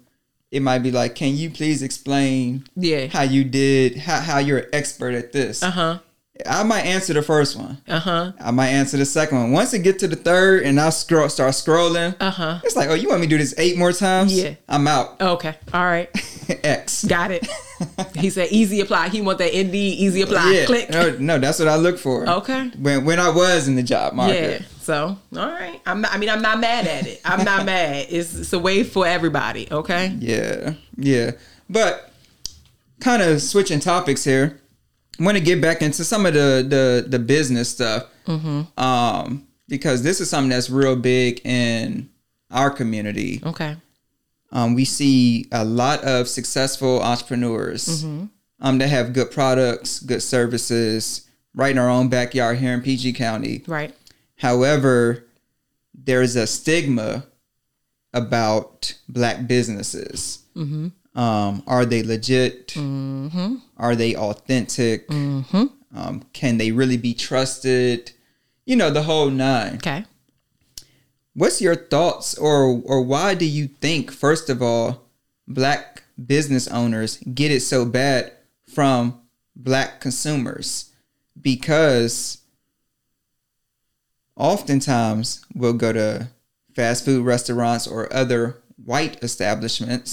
it 0.50 0.60
might 0.60 0.80
be 0.80 0.90
like, 0.90 1.14
can 1.14 1.36
you 1.36 1.50
please 1.50 1.82
explain 1.82 2.64
yeah. 2.74 3.06
how 3.06 3.22
you 3.22 3.44
did, 3.44 3.96
how, 3.96 4.20
how 4.20 4.38
you're 4.38 4.58
an 4.58 4.68
expert 4.72 5.14
at 5.14 5.32
this? 5.32 5.62
Uh 5.62 5.70
huh. 5.70 5.98
I 6.46 6.62
might 6.62 6.82
answer 6.86 7.12
the 7.14 7.22
first 7.22 7.56
one. 7.56 7.78
Uh 7.88 7.98
huh. 7.98 8.32
I 8.40 8.50
might 8.50 8.68
answer 8.68 8.96
the 8.96 9.04
second 9.04 9.38
one. 9.38 9.52
Once 9.52 9.72
it 9.74 9.80
get 9.80 9.98
to 10.00 10.08
the 10.08 10.16
third 10.16 10.62
and 10.62 10.78
I 10.80 10.90
scroll, 10.90 11.28
start 11.28 11.52
scrolling, 11.52 12.14
Uh 12.20 12.30
huh. 12.30 12.60
it's 12.64 12.76
like, 12.76 12.88
oh, 12.90 12.94
you 12.94 13.08
want 13.08 13.20
me 13.20 13.26
to 13.26 13.30
do 13.30 13.38
this 13.38 13.54
eight 13.58 13.76
more 13.76 13.92
times? 13.92 14.38
Yeah. 14.38 14.54
I'm 14.68 14.86
out. 14.86 15.20
Okay. 15.20 15.54
All 15.72 15.84
right. 15.84 16.08
X. 16.64 17.04
Got 17.04 17.30
it. 17.32 17.46
he 18.16 18.30
said 18.30 18.48
easy 18.50 18.80
apply. 18.80 19.08
He 19.08 19.20
want 19.20 19.38
that 19.38 19.58
Indeed 19.58 19.98
easy 19.98 20.22
apply. 20.22 20.52
Yeah. 20.52 20.66
Click. 20.66 20.90
No, 20.90 21.16
no, 21.18 21.38
that's 21.38 21.58
what 21.58 21.68
I 21.68 21.76
look 21.76 21.98
for. 21.98 22.28
Okay. 22.28 22.68
When 22.78 23.04
when 23.04 23.18
I 23.20 23.30
was 23.30 23.66
in 23.68 23.74
the 23.76 23.82
job 23.82 24.14
market. 24.14 24.60
Yeah. 24.60 24.66
So, 24.80 25.18
all 25.36 25.50
right. 25.50 25.80
I'm 25.84 26.00
not, 26.00 26.14
I 26.14 26.18
mean, 26.18 26.30
I'm 26.30 26.40
not 26.40 26.60
mad 26.60 26.86
at 26.86 27.06
it. 27.06 27.20
I'm 27.24 27.44
not 27.44 27.66
mad. 27.66 28.06
It's, 28.08 28.34
it's 28.34 28.52
a 28.54 28.58
way 28.58 28.84
for 28.84 29.06
everybody. 29.06 29.68
Okay. 29.70 30.16
Yeah. 30.18 30.74
Yeah. 30.96 31.32
But 31.68 32.10
kind 33.00 33.22
of 33.22 33.42
switching 33.42 33.80
topics 33.80 34.24
here. 34.24 34.60
Want 35.20 35.36
to 35.36 35.42
get 35.42 35.60
back 35.60 35.82
into 35.82 36.04
some 36.04 36.26
of 36.26 36.34
the 36.34 36.64
the, 36.68 37.04
the 37.08 37.18
business 37.18 37.68
stuff. 37.68 38.06
Mm-hmm. 38.26 38.80
Um, 38.82 39.46
because 39.68 40.02
this 40.02 40.20
is 40.20 40.30
something 40.30 40.50
that's 40.50 40.70
real 40.70 40.96
big 40.96 41.40
in 41.44 42.08
our 42.50 42.70
community. 42.70 43.42
Okay. 43.44 43.76
Um, 44.50 44.74
we 44.74 44.86
see 44.86 45.46
a 45.52 45.62
lot 45.64 46.02
of 46.04 46.26
successful 46.28 47.02
entrepreneurs 47.02 48.02
Mm-hmm. 48.04 48.24
um, 48.60 48.78
that 48.78 48.88
have 48.88 49.12
good 49.12 49.30
products, 49.30 50.00
good 50.00 50.22
services, 50.22 51.26
right 51.54 51.70
in 51.72 51.78
our 51.78 51.90
own 51.90 52.08
backyard 52.08 52.58
here 52.58 52.72
in 52.72 52.80
PG 52.80 53.12
County. 53.14 53.62
Right. 53.66 53.94
However, 54.36 55.26
there's 55.92 56.34
a 56.36 56.46
stigma 56.46 57.26
about 58.14 58.94
black 59.08 59.46
businesses. 59.46 60.38
Mm-hmm. 60.56 60.88
Um, 61.18 61.64
are 61.66 61.84
they 61.84 62.04
legit? 62.04 62.74
Are 63.76 63.96
they 63.96 64.14
authentic? 64.14 65.08
Mm-hmm. 65.08 65.64
Um, 65.92 66.22
can 66.32 66.58
they 66.58 66.70
really 66.70 66.96
be 66.96 67.12
trusted? 67.12 68.12
You 68.66 68.76
know, 68.76 68.90
the 68.90 69.02
whole 69.02 69.28
nine. 69.28 69.74
Okay. 69.76 70.04
What's 71.34 71.60
your 71.60 71.74
thoughts, 71.74 72.38
or 72.38 72.80
or 72.84 73.02
why 73.02 73.34
do 73.34 73.44
you 73.44 73.66
think, 73.66 74.12
first 74.12 74.48
of 74.48 74.62
all, 74.62 75.08
black 75.48 76.04
business 76.24 76.68
owners 76.68 77.18
get 77.34 77.50
it 77.50 77.62
so 77.62 77.84
bad 77.84 78.32
from 78.72 79.20
black 79.56 80.00
consumers? 80.00 80.92
Because 81.40 82.38
oftentimes 84.36 85.44
we'll 85.52 85.72
go 85.72 85.92
to 85.92 86.28
fast 86.74 87.04
food 87.04 87.24
restaurants 87.24 87.88
or 87.88 88.12
other 88.12 88.62
white 88.84 89.22
establishments. 89.24 90.12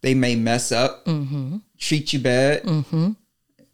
They 0.00 0.14
may 0.14 0.36
mess 0.36 0.70
up, 0.70 1.04
mm-hmm. 1.06 1.58
treat 1.78 2.12
you 2.12 2.20
bad, 2.20 2.62
mm-hmm. 2.62 3.12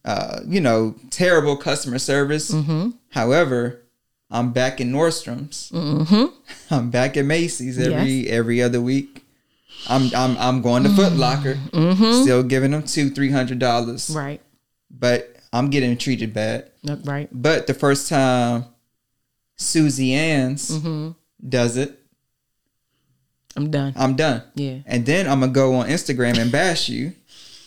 uh, 0.05 0.41
you 0.47 0.61
know, 0.61 0.95
terrible 1.11 1.57
customer 1.57 1.99
service. 1.99 2.51
Mm-hmm. 2.51 2.91
However, 3.11 3.83
I'm 4.31 4.53
back 4.53 4.81
in 4.81 4.91
Nordstrom's. 4.91 5.70
I'm 6.70 6.91
back 6.91 7.16
at 7.16 7.25
Macy's 7.25 7.79
every 7.79 8.29
every 8.29 8.62
other 8.62 8.81
week. 8.81 9.25
I'm 9.89 10.11
I'm 10.14 10.37
I'm 10.39 10.62
going 10.62 10.83
to 10.85 10.89
Foot 10.91 11.12
Locker, 11.12 11.59
still 12.22 12.43
giving 12.43 12.70
them 12.70 12.83
two 12.85 13.11
three 13.11 13.31
hundred 13.31 13.59
dollars, 13.59 14.11
Right. 14.11 14.41
but 14.91 15.37
I'm 15.53 15.68
getting 15.70 15.97
treated 15.97 16.33
bad. 16.33 16.70
Right. 17.05 17.29
But 17.31 17.66
the 17.66 17.75
first 17.75 18.09
time 18.09 18.64
Susie 19.57 20.14
Ann's 20.14 20.70
does 21.47 21.77
it, 21.77 22.01
I'm 23.57 23.70
done. 23.70 23.92
I'm 23.96 24.16
done. 24.16 24.42
Yeah. 24.55 24.78
And 24.86 25.07
then 25.07 25.26
I'm 25.26 25.40
gonna 25.40 25.52
go 25.52 25.76
on 25.76 25.88
Instagram 25.88 26.38
and 26.38 26.50
bash 26.50 26.88
you, 26.88 27.12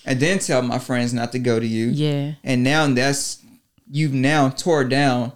and 0.05 0.19
then 0.19 0.39
tell 0.39 0.61
my 0.61 0.79
friends 0.79 1.13
not 1.13 1.31
to 1.31 1.39
go 1.39 1.59
to 1.59 1.65
you. 1.65 1.87
Yeah. 1.87 2.33
And 2.43 2.63
now 2.63 2.87
that's 2.87 3.43
you've 3.89 4.13
now 4.13 4.49
tore 4.49 4.83
down 4.83 5.31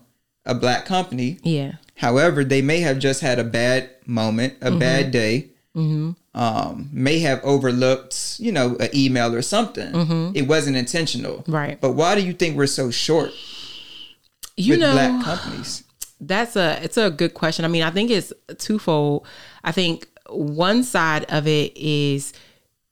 a 0.45 0.53
black 0.55 0.85
company. 0.85 1.39
Yeah. 1.43 1.73
However, 1.95 2.43
they 2.43 2.61
may 2.61 2.79
have 2.79 2.99
just 2.99 3.21
had 3.21 3.39
a 3.39 3.43
bad 3.43 3.89
moment, 4.05 4.55
a 4.61 4.69
mm-hmm. 4.69 4.79
bad 4.79 5.11
day. 5.11 5.49
Mm-hmm. 5.75 6.11
Um, 6.33 6.89
may 6.91 7.19
have 7.19 7.43
overlooked, 7.43 8.39
you 8.39 8.51
know, 8.51 8.75
an 8.77 8.89
email 8.93 9.33
or 9.35 9.41
something. 9.41 9.91
Mm-hmm. 9.91 10.35
It 10.35 10.47
wasn't 10.47 10.77
intentional. 10.77 11.43
Right. 11.47 11.79
But 11.79 11.91
why 11.91 12.15
do 12.15 12.21
you 12.21 12.33
think 12.33 12.57
we're 12.57 12.67
so 12.67 12.89
short 12.89 13.31
You 14.57 14.77
know, 14.77 14.93
black 14.93 15.23
companies? 15.23 15.83
that's 16.21 16.55
a 16.55 16.79
it's 16.83 16.97
a 16.97 17.09
good 17.09 17.33
question. 17.33 17.65
I 17.65 17.67
mean, 17.67 17.83
I 17.83 17.89
think 17.89 18.11
it's 18.11 18.31
twofold. 18.57 19.25
I 19.63 19.71
think 19.71 20.07
one 20.31 20.83
side 20.83 21.25
of 21.31 21.47
it 21.47 21.75
is, 21.75 22.33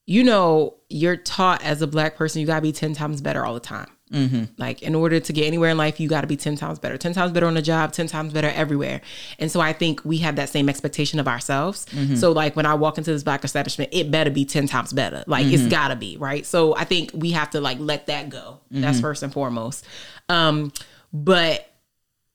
you 0.05 0.23
know, 0.23 0.75
you're 0.89 1.17
taught 1.17 1.63
as 1.63 1.81
a 1.81 1.87
black 1.87 2.15
person 2.15 2.41
you 2.41 2.47
gotta 2.47 2.61
be 2.61 2.71
ten 2.71 2.93
times 2.93 3.21
better 3.21 3.45
all 3.45 3.53
the 3.53 3.59
time. 3.59 3.89
Mm-hmm. 4.11 4.45
Like 4.57 4.81
in 4.81 4.95
order 4.95 5.19
to 5.19 5.33
get 5.33 5.45
anywhere 5.45 5.69
in 5.69 5.77
life, 5.77 5.99
you 5.99 6.09
got 6.09 6.21
to 6.21 6.27
be 6.27 6.35
10 6.35 6.55
times 6.55 6.79
better. 6.79 6.97
10 6.97 7.13
times 7.13 7.31
better 7.31 7.45
on 7.45 7.53
the 7.53 7.61
job, 7.61 7.91
10 7.91 8.07
times 8.07 8.33
better 8.33 8.49
everywhere. 8.49 9.01
And 9.37 9.51
so 9.51 9.59
I 9.59 9.71
think 9.71 10.01
we 10.03 10.17
have 10.17 10.35
that 10.37 10.49
same 10.49 10.67
expectation 10.67 11.19
of 11.19 11.27
ourselves. 11.27 11.85
Mm-hmm. 11.91 12.15
So 12.15 12.31
like 12.31 12.55
when 12.55 12.65
I 12.65 12.73
walk 12.73 12.97
into 12.97 13.11
this 13.11 13.23
black 13.23 13.43
establishment, 13.43 13.91
it 13.93 14.09
better 14.09 14.31
be 14.31 14.45
10 14.45 14.67
times 14.67 14.93
better. 14.93 15.23
Like 15.27 15.45
it's 15.45 15.61
mm-hmm. 15.61 15.69
got 15.69 15.89
to 15.89 15.95
be, 15.95 16.17
right? 16.17 16.45
So 16.45 16.75
I 16.75 16.85
think 16.85 17.11
we 17.13 17.31
have 17.31 17.51
to 17.51 17.61
like 17.61 17.77
let 17.79 18.07
that 18.07 18.29
go. 18.29 18.59
That's 18.71 18.99
first 18.99 19.23
and 19.23 19.31
foremost. 19.31 19.85
Um 20.27 20.71
but 21.11 21.68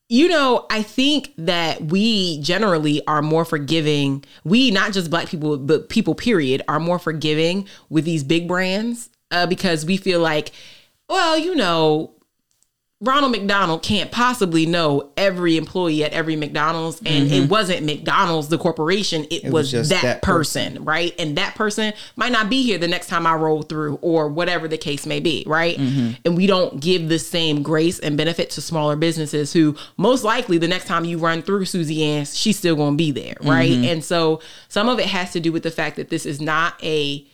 you 0.09 0.29
know, 0.29 0.67
I 0.71 0.83
think 0.83 1.33
that 1.39 1.83
we 1.83 2.41
generally 2.41 3.05
are 3.07 3.23
more 3.23 3.45
forgiving. 3.45 4.25
We, 4.45 4.71
not 4.71 4.93
just 4.93 5.11
black 5.11 5.29
people, 5.29 5.57
but 5.57 5.89
people, 5.89 6.15
period, 6.15 6.63
are 6.69 6.81
more 6.81 6.99
forgiving 6.99 7.67
with 7.89 8.05
these 8.05 8.23
big 8.23 8.47
brands 8.47 9.09
uh, 9.31 9.47
because 9.47 9.85
we 9.85 9.97
feel 9.97 10.21
like, 10.21 10.53
well, 11.09 11.39
you 11.39 11.55
know, 11.55 12.14
Ronald 13.05 13.33
McDonald 13.33 13.83
can't 13.83 14.11
possibly 14.11 14.65
know 14.65 15.11
every 15.17 15.59
employee 15.59 16.03
at 16.05 16.13
every 16.13 16.37
McDonald's, 16.37 17.01
and 17.05 17.27
it 17.27 17.43
mm-hmm. 17.43 17.49
wasn't 17.49 17.85
McDonald's, 17.85 18.49
the 18.49 18.57
corporation. 18.57 19.27
It, 19.31 19.45
was, 19.45 19.53
was 19.53 19.71
just 19.71 19.91
that, 19.91 20.03
that 20.03 20.23
person, 20.23 20.83
right? 20.85 21.15
And 21.19 21.37
that 21.37 21.55
person 21.55 21.93
might 22.17 22.33
not 22.33 22.49
be 22.49 22.63
here 22.63 22.79
the 22.79 22.89
next 22.89 23.09
time 23.09 23.27
I 23.27 23.35
roll 23.35 23.63
through, 23.63 23.99
or 24.01 24.29
whatever 24.29 24.69
the 24.69 24.79
case 24.79 25.05
may 25.05 25.21
be, 25.21 25.45
right? 25.47 25.77
Mm-hmm. 25.77 26.13
And 26.25 26.37
we 26.37 26.47
don't 26.47 26.81
give 26.81 27.11
the 27.11 27.19
same 27.19 27.63
grace 27.63 27.99
and 27.99 28.17
benefit 28.17 28.49
to 28.51 28.63
smaller 28.63 28.97
businesses 28.97 29.53
who 29.53 29.77
most 29.99 30.25
likely 30.25 30.57
the 30.57 30.69
next 30.69 30.87
time 30.87 31.05
you 31.05 31.19
run 31.19 31.43
through 31.43 31.67
Susie 31.67 32.03
Ann's, 32.03 32.37
she's 32.37 32.57
still 32.57 32.75
going 32.75 32.95
to 32.95 32.97
be 32.97 33.11
there, 33.11 33.37
right? 33.43 33.71
Mm-hmm. 33.71 33.85
And 33.85 34.05
so 34.05 34.41
some 34.69 34.89
of 34.89 34.99
it 34.99 35.07
has 35.07 35.33
to 35.33 35.41
do 35.41 35.53
with 35.53 35.63
the 35.63 35.71
fact 35.71 35.97
that 35.97 36.09
this 36.09 36.25
is 36.25 36.41
not 36.41 36.83
a 36.83 37.27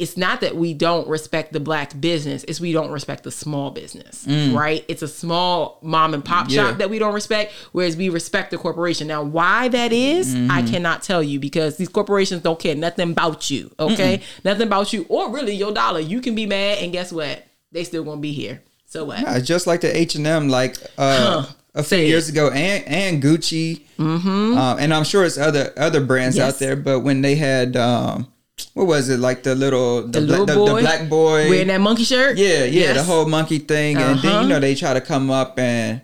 it's 0.00 0.16
not 0.16 0.40
that 0.40 0.56
we 0.56 0.74
don't 0.74 1.06
respect 1.06 1.52
the 1.52 1.60
black 1.60 1.98
business 2.00 2.42
it's 2.48 2.58
we 2.60 2.72
don't 2.72 2.90
respect 2.90 3.22
the 3.22 3.30
small 3.30 3.70
business 3.70 4.26
right? 4.26 4.84
It's 4.88 5.02
a 5.02 5.08
small 5.08 5.78
mom 5.82 6.14
and 6.14 6.24
pop 6.24 6.46
Yeah. 6.48 6.70
shop 6.70 6.78
that 6.78 6.90
we 6.90 6.98
don't 6.98 7.14
respect 7.14 7.52
whereas 7.72 7.96
we 7.96 8.08
respect 8.08 8.50
the 8.50 8.58
corporation. 8.58 9.06
Now 9.06 9.22
why 9.22 9.68
that 9.68 9.92
is, 9.92 10.34
i 10.50 10.62
cannot 10.62 11.02
tell 11.02 11.22
you 11.22 11.38
because 11.38 11.76
these 11.76 11.88
corporations 11.88 12.42
don't 12.42 12.58
care 12.58 12.74
nothing 12.74 13.10
about 13.12 13.50
you 13.50 13.70
okay? 13.78 14.22
Nothing 14.44 14.66
about 14.66 14.92
you 14.92 15.06
or 15.08 15.30
really 15.30 15.54
your 15.54 15.72
dollar. 15.72 16.00
You 16.00 16.20
can 16.20 16.34
be 16.34 16.46
mad 16.46 16.78
and 16.78 16.92
guess 16.92 17.12
what? 17.12 17.44
They 17.72 17.84
still 17.84 18.02
gonna 18.02 18.20
be 18.20 18.32
here. 18.32 18.62
So 18.86 19.04
what? 19.04 19.22
Uh, 19.26 19.40
just 19.40 19.66
like 19.68 19.80
the 19.82 19.96
H 19.96 20.16
and 20.16 20.26
M, 20.26 20.48
like 20.48 20.76
uh, 20.98 21.46
a 21.74 21.82
few 21.84 21.88
Say 21.98 22.04
it. 22.06 22.08
years 22.08 22.28
ago, 22.28 22.50
and 22.50 22.84
and 22.88 23.22
Gucci, 23.22 23.82
mm-hmm. 23.96 24.58
and 24.80 24.92
I'm 24.92 25.04
sure 25.04 25.24
it's 25.24 25.38
other 25.38 25.72
other 25.76 26.00
brands 26.04 26.36
Yes. 26.36 26.54
out 26.54 26.58
there. 26.58 26.74
But 26.74 27.00
when 27.00 27.22
they 27.22 27.36
had, 27.36 27.76
um, 27.76 28.26
what 28.74 28.86
was 28.86 29.08
it 29.08 29.18
like 29.20 29.42
the 29.42 29.54
little 29.54 30.02
the, 30.06 30.20
the 30.20 30.26
bla- 30.26 30.36
little 30.44 30.66
the, 30.66 30.74
the 30.76 30.80
black 30.80 31.08
boy 31.08 31.48
wearing 31.48 31.68
that 31.68 31.80
monkey 31.80 32.04
shirt 32.04 32.36
Yeah, 32.36 32.64
yeah, 32.64 32.92
the 32.92 33.02
whole 33.02 33.26
monkey 33.26 33.58
thing, 33.58 33.96
and 33.96 34.18
then 34.20 34.32
Uh-huh. 34.32 34.42
you 34.42 34.48
know 34.48 34.60
they 34.60 34.74
try 34.74 34.94
to 34.94 35.00
come 35.00 35.30
up 35.30 35.58
and 35.58 36.02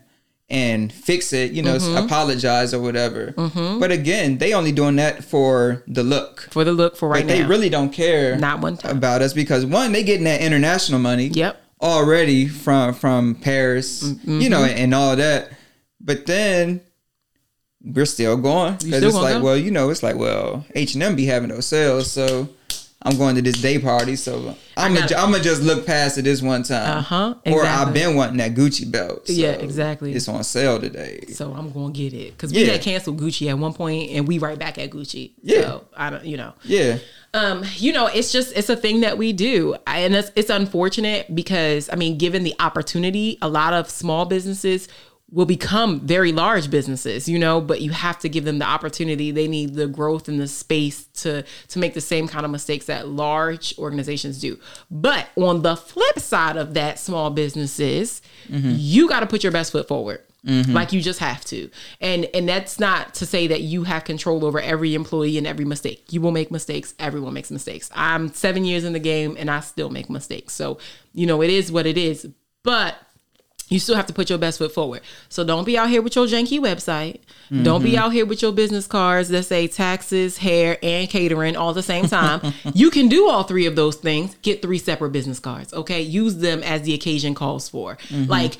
and 0.48 0.92
fix 0.92 1.32
it, 1.32 1.50
you 1.50 1.60
know, 1.60 1.74
Mm-hmm. 1.76 2.04
apologize 2.06 2.72
or 2.72 2.80
whatever. 2.80 3.32
But 3.80 3.90
again, 3.90 4.38
they 4.38 4.52
only 4.54 4.70
doing 4.70 4.94
that 4.96 5.24
for 5.24 5.82
the 5.88 6.04
look. 6.04 6.46
for 6.52 6.62
the 6.62 6.70
look 6.72 6.96
for 6.96 7.08
right 7.08 7.26
But 7.26 7.28
they 7.32 7.42
really 7.42 7.68
don't 7.68 7.90
care 7.92 8.36
Not 8.36 8.60
one 8.60 8.76
time. 8.76 8.96
about 8.96 9.22
us 9.22 9.32
because 9.32 9.66
one, 9.66 9.90
they 9.90 10.04
getting 10.04 10.22
that 10.24 10.40
international 10.40 11.00
money. 11.00 11.26
Yep. 11.34 11.60
Already 11.82 12.46
from 12.46 12.94
from 12.94 13.34
Paris, 13.34 14.04
Mm-hmm. 14.04 14.40
you 14.40 14.48
know, 14.48 14.62
and 14.64 14.94
all 14.94 15.16
that. 15.16 15.50
But 16.00 16.26
then 16.26 16.80
we're 17.94 18.06
still 18.06 18.36
going 18.36 18.74
because 18.74 19.02
it's 19.02 19.14
like, 19.14 19.34
go. 19.38 19.42
well, 19.44 19.56
you 19.56 19.70
know, 19.70 19.90
it's 19.90 20.02
like, 20.02 20.16
well, 20.16 20.64
H 20.74 20.94
and 20.94 21.02
M 21.02 21.16
be 21.16 21.26
having 21.26 21.50
those 21.50 21.66
sales, 21.66 22.10
so 22.10 22.48
I'm 23.02 23.16
going 23.18 23.36
to 23.36 23.42
this 23.42 23.60
day 23.60 23.78
party, 23.78 24.16
so 24.16 24.56
I'm 24.76 24.92
gonna 24.94 25.06
I'm 25.16 25.30
gonna 25.30 25.42
just 25.42 25.62
look 25.62 25.86
past 25.86 26.18
it 26.18 26.22
this 26.22 26.42
one 26.42 26.64
time. 26.64 26.98
Uh-huh, 26.98 27.34
Or 27.46 27.64
I've 27.64 27.94
been 27.94 28.16
wanting 28.16 28.38
that 28.38 28.54
Gucci 28.54 28.90
belt. 28.90 29.28
so 29.28 29.32
Yeah, 29.32 29.50
exactly. 29.52 30.12
It's 30.12 30.26
on 30.28 30.42
sale 30.42 30.80
today. 30.80 31.24
So 31.32 31.52
I'm 31.52 31.70
gonna 31.70 31.92
get 31.92 32.12
it 32.12 32.32
because 32.32 32.52
we 32.52 32.64
Yeah. 32.64 32.72
had 32.72 32.82
canceled 32.82 33.20
Gucci 33.20 33.48
at 33.48 33.58
one 33.58 33.74
point, 33.74 34.10
and 34.10 34.26
we 34.26 34.38
right 34.38 34.58
back 34.58 34.78
at 34.78 34.90
Gucci. 34.90 35.32
Yeah. 35.42 35.60
So 35.62 35.84
I 35.96 36.10
don't, 36.10 36.24
you 36.24 36.36
know, 36.36 36.54
Yeah. 36.64 36.98
um, 37.34 37.64
you 37.76 37.92
know, 37.92 38.06
it's 38.08 38.32
just 38.32 38.52
it's 38.56 38.70
a 38.70 38.76
thing 38.76 39.00
that 39.02 39.16
we 39.18 39.32
do, 39.32 39.76
I- 39.86 40.00
and 40.00 40.14
it's 40.16 40.32
it's 40.34 40.50
unfortunate 40.50 41.32
because 41.32 41.88
I 41.92 41.96
mean, 41.96 42.18
given 42.18 42.42
the 42.42 42.54
opportunity, 42.58 43.38
a 43.40 43.48
lot 43.48 43.72
of 43.72 43.88
small 43.88 44.24
businesses 44.24 44.88
will 45.32 45.46
become 45.46 46.00
very 46.00 46.30
large 46.30 46.70
businesses, 46.70 47.28
you 47.28 47.38
know, 47.38 47.60
but 47.60 47.80
you 47.80 47.90
have 47.90 48.18
to 48.20 48.28
give 48.28 48.44
them 48.44 48.60
the 48.60 48.64
opportunity. 48.64 49.32
They 49.32 49.48
need 49.48 49.74
the 49.74 49.88
growth 49.88 50.28
and 50.28 50.40
the 50.40 50.46
space 50.46 51.06
to 51.14 51.44
to 51.68 51.78
make 51.78 51.94
the 51.94 52.00
same 52.00 52.28
kind 52.28 52.44
of 52.44 52.52
mistakes 52.52 52.86
that 52.86 53.08
large 53.08 53.76
organizations 53.78 54.40
do. 54.40 54.58
But 54.90 55.28
on 55.36 55.62
the 55.62 55.76
flip 55.76 56.20
side 56.20 56.56
of 56.56 56.74
that, 56.74 56.98
small 57.00 57.30
businesses, 57.30 58.22
mm-hmm. 58.48 58.74
you 58.76 59.08
got 59.08 59.20
to 59.20 59.26
put 59.26 59.42
your 59.42 59.52
best 59.52 59.72
foot 59.72 59.88
forward. 59.88 60.22
Mm-hmm. 60.46 60.72
Like 60.72 60.92
you 60.92 61.00
just 61.00 61.18
have 61.18 61.44
to. 61.46 61.70
And 62.00 62.26
and 62.32 62.48
that's 62.48 62.78
not 62.78 63.14
to 63.14 63.26
say 63.26 63.48
that 63.48 63.62
you 63.62 63.82
have 63.82 64.04
control 64.04 64.44
over 64.44 64.60
every 64.60 64.94
employee 64.94 65.38
and 65.38 65.46
every 65.46 65.64
mistake. 65.64 66.12
You 66.12 66.20
will 66.20 66.30
make 66.30 66.52
mistakes. 66.52 66.94
Everyone 67.00 67.34
makes 67.34 67.50
mistakes. 67.50 67.90
I'm 67.92 68.32
7 68.32 68.64
years 68.64 68.84
in 68.84 68.92
the 68.92 69.00
game 69.00 69.36
and 69.36 69.50
I 69.50 69.58
still 69.58 69.90
make 69.90 70.08
mistakes. 70.08 70.52
So, 70.52 70.78
you 71.12 71.26
know, 71.26 71.42
it 71.42 71.50
is 71.50 71.72
what 71.72 71.84
it 71.84 71.98
is. 71.98 72.28
But 72.62 72.94
you 73.68 73.80
still 73.80 73.96
have 73.96 74.06
to 74.06 74.12
put 74.12 74.30
your 74.30 74.38
best 74.38 74.58
foot 74.58 74.72
forward. 74.72 75.00
So 75.28 75.44
don't 75.44 75.64
be 75.64 75.76
out 75.76 75.88
here 75.88 76.02
with 76.02 76.14
your 76.14 76.26
janky 76.26 76.60
website. 76.60 77.20
Don't 77.62 77.82
be 77.82 77.92
mm-hmm. 77.92 77.98
out 77.98 78.12
here 78.12 78.26
with 78.26 78.42
your 78.42 78.52
business 78.52 78.86
cards 78.86 79.28
that 79.28 79.44
say 79.44 79.68
taxes, 79.68 80.38
hair, 80.38 80.78
and 80.82 81.08
catering 81.08 81.56
all 81.56 81.70
at 81.70 81.74
the 81.76 81.82
same 81.82 82.06
time. 82.06 82.52
you 82.74 82.90
can 82.90 83.08
do 83.08 83.28
all 83.28 83.44
three 83.44 83.66
of 83.66 83.76
those 83.76 83.96
things. 83.96 84.34
Get 84.42 84.62
three 84.62 84.78
separate 84.78 85.10
business 85.10 85.38
cards. 85.38 85.72
Okay. 85.72 86.00
Use 86.00 86.36
them 86.38 86.62
as 86.62 86.82
the 86.82 86.94
occasion 86.94 87.34
calls 87.34 87.68
for. 87.68 87.96
Mm-hmm. 88.08 88.30
Like 88.30 88.58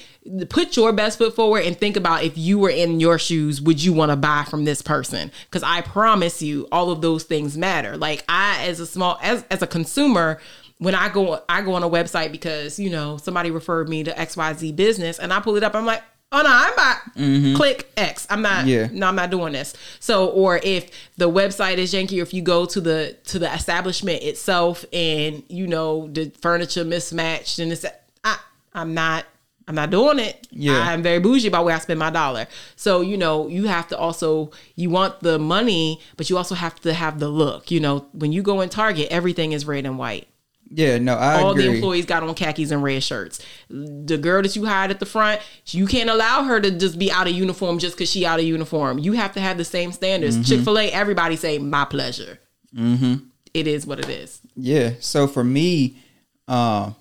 put 0.49 0.77
your 0.77 0.93
best 0.93 1.19
foot 1.19 1.35
forward 1.35 1.65
and 1.65 1.79
think 1.79 1.97
about 1.97 2.25
if 2.25 2.37
you 2.37 2.59
were 2.59 2.71
in 2.71 3.01
your 3.01 3.19
shoes, 3.19 3.61
would 3.61 3.83
you 3.83 3.93
want 3.93 4.11
to 4.11 4.17
buy 4.17 4.45
from 4.49 4.65
this 4.65 4.83
person? 4.83 5.31
Because 5.45 5.63
I 5.63 5.81
promise 5.81 6.43
you, 6.43 6.69
all 6.73 6.91
of 6.91 7.01
those 7.01 7.25
things 7.25 7.57
matter. 7.57 7.97
Like 7.97 8.25
I 8.29 8.65
as 8.67 8.81
a 8.81 8.87
small 8.87 9.19
as 9.23 9.45
as 9.51 9.63
a 9.63 9.67
consumer, 9.67 10.41
when 10.79 10.95
I 10.95 11.09
go 11.09 11.43
I 11.49 11.63
go 11.63 11.75
on 11.75 11.83
a 11.83 11.89
website 11.89 12.33
because 12.33 12.79
you 12.79 12.91
know 12.91 13.17
somebody 13.17 13.51
referred 13.51 13.89
me 13.89 14.05
to 14.05 14.13
XYZ 14.13 14.75
business 14.77 15.19
and 15.19 15.33
I 15.33 15.41
pull 15.41 15.57
it 15.57 15.63
up 15.63 15.75
I'm 15.75 15.87
like 15.87 16.03
oh 16.33 16.43
no 16.43 16.51
I'm 16.51 16.77
not 16.77 16.97
mm-hmm. 17.17 17.57
click 17.57 17.91
X 17.97 18.27
I'm 18.29 18.43
not 18.43 18.67
Yeah. 18.67 18.89
no 18.93 19.09
I'm 19.09 19.17
not 19.17 19.31
doing 19.31 19.53
this 19.53 19.75
so 20.01 20.29
or 20.29 20.61
if 20.63 20.91
the 21.17 21.31
website 21.31 21.79
is 21.79 21.93
janky 21.93 22.19
or 22.19 22.23
if 22.23 22.35
you 22.35 22.43
go 22.43 22.67
to 22.67 22.81
the 22.81 23.17
to 23.25 23.39
the 23.39 23.53
establishment 23.53 24.23
itself 24.23 24.85
and 24.93 25.43
you 25.49 25.67
know 25.67 26.09
the 26.09 26.31
furniture 26.41 26.85
mismatched 26.85 27.59
and 27.59 27.73
it's 27.73 27.85
I 28.25 28.39
I'm 28.75 28.95
not 28.95 29.25
I'm 29.69 29.75
not 29.75 29.91
doing 29.91 30.21
it. 30.21 30.47
Yeah. 30.53 30.79
I'm 30.79 31.03
very 31.03 31.19
bougie 31.19 31.49
about 31.49 31.65
where 31.65 31.75
I 31.75 31.81
spend 31.81 31.99
my 31.99 32.11
dollar. 32.11 32.47
So, 32.77 33.01
you 33.01 33.17
know, 33.17 33.49
you 33.49 33.67
have 33.67 33.89
to 33.89 33.99
also 33.99 34.53
you 34.77 34.91
want 34.91 35.19
the 35.23 35.41
money, 35.41 36.01
but 36.17 36.31
you 36.31 36.37
also 36.37 36.55
have 36.55 36.79
to 36.83 36.95
have 36.95 37.19
the 37.19 37.29
look. 37.29 37.73
You 37.73 37.81
know, 37.81 38.07
when 38.13 38.31
you 38.31 38.43
go 38.43 38.61
in 38.61 38.69
Target, 38.69 39.09
everything 39.11 39.51
is 39.51 39.67
red 39.67 39.85
and 39.85 39.99
white 39.99 40.29
Yeah, 40.69 40.99
no, 40.99 41.15
I 41.15 41.41
all 41.41 41.53
agree. 41.53 41.69
the 41.69 41.75
employees 41.75 42.07
got 42.07 42.23
on 42.23 42.35
khakis 42.35 42.71
and 42.71 42.83
red 42.83 43.03
shirts. 43.03 43.39
The 43.71 44.19
girl 44.19 44.43
that 44.43 44.57
you 44.57 44.65
hired 44.67 44.91
at 44.91 44.99
the 45.01 45.07
front, 45.07 45.41
you 45.67 45.87
can't 45.87 46.11
allow 46.11 46.43
her 46.45 46.61
to 46.61 46.71
just 46.73 46.99
be 46.99 47.11
out 47.11 47.29
of 47.29 47.35
uniform 47.35 47.79
just 47.79 47.97
because 47.97 48.11
she 48.11 48.27
out 48.27 48.41
of 48.41 48.45
uniform. 48.45 48.99
You 48.99 49.13
have 49.13 49.33
to 49.35 49.41
have 49.41 49.59
the 49.59 49.65
same 49.65 49.93
standards. 49.93 50.35
Mm-hmm. 50.37 50.45
Chick 50.45 50.61
Fil 50.63 50.79
A, 50.79 50.91
everybody 50.91 51.37
say 51.37 51.59
my 51.59 51.85
pleasure. 51.85 52.41
Mm-hmm. 52.77 53.27
is 53.55 53.87
what 53.87 54.01
it 54.01 54.09
is. 54.09 54.41
Yeah. 54.55 54.95
So 55.01 55.27
for 55.27 55.45
me, 55.45 56.03
um, 56.49 56.95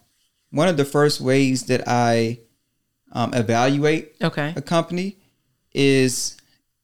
one 0.52 0.68
of 0.70 0.78
the 0.78 0.86
first 0.86 1.20
ways 1.20 1.64
that 1.64 1.84
I 1.88 2.40
um, 3.12 3.34
evaluate 3.34 4.16
Okay. 4.22 4.54
a 4.56 4.62
company 4.62 5.18
is 5.74 6.38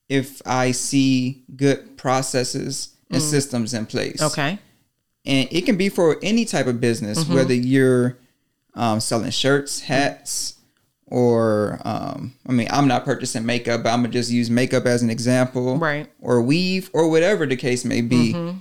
if 0.09 0.41
I 0.45 0.71
see 0.71 1.45
good 1.55 1.97
processes 1.97 2.95
and 3.09 3.21
systems 3.21 3.73
in 3.73 3.85
place. 3.85 4.21
Mm. 4.21 4.31
Okay. 4.31 4.59
And 5.25 5.47
it 5.51 5.65
can 5.65 5.77
be 5.77 5.89
for 5.89 6.17
any 6.23 6.45
type 6.45 6.67
of 6.67 6.81
business, 6.81 7.23
Mm-hmm. 7.23 7.33
whether 7.33 7.53
you're 7.53 8.17
um, 8.73 8.99
selling 8.99 9.29
shirts, 9.31 9.81
hats, 9.81 10.55
or 11.05 11.79
um, 11.83 12.33
I 12.47 12.51
mean, 12.53 12.67
I'm 12.71 12.87
not 12.87 13.03
purchasing 13.05 13.45
makeup, 13.45 13.83
but 13.83 13.89
I'm 13.89 13.99
gonna 14.01 14.13
just 14.13 14.31
use 14.31 14.49
makeup 14.49 14.85
as 14.85 15.03
an 15.03 15.09
example, 15.09 15.77
Right. 15.77 16.09
Or 16.21 16.41
weave, 16.41 16.89
or 16.93 17.09
whatever 17.09 17.45
the 17.45 17.57
case 17.57 17.83
may 17.85 18.01
be. 18.01 18.55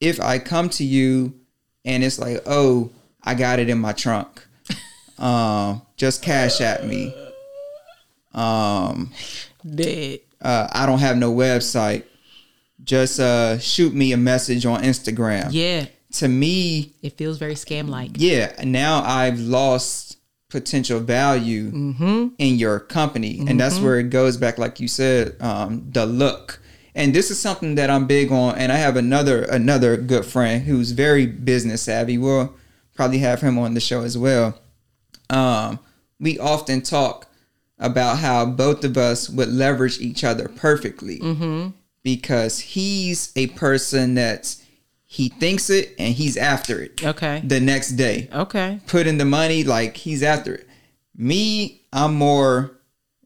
If 0.00 0.20
I 0.20 0.38
come 0.38 0.70
to 0.70 0.84
you 0.84 1.34
and 1.84 2.02
it's 2.04 2.18
like, 2.18 2.40
oh, 2.46 2.90
I 3.22 3.34
got 3.34 3.58
it 3.58 3.68
in 3.68 3.78
my 3.78 3.92
trunk, 3.92 4.46
um, 5.18 5.82
just 5.96 6.22
cash 6.22 6.60
at 6.62 6.86
me. 6.86 7.14
Um, 8.32 9.12
Dead. 9.68 10.20
uh, 10.40 10.68
I 10.72 10.86
don't 10.86 11.00
have 11.00 11.16
no 11.16 11.32
website. 11.34 12.04
Just 12.84 13.20
uh, 13.20 13.58
shoot 13.58 13.94
me 13.94 14.12
a 14.12 14.16
message 14.16 14.64
on 14.66 14.82
Instagram. 14.82 15.48
Yeah. 15.50 15.86
To 16.14 16.28
me, 16.28 16.94
It 17.02 17.16
feels 17.16 17.38
very 17.38 17.54
scam 17.54 17.88
like. 17.88 18.10
yeah, 18.14 18.52
now 18.64 19.02
I've 19.04 19.38
lost 19.38 20.16
potential 20.48 20.98
value 20.98 21.70
Mm-hmm. 21.70 22.28
in 22.38 22.58
your 22.58 22.80
company. 22.80 23.44
And 23.46 23.60
that's 23.60 23.78
where 23.78 23.98
it 24.00 24.10
goes 24.10 24.36
back, 24.36 24.58
like 24.58 24.80
you 24.80 24.88
said, 24.88 25.36
um, 25.40 25.88
the 25.92 26.06
look. 26.06 26.60
And 26.96 27.14
this 27.14 27.30
is 27.30 27.38
something 27.38 27.76
that 27.76 27.88
I'm 27.90 28.06
big 28.08 28.32
on. 28.32 28.56
And 28.56 28.72
I 28.72 28.76
have 28.76 28.96
another 28.96 29.42
another 29.44 29.96
good 29.96 30.24
friend 30.24 30.64
who's 30.64 30.90
very 30.90 31.26
business 31.26 31.82
savvy. 31.82 32.18
We'll 32.18 32.52
probably 32.96 33.18
have 33.18 33.40
him 33.40 33.56
on 33.58 33.74
the 33.74 33.80
show 33.80 34.02
as 34.02 34.18
well. 34.18 34.58
Um, 35.30 35.78
we 36.18 36.38
often 36.40 36.82
talk 36.82 37.28
about 37.78 38.18
how 38.18 38.44
both 38.44 38.82
of 38.84 38.96
us 38.98 39.30
would 39.30 39.48
leverage 39.48 40.00
each 40.00 40.24
other 40.24 40.48
perfectly 40.48 41.20
because 42.02 42.58
he's 42.58 43.32
a 43.36 43.48
person 43.48 44.14
that's 44.14 44.62
he 45.06 45.28
thinks 45.28 45.70
it 45.70 45.94
and 45.98 46.14
he's 46.14 46.36
after 46.36 46.80
it 46.80 47.04
Okay. 47.04 47.42
the 47.44 47.60
next 47.60 47.92
day 47.92 48.28
Okay. 48.32 48.80
put 48.86 49.06
in 49.06 49.18
the 49.18 49.24
money 49.24 49.64
like 49.64 49.96
he's 49.96 50.22
after 50.22 50.54
it 50.54 50.68
me 51.16 51.82
i'm 51.92 52.14
more 52.14 52.78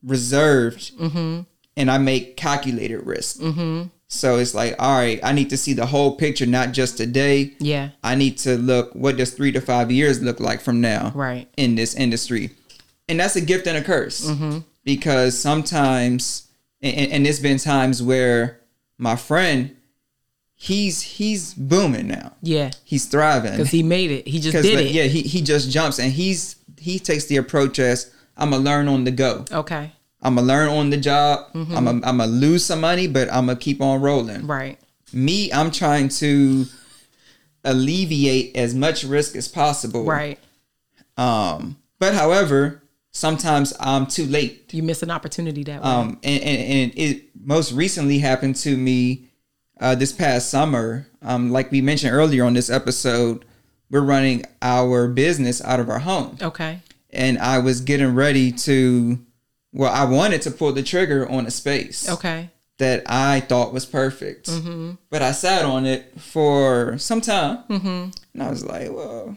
reserved 0.03 0.97
mm-hmm. 0.99 1.41
and 1.77 1.91
i 1.91 1.99
make 1.99 2.37
calculated 2.37 3.05
risk 3.07 3.41
mm-hmm. 3.41 3.83
so 4.09 4.37
it's 4.39 4.55
like 4.55 4.75
all 4.79 4.97
right 4.99 5.21
i 5.23 5.33
need 5.33 5.51
to 5.51 5.57
see 5.57 5.73
the 5.73 5.87
whole 5.87 6.17
picture 6.17 6.47
not 6.47 6.73
just 6.73 6.97
today 6.97 7.53
Yeah. 7.59 7.91
i 8.03 8.15
need 8.15 8.39
to 8.39 8.57
look 8.57 8.95
what 8.95 9.17
does 9.17 9.31
three 9.33 9.53
to 9.53 9.61
five 9.61 9.91
years 9.91 10.23
look 10.23 10.41
like 10.41 10.61
from 10.61 10.81
now 10.81 11.13
Right. 11.15 11.49
in 11.57 11.75
this 11.75 11.95
industry 11.95 12.51
and 13.09 13.21
that's 13.21 13.37
a 13.37 13.41
gift 13.41 13.67
and 13.67 13.77
a 13.77 13.83
curse 13.83 14.27
mm-hmm. 14.29 14.59
because 14.85 15.39
sometimes 15.39 16.49
and, 16.83 16.97
and- 16.97 17.13
and 17.13 17.27
there's 17.27 17.41
been 17.41 17.59
times 17.59 18.03
where 18.03 18.61
my 18.99 19.17
friend 19.17 19.77
he's 20.55 21.01
he's 21.03 21.53
booming 21.55 22.07
now 22.09 22.33
Yeah. 22.41 22.71
he's 22.85 23.07
thriving 23.07 23.53
Because 23.53 23.71
he 23.71 23.83
made 23.83 24.11
it. 24.11 24.27
He 24.29 24.39
just 24.41 24.57
did 24.63 24.79
it. 24.81 24.93
yeah, 24.93 25.05
he 25.05 25.23
he 25.23 25.43
just 25.43 25.71
jumps 25.71 25.99
and 25.99 26.13
he's 26.13 26.57
he 26.79 26.99
takes 26.99 27.25
the 27.27 27.37
approach 27.37 27.79
as 27.79 28.13
I'm 28.37 28.51
gonna 28.51 28.63
learn 28.63 28.89
on 28.89 29.05
the 29.05 29.11
go. 29.11 29.45
Okay. 29.51 29.93
I'm 30.23 30.37
gonna 30.37 30.47
learn 30.47 30.69
on 30.69 30.91
the 30.91 30.97
job. 30.97 31.53
Mm-hmm. 31.53 31.77
I'm 31.77 31.85
gonna, 31.85 32.07
I'm 32.07 32.19
gonna 32.19 32.27
lose 32.31 32.65
some 32.65 32.81
money, 32.81 33.07
but 33.09 33.29
I'm 33.33 33.47
gonna 33.47 33.59
keep 33.59 33.81
on 33.83 34.01
rolling. 34.01 34.47
Right. 34.47 34.79
Me, 35.13 35.53
I'm 35.53 35.71
trying 35.71 36.09
to 36.21 36.65
alleviate 37.65 38.57
as 38.57 38.75
much 38.75 39.05
risk 39.05 39.37
as 39.37 39.49
possible. 39.49 40.05
Right. 40.05 40.39
Um, 41.17 41.77
but 41.99 42.15
however, 42.15 42.83
sometimes 43.15 43.73
I'm 43.81 44.07
too 44.07 44.27
late. 44.27 44.75
You 44.75 44.83
miss 44.83 45.03
an 45.03 45.11
opportunity 45.11 45.63
that 45.65 45.83
way. 45.83 45.89
Um, 45.89 46.19
and, 46.23 46.43
and, 46.43 46.63
and 46.63 46.93
it 46.99 47.23
most 47.41 47.73
recently 47.73 48.19
happened 48.19 48.57
to 48.57 48.77
me 48.77 49.25
uh, 49.81 49.95
this 49.95 50.13
past 50.13 50.51
summer. 50.51 51.07
Um, 51.23 51.51
like 51.51 51.71
we 51.73 51.81
mentioned 51.81 52.13
earlier 52.13 52.45
on 52.45 52.53
this 52.53 52.69
episode, 52.69 53.45
we're 53.91 54.03
running 54.03 54.45
our 54.61 55.09
business 55.09 55.63
out 55.65 55.81
of 55.81 55.89
our 55.89 56.01
home. 56.01 56.37
okay. 56.43 56.81
and 57.11 57.39
I 57.39 57.59
was 57.61 57.81
getting 57.81 58.15
ready 58.15 58.51
to, 58.53 59.19
well, 59.73 59.93
I 59.93 60.05
wanted 60.05 60.43
to 60.43 60.51
pull 60.51 60.73
the 60.73 60.83
trigger 60.83 61.29
on 61.31 61.47
a 61.47 61.51
space 61.51 62.11
Okay. 62.11 62.51
that 62.79 63.05
I 63.07 63.41
thought 63.41 63.73
was 63.73 63.87
perfect, 63.87 64.51
but 65.11 65.23
I 65.23 65.31
sat 65.33 65.65
on 65.65 65.87
it 65.87 66.21
for 66.21 66.99
some 66.99 67.21
time, 67.21 67.59
and 67.69 68.13
I 68.43 68.51
was 68.51 68.65
like, 68.65 68.91
well, 68.91 69.37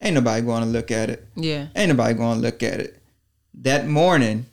ain't 0.00 0.14
nobody 0.14 0.44
going 0.44 0.62
to 0.62 0.68
look 0.68 0.90
at 0.90 1.10
it. 1.10 1.26
Yeah. 1.36 1.68
Ain't 1.76 1.90
nobody 1.90 2.14
going 2.14 2.36
to 2.36 2.42
look 2.42 2.62
at 2.62 2.80
it. 2.80 3.00
That 3.54 3.86
morning, 3.86 4.46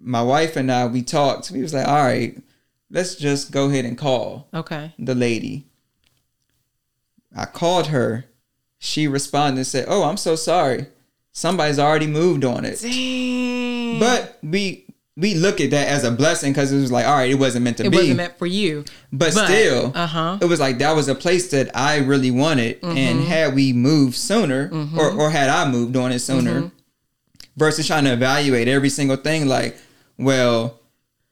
my 0.00 0.22
wife 0.22 0.56
and 0.56 0.70
I 0.70 0.86
we 0.86 1.02
talked. 1.02 1.50
We 1.50 1.62
was 1.62 1.72
like, 1.74 1.86
all 1.86 2.02
right, 2.04 2.36
let's 2.90 3.14
just 3.14 3.50
go 3.50 3.68
ahead 3.68 3.84
and 3.84 3.96
call 3.98 4.48
Okay. 4.52 4.92
the 4.98 5.14
lady. 5.14 5.66
I 7.36 7.46
called 7.46 7.88
her. 7.88 8.26
She 8.78 9.08
responded 9.08 9.58
and 9.58 9.66
said, 9.66 9.86
"Oh, 9.88 10.04
I'm 10.04 10.16
so 10.18 10.36
sorry. 10.36 10.86
Somebody's 11.32 11.78
already 11.78 12.06
moved 12.06 12.44
on 12.44 12.64
it." 12.64 12.80
Dang. 12.80 13.98
But 13.98 14.38
we 14.42 14.83
we 15.16 15.34
look 15.34 15.60
at 15.60 15.70
that 15.70 15.86
as 15.88 16.02
a 16.02 16.10
blessing 16.10 16.52
because 16.52 16.72
it 16.72 16.80
was 16.80 16.90
like, 16.90 17.06
all 17.06 17.14
right, 17.14 17.30
it 17.30 17.36
wasn't 17.36 17.62
meant 17.64 17.76
to 17.76 17.84
It 17.84 17.90
be. 17.90 17.96
wasn't 17.98 18.16
meant 18.16 18.36
for 18.38 18.46
you. 18.46 18.84
but, 19.12 19.32
still, 19.32 19.92
uh-huh. 19.94 20.38
it 20.42 20.46
was 20.46 20.58
like 20.58 20.78
that 20.78 20.96
was 20.96 21.06
a 21.08 21.14
place 21.14 21.50
that 21.52 21.70
I 21.76 21.98
really 21.98 22.32
wanted. 22.32 22.82
And 22.82 23.20
Mm-hmm. 23.20 23.26
had 23.26 23.54
we 23.54 23.72
moved 23.72 24.16
sooner, 24.16 24.70
or, 24.96 25.10
or 25.12 25.30
had 25.30 25.48
I 25.50 25.70
moved 25.70 25.96
on 25.96 26.10
it 26.12 26.18
sooner, 26.18 26.62
Mm-hmm. 26.62 26.68
versus 27.56 27.86
trying 27.86 28.04
to 28.04 28.12
evaluate 28.12 28.66
every 28.68 28.88
single 28.88 29.16
thing, 29.16 29.46
like, 29.46 29.76
well, 30.18 30.80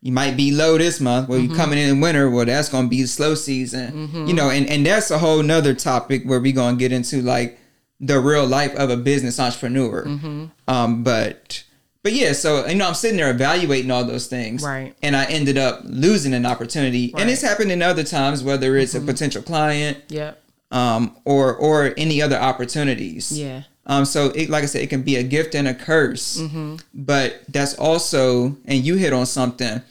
you 0.00 0.12
might 0.12 0.36
be 0.36 0.50
low 0.52 0.78
this 0.78 1.00
month. 1.00 1.28
Well, 1.28 1.40
Mm-hmm. 1.40 1.50
you 1.50 1.56
coming 1.56 1.78
in 1.78 1.88
in 1.90 2.00
winter. 2.00 2.30
Well, 2.30 2.44
that's 2.46 2.68
going 2.68 2.84
to 2.86 2.90
be 2.90 3.04
slow 3.06 3.34
season. 3.34 4.26
You 4.28 4.34
know, 4.34 4.50
and, 4.50 4.68
and 4.68 4.86
that's 4.86 5.10
a 5.10 5.18
whole 5.18 5.42
nother 5.42 5.74
topic 5.74 6.24
where 6.24 6.38
we're 6.40 6.52
going 6.52 6.76
to 6.76 6.78
get 6.78 6.92
into 6.92 7.20
like 7.22 7.58
the 8.00 8.18
real 8.20 8.46
life 8.46 8.74
of 8.76 8.90
a 8.90 8.96
business 8.96 9.38
entrepreneur. 9.40 10.04
Mm-hmm. 10.04 10.44
Um, 10.68 11.02
but 11.04 11.64
but 12.02 12.12
yeah, 12.12 12.32
so 12.32 12.66
you 12.66 12.74
know, 12.74 12.88
I'm 12.88 12.94
sitting 12.94 13.16
there 13.16 13.30
evaluating 13.30 13.90
all 13.90 14.04
those 14.04 14.26
things, 14.26 14.62
Right. 14.62 14.94
And 15.02 15.14
I 15.16 15.24
ended 15.26 15.56
up 15.58 15.80
losing 15.84 16.34
an 16.34 16.44
opportunity, 16.46 17.12
and 17.16 17.30
it's 17.30 17.42
happened 17.42 17.70
in 17.70 17.82
other 17.82 18.04
times, 18.04 18.42
whether 18.42 18.76
it's 18.76 18.94
a 18.94 19.00
potential 19.00 19.42
client, 19.42 19.98
Yep. 20.08 20.42
um, 20.70 21.16
or 21.24 21.54
or 21.54 21.94
any 21.96 22.20
other 22.20 22.36
opportunities. 22.36 23.30
Yeah. 23.38 23.62
Um, 23.86 24.04
so 24.04 24.26
it, 24.26 24.48
like 24.48 24.62
I 24.62 24.66
said, 24.66 24.82
it 24.82 24.90
can 24.90 25.02
be 25.02 25.16
a 25.16 25.22
gift 25.24 25.54
and 25.56 25.66
a 25.66 25.74
curse, 25.74 26.38
Mm-hmm. 26.38 26.76
but 26.94 27.40
that's 27.48 27.74
also, 27.74 28.56
and 28.64 28.84
you 28.84 28.94
hit 28.96 29.12
on 29.12 29.26
something, 29.26 29.82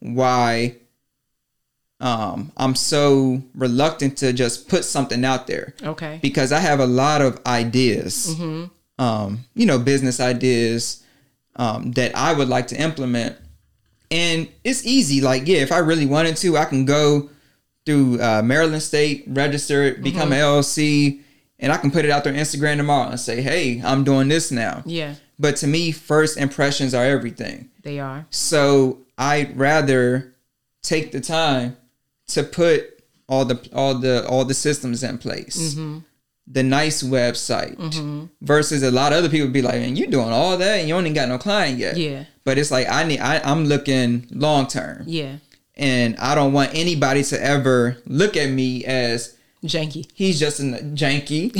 why 0.00 0.74
um, 2.00 2.52
I'm 2.56 2.74
so 2.74 3.42
reluctant 3.54 4.18
to 4.18 4.32
just 4.32 4.68
put 4.68 4.84
something 4.84 5.24
out 5.24 5.46
there 5.46 5.74
Okay. 5.82 6.18
because 6.20 6.52
I 6.52 6.58
have 6.58 6.78
a 6.80 6.86
lot 6.86 7.22
of 7.22 7.40
ideas, 7.46 8.38
um, 8.98 9.44
you 9.54 9.64
know, 9.64 9.78
business 9.78 10.20
ideas 10.20 11.02
um, 11.56 11.92
that 11.92 12.16
I 12.16 12.32
would 12.32 12.48
like 12.48 12.68
to 12.68 12.80
implement. 12.80 13.36
And 14.10 14.48
it's 14.62 14.86
easy. 14.86 15.20
Like, 15.20 15.46
yeah, 15.46 15.58
if 15.58 15.72
I 15.72 15.78
really 15.78 16.06
wanted 16.06 16.36
to, 16.38 16.56
I 16.56 16.64
can 16.64 16.84
go 16.84 17.30
through 17.84 18.20
uh, 18.20 18.42
Maryland 18.42 18.82
State, 18.82 19.24
register 19.26 19.82
it, 19.84 20.02
become 20.02 20.32
an 20.32 20.38
LLC, 20.38 21.20
and 21.58 21.72
I 21.72 21.76
can 21.76 21.90
put 21.90 22.04
it 22.04 22.10
out 22.10 22.24
there 22.24 22.32
on 22.32 22.38
Instagram 22.38 22.76
tomorrow 22.76 23.10
and 23.10 23.20
say, 23.20 23.40
hey, 23.40 23.80
I'm 23.84 24.04
doing 24.04 24.28
this 24.28 24.50
now. 24.50 24.82
Yeah. 24.84 25.14
But 25.38 25.56
to 25.56 25.66
me, 25.66 25.92
first 25.92 26.36
impressions 26.36 26.94
are 26.94 27.04
everything. 27.04 27.70
They 27.82 28.00
are. 28.00 28.26
So 28.30 29.00
I'd 29.18 29.56
rather 29.56 30.34
take 30.82 31.12
the 31.12 31.20
time 31.20 31.76
to 32.28 32.42
put 32.42 33.02
all 33.28 33.44
the 33.44 33.68
all 33.72 33.94
the 33.94 34.26
all 34.28 34.44
the 34.44 34.54
systems 34.54 35.02
in 35.02 35.18
place. 35.18 35.74
Mm-hmm. 35.74 35.98
The 36.48 36.62
nice 36.62 37.02
website 37.02 37.76
versus 38.40 38.82
a 38.82 38.90
lot 38.90 39.12
of 39.12 39.18
other 39.18 39.28
people 39.28 39.48
be 39.48 39.62
like, 39.62 39.74
man, 39.74 39.96
you 39.96 40.06
doing 40.06 40.28
all 40.30 40.56
that 40.56 40.78
and 40.78 40.88
you 40.88 40.94
only 40.94 41.12
got 41.12 41.28
no 41.28 41.38
client 41.38 41.78
yet. 41.78 41.96
Yeah. 41.96 42.24
But 42.44 42.56
it's 42.58 42.70
like 42.70 42.88
I 42.88 43.02
need 43.04 43.18
I, 43.18 43.40
I'm 43.40 43.64
looking 43.64 44.28
long 44.30 44.66
term. 44.68 45.02
Yeah. 45.06 45.36
And 45.76 46.16
I 46.18 46.34
don't 46.34 46.52
want 46.52 46.70
anybody 46.74 47.22
to 47.24 47.44
ever 47.44 47.98
look 48.06 48.36
at 48.36 48.48
me 48.48 48.84
as 48.84 49.36
Janky. 49.64 50.08
he's 50.14 50.38
just 50.38 50.60
a 50.60 50.62
janky. 50.62 51.50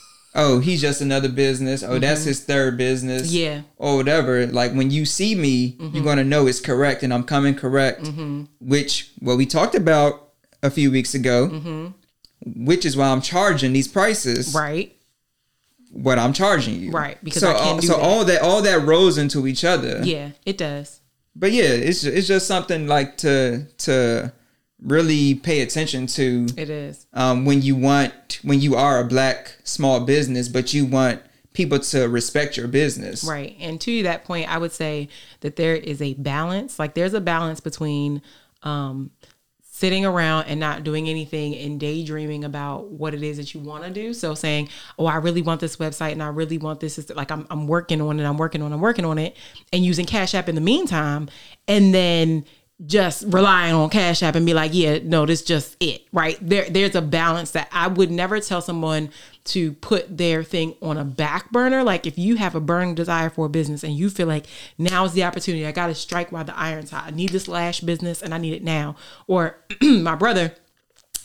oh, 0.34 0.60
he's 0.60 0.80
just 0.82 1.00
another 1.00 1.30
business. 1.30 1.82
Oh, 1.82 1.98
that's 1.98 2.24
his 2.24 2.44
third 2.44 2.76
business. 2.76 3.28
Mm-hmm. 3.28 3.36
Yeah. 3.36 3.60
Or 3.78 3.96
whatever. 3.96 4.46
Like 4.46 4.72
when 4.74 4.90
you 4.90 5.06
see 5.06 5.34
me, 5.34 5.76
you're 5.80 6.04
gonna 6.04 6.24
know 6.24 6.46
it's 6.46 6.60
correct 6.60 7.02
and 7.02 7.12
I'm 7.12 7.24
coming 7.24 7.54
correct. 7.54 8.02
Mm-hmm. 8.02 8.44
Which 8.60 9.10
what 9.20 9.38
we 9.38 9.46
talked 9.46 9.74
about 9.74 10.32
a 10.62 10.70
few 10.70 10.90
weeks 10.90 11.14
ago. 11.14 11.92
Which 12.44 12.84
is 12.84 12.96
why 12.96 13.08
I'm 13.08 13.20
charging 13.22 13.72
these 13.72 13.88
prices. 13.88 14.54
Right. 14.54 14.94
What 15.90 16.18
I'm 16.18 16.32
charging 16.32 16.80
you. 16.80 16.90
Right, 16.90 17.22
because 17.24 17.40
so 17.40 17.50
I 17.50 17.54
can't 17.54 17.66
all, 17.66 17.78
do 17.78 17.86
so 17.86 17.96
that. 17.96 18.02
all 18.02 18.24
that 18.24 18.42
all 18.42 18.62
that 18.62 18.86
rolls 18.86 19.16
into 19.18 19.46
each 19.46 19.64
other. 19.64 20.00
Yeah. 20.04 20.30
It 20.44 20.58
does. 20.58 21.00
But 21.34 21.52
yeah, 21.52 21.64
it's 21.64 22.04
it's 22.04 22.26
just 22.26 22.46
something 22.46 22.86
like 22.86 23.16
to 23.18 23.64
to 23.78 24.32
really 24.82 25.34
pay 25.34 25.62
attention 25.62 26.06
to 26.06 26.46
It 26.56 26.68
is. 26.68 27.06
um, 27.14 27.46
when 27.46 27.62
you 27.62 27.76
want 27.76 28.40
when 28.42 28.60
you 28.60 28.74
are 28.76 29.00
a 29.00 29.04
black 29.04 29.56
small 29.64 30.00
business, 30.00 30.48
but 30.48 30.74
you 30.74 30.84
want 30.84 31.22
people 31.54 31.78
to 31.78 32.06
respect 32.08 32.56
your 32.58 32.68
business. 32.68 33.24
Right. 33.24 33.56
And 33.58 33.80
to 33.80 34.02
that 34.02 34.24
point, 34.24 34.50
I 34.52 34.58
would 34.58 34.72
say 34.72 35.08
that 35.40 35.56
there 35.56 35.74
is 35.74 36.02
a 36.02 36.12
balance. 36.14 36.78
Like 36.78 36.94
there's 36.94 37.14
a 37.14 37.20
balance 37.20 37.60
between 37.60 38.20
um, 38.62 39.10
sitting 39.76 40.06
around 40.06 40.46
and 40.46 40.58
not 40.58 40.84
doing 40.84 41.06
anything 41.06 41.54
and 41.54 41.78
daydreaming 41.78 42.44
about 42.44 42.86
what 42.90 43.12
it 43.12 43.22
is 43.22 43.36
that 43.36 43.52
you 43.52 43.60
want 43.60 43.84
to 43.84 43.90
do. 43.90 44.14
So 44.14 44.34
saying, 44.34 44.70
"Oh, 44.98 45.04
I 45.04 45.16
really 45.16 45.42
want 45.42 45.60
this 45.60 45.76
website 45.76 46.12
and 46.12 46.22
I 46.22 46.28
really 46.28 46.56
want 46.56 46.80
this." 46.80 46.98
Is 46.98 47.10
like 47.10 47.30
I'm 47.30 47.46
I'm 47.50 47.66
working 47.66 48.00
on 48.00 48.18
it. 48.18 48.24
I'm 48.24 48.38
working 48.38 48.62
on. 48.62 48.72
it, 48.72 48.74
I'm 48.74 48.80
working 48.80 49.04
on 49.04 49.18
it, 49.18 49.36
and 49.72 49.84
using 49.84 50.06
Cash 50.06 50.34
App 50.34 50.48
in 50.48 50.54
the 50.54 50.62
meantime, 50.62 51.28
and 51.68 51.94
then 51.94 52.46
just 52.86 53.24
relying 53.28 53.74
on 53.74 53.88
Cash 53.90 54.22
App 54.22 54.34
and 54.34 54.44
be 54.44 54.52
like, 54.52 54.72
yeah, 54.74 54.98
no, 55.02 55.24
this 55.24 55.42
just 55.42 55.76
it, 55.80 56.02
right? 56.12 56.36
There, 56.42 56.68
there's 56.68 56.94
a 56.94 57.00
balance 57.00 57.52
that 57.52 57.68
I 57.72 57.88
would 57.88 58.10
never 58.10 58.38
tell 58.38 58.60
someone 58.60 59.10
to 59.46 59.72
put 59.74 60.18
their 60.18 60.42
thing 60.42 60.74
on 60.82 60.96
a 60.96 61.04
back 61.04 61.50
burner. 61.52 61.82
Like 61.82 62.06
if 62.06 62.18
you 62.18 62.36
have 62.36 62.54
a 62.54 62.60
burning 62.60 62.94
desire 62.94 63.30
for 63.30 63.46
a 63.46 63.48
business 63.48 63.82
and 63.82 63.94
you 63.94 64.10
feel 64.10 64.26
like 64.26 64.46
now 64.78 65.04
is 65.04 65.12
the 65.12 65.24
opportunity, 65.24 65.66
I 65.66 65.72
got 65.72 65.88
to 65.88 65.94
strike 65.94 66.32
while 66.32 66.44
the 66.44 66.56
iron's 66.56 66.90
hot. 66.90 67.04
I 67.06 67.10
need 67.10 67.30
this 67.30 67.48
lash 67.48 67.80
business 67.80 68.22
and 68.22 68.34
I 68.34 68.38
need 68.38 68.54
it 68.54 68.64
now. 68.64 68.96
Or 69.26 69.58
my 69.82 70.14
brother 70.14 70.54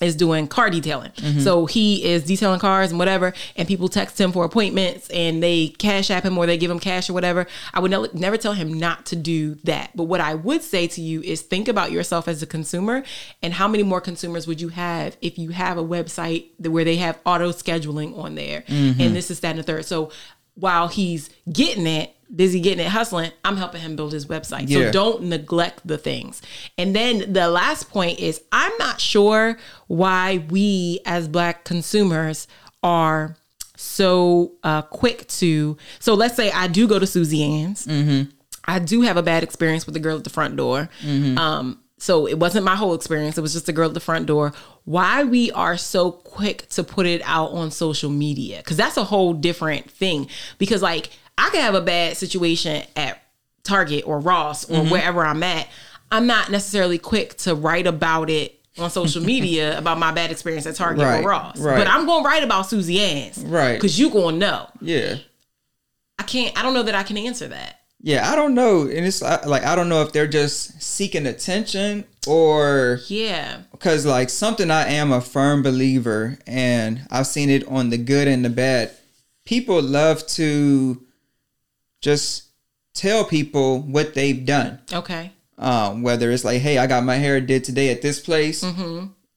is 0.02 0.16
doing 0.16 0.48
car 0.48 0.70
detailing. 0.70 1.12
Mm-hmm. 1.12 1.40
So 1.40 1.66
he 1.66 2.04
is 2.04 2.24
detailing 2.24 2.60
cars 2.60 2.90
and 2.90 3.00
whatever, 3.00 3.34
and 3.56 3.68
people 3.68 3.88
text 3.88 4.20
him 4.20 4.32
for 4.32 4.44
appointments 4.44 5.10
and 5.10 5.42
they 5.42 5.70
cash 5.70 6.10
app 6.10 6.26
him 6.26 6.38
or 6.38 6.46
they 6.46 6.58
give 6.58 6.72
him 6.72 6.80
cash 6.80 7.10
or 7.10 7.14
whatever. 7.14 7.48
I 7.74 7.80
would 7.80 7.92
never, 7.92 8.08
never 8.14 8.38
tell 8.38 8.54
him 8.54 8.74
not 8.74 9.06
to 9.08 9.16
do 9.16 9.56
that. 9.64 9.92
But 9.96 10.06
what 10.06 10.22
I 10.22 10.34
would 10.34 10.64
say 10.64 10.88
to 10.88 11.02
you 11.02 11.22
is 11.22 11.42
think 11.42 11.68
about 11.68 11.92
yourself 11.92 12.28
as 12.28 12.42
a 12.42 12.48
consumer 12.48 13.04
and 13.42 13.54
how 13.54 13.68
many 13.68 13.84
more 13.84 14.02
consumers 14.02 14.48
would 14.48 14.60
you 14.60 14.70
have 14.70 15.16
if 15.22 15.38
you 15.38 15.50
have 15.50 15.78
a 15.78 15.84
website 15.84 16.48
where 16.60 16.84
they 16.84 16.96
have 16.98 17.20
auto 17.26 17.52
scheduling 17.52 18.18
on 18.18 18.36
there 18.36 18.62
mm-hmm. 18.62 19.00
and 19.00 19.16
this 19.16 19.30
is 19.30 19.40
that 19.42 19.52
and 19.52 19.60
the 19.60 19.64
third. 19.64 19.86
So 19.86 20.12
while 20.56 20.88
he's 20.88 21.30
getting 21.52 21.88
it, 21.88 22.16
busy 22.34 22.60
getting 22.60 22.86
it 22.86 22.90
hustling, 22.90 23.32
I'm 23.44 23.58
helping 23.58 23.82
him 23.82 23.96
build 23.96 24.14
his 24.14 24.26
website. 24.26 24.66
Yeah. 24.68 24.88
So 24.88 24.92
don't 24.92 25.24
neglect 25.24 25.86
the 25.86 25.98
things. 25.98 26.42
And 26.78 26.96
then 26.96 27.34
the 27.34 27.50
last 27.50 27.90
point 27.90 28.20
is 28.20 28.42
I'm 28.52 28.72
not 28.80 29.02
sure 29.02 29.58
why 29.88 30.46
we 30.50 31.00
as 31.06 31.28
black 31.28 31.64
consumers 31.64 32.48
are 32.84 33.36
so 33.76 34.54
uh, 34.64 34.84
quick 34.84 35.28
to 35.28 35.76
so 36.00 36.14
let's 36.14 36.36
say 36.36 36.52
I 36.52 36.68
do 36.68 36.88
go 36.88 37.00
to 37.00 37.08
Susie 37.08 37.44
Ann's. 37.44 37.88
Mm-hmm. 37.88 38.30
I 38.66 38.80
do 38.80 39.02
have 39.02 39.18
a 39.18 39.24
bad 39.24 39.44
experience 39.44 39.86
with 39.86 39.94
the 39.94 40.00
girl 40.00 40.18
at 40.18 40.24
the 40.24 40.30
front 40.30 40.56
door. 40.56 40.90
Um, 41.38 41.81
so 42.02 42.26
it 42.26 42.40
wasn't 42.40 42.66
my 42.66 42.76
whole 42.76 42.96
experience. 42.96 43.38
It 43.38 43.42
was 43.42 43.54
just 43.54 43.68
the 43.68 43.74
girl 43.74 43.88
at 43.88 43.94
the 43.94 44.00
front 44.00 44.26
door. 44.26 44.54
Why 44.86 45.24
we 45.24 45.52
are 45.52 45.78
so 45.78 46.12
quick 46.12 46.68
to 46.70 46.84
put 46.84 47.06
it 47.06 47.22
out 47.26 47.52
on 47.52 47.70
social 47.70 48.10
media? 48.10 48.58
Because 48.58 48.76
that's 48.76 48.98
a 48.98 49.04
whole 49.04 49.36
different 49.36 49.88
thing. 49.92 50.28
Because 50.58 50.82
like 50.82 51.12
I 51.38 51.52
could 51.52 51.60
have 51.60 51.76
a 51.76 51.82
bad 51.82 52.18
situation 52.18 52.84
at 52.96 53.22
Target 53.62 54.08
or 54.08 54.20
Ross 54.20 54.68
or 54.68 54.78
mm-hmm. 54.78 54.90
wherever 54.90 55.24
I'm 55.24 55.44
at. 55.44 55.68
I'm 56.12 56.26
not 56.26 56.50
necessarily 56.50 56.98
quick 56.98 57.38
to 57.38 57.54
write 57.54 57.86
about 57.86 58.32
it 58.32 58.60
on 58.80 58.90
social 58.90 59.22
media 59.22 59.78
about 59.78 60.00
my 60.00 60.12
bad 60.12 60.32
experience 60.32 60.66
at 60.66 60.74
Target 60.74 61.06
Right, 61.06 61.24
or 61.24 61.30
Ross. 61.30 61.60
right. 61.60 61.78
But 61.78 61.88
I'm 61.88 62.08
gonna 62.08 62.26
write 62.26 62.42
about 62.42 62.64
Susie 62.64 63.00
Ann's. 63.00 63.38
Right. 63.44 63.76
Because 63.76 64.00
you 64.00 64.10
gonna 64.10 64.38
know. 64.38 64.68
Yeah. 64.82 65.18
I 66.18 66.24
can't 66.24 66.58
I 66.58 66.64
don't 66.64 66.74
know 66.74 66.84
that 66.84 66.96
I 66.96 67.04
can 67.04 67.18
answer 67.20 67.48
that. 67.50 67.81
Yeah, 68.04 68.32
I 68.32 68.36
don't 68.36 68.56
know, 68.56 68.82
and 68.82 69.06
it's 69.06 69.22
like 69.22 69.64
I 69.64 69.76
don't 69.76 69.88
know 69.90 70.02
if 70.02 70.12
they're 70.12 70.28
just 70.28 70.82
seeking 70.82 71.28
attention 71.28 72.06
or 72.26 73.00
Yeah. 73.08 73.62
because 73.72 74.06
like 74.08 74.30
something 74.32 74.72
I 74.72 74.88
am 74.90 75.12
a 75.12 75.22
firm 75.22 75.62
believer, 75.62 76.40
and 76.48 77.02
I've 77.12 77.28
seen 77.28 77.50
it 77.52 77.68
on 77.68 77.90
the 77.92 77.98
good 77.98 78.28
and 78.28 78.44
the 78.44 78.50
bad. 78.50 78.92
People 79.46 79.82
love 79.82 80.26
to 80.30 81.02
just 82.02 82.44
tell 82.94 83.24
people 83.24 83.82
what 83.82 84.14
they've 84.16 84.46
done. 84.46 84.80
Okay. 84.92 85.32
Um, 85.58 86.02
whether 86.02 86.32
it's 86.32 86.44
like, 86.44 86.62
hey, 86.62 86.80
I 86.80 86.88
got 86.88 87.04
my 87.04 87.18
hair 87.18 87.40
did 87.40 87.64
today 87.64 87.90
at 87.92 88.02
this 88.02 88.20
place. 88.20 88.64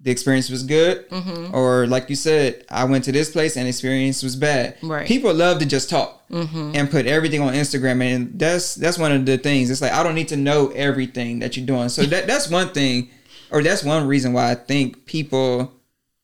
The 0.04 0.10
experience 0.10 0.50
was 0.50 0.62
good, 0.62 1.08
mm-hmm. 1.08 1.54
or 1.54 1.86
like 1.86 2.10
you 2.10 2.16
said, 2.16 2.64
I 2.68 2.84
went 2.84 3.04
to 3.04 3.12
this 3.12 3.30
place 3.30 3.56
and 3.56 3.66
experience 3.66 4.22
was 4.22 4.36
bad. 4.36 4.76
Right. 4.82 5.08
People 5.08 5.32
love 5.32 5.58
to 5.60 5.66
just 5.66 5.88
talk 5.88 6.28
mm-hmm. 6.28 6.72
and 6.74 6.90
put 6.90 7.06
everything 7.06 7.40
on 7.40 7.54
Instagram, 7.54 8.02
and 8.02 8.38
that's 8.38 8.74
that's 8.74 8.98
one 8.98 9.12
of 9.12 9.24
the 9.24 9.38
things. 9.38 9.70
It's 9.70 9.80
like 9.80 9.92
I 9.92 10.02
don't 10.02 10.14
need 10.14 10.28
to 10.28 10.36
know 10.36 10.68
everything 10.74 11.38
that 11.38 11.56
you're 11.56 11.66
doing. 11.66 11.88
So 11.88 12.02
that 12.02 12.26
that's 12.28 12.50
one 12.50 12.68
thing, 12.68 13.10
or 13.50 13.62
that's 13.62 13.82
one 13.82 14.06
reason 14.06 14.34
why 14.34 14.50
I 14.50 14.54
think 14.54 15.06
people 15.06 15.72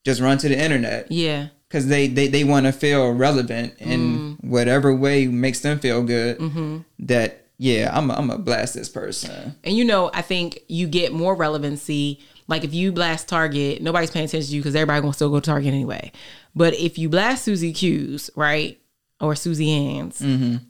just 0.05 0.21
run 0.21 0.39
to 0.39 0.49
the 0.49 0.59
internet 0.59 1.11
Yeah. 1.11 1.49
because 1.69 1.87
they 1.89 2.07
they, 2.07 2.29
they 2.29 2.45
want 2.45 2.67
to 2.67 2.73
feel 2.73 3.13
relevant 3.13 3.75
in 3.79 4.01
mm. 4.01 4.45
whatever 4.45 4.95
way 4.95 5.27
makes 5.27 5.61
them 5.61 5.79
feel 5.79 6.03
good. 6.03 6.39
Mm-hmm. 6.39 6.79
That 7.01 7.47
yeah, 7.59 7.91
I'm 7.93 8.11
i 8.11 8.17
I'm 8.17 8.29
gonna 8.29 8.39
blast 8.39 8.73
this 8.73 8.89
person. 8.89 9.55
And 9.65 9.77
you 9.77 9.85
know, 9.85 10.11
I 10.15 10.23
think 10.23 10.61
you 10.69 10.87
get 10.87 11.13
more 11.13 11.35
relevancy. 11.35 12.21
Like 12.51 12.65
if 12.65 12.75
you 12.75 12.93
blast 12.93 13.29
Target, 13.29 13.81
nobody's 13.81 14.11
paying 14.11 14.27
attention 14.27 14.51
to 14.51 14.55
you 14.57 14.61
because 14.61 14.75
everybody 14.75 15.01
gonna 15.01 15.15
still 15.15 15.31
go 15.31 15.41
to 15.41 15.47
Target 15.47 15.69
anyway. 15.73 16.13
But 16.55 16.75
if 16.75 16.99
you 16.99 17.09
blast 17.09 17.45
Susie 17.45 17.73
Q's, 17.73 18.29
right, 18.37 18.79
or 19.21 19.35
Susie 19.37 19.71
Ann's, 19.71 20.21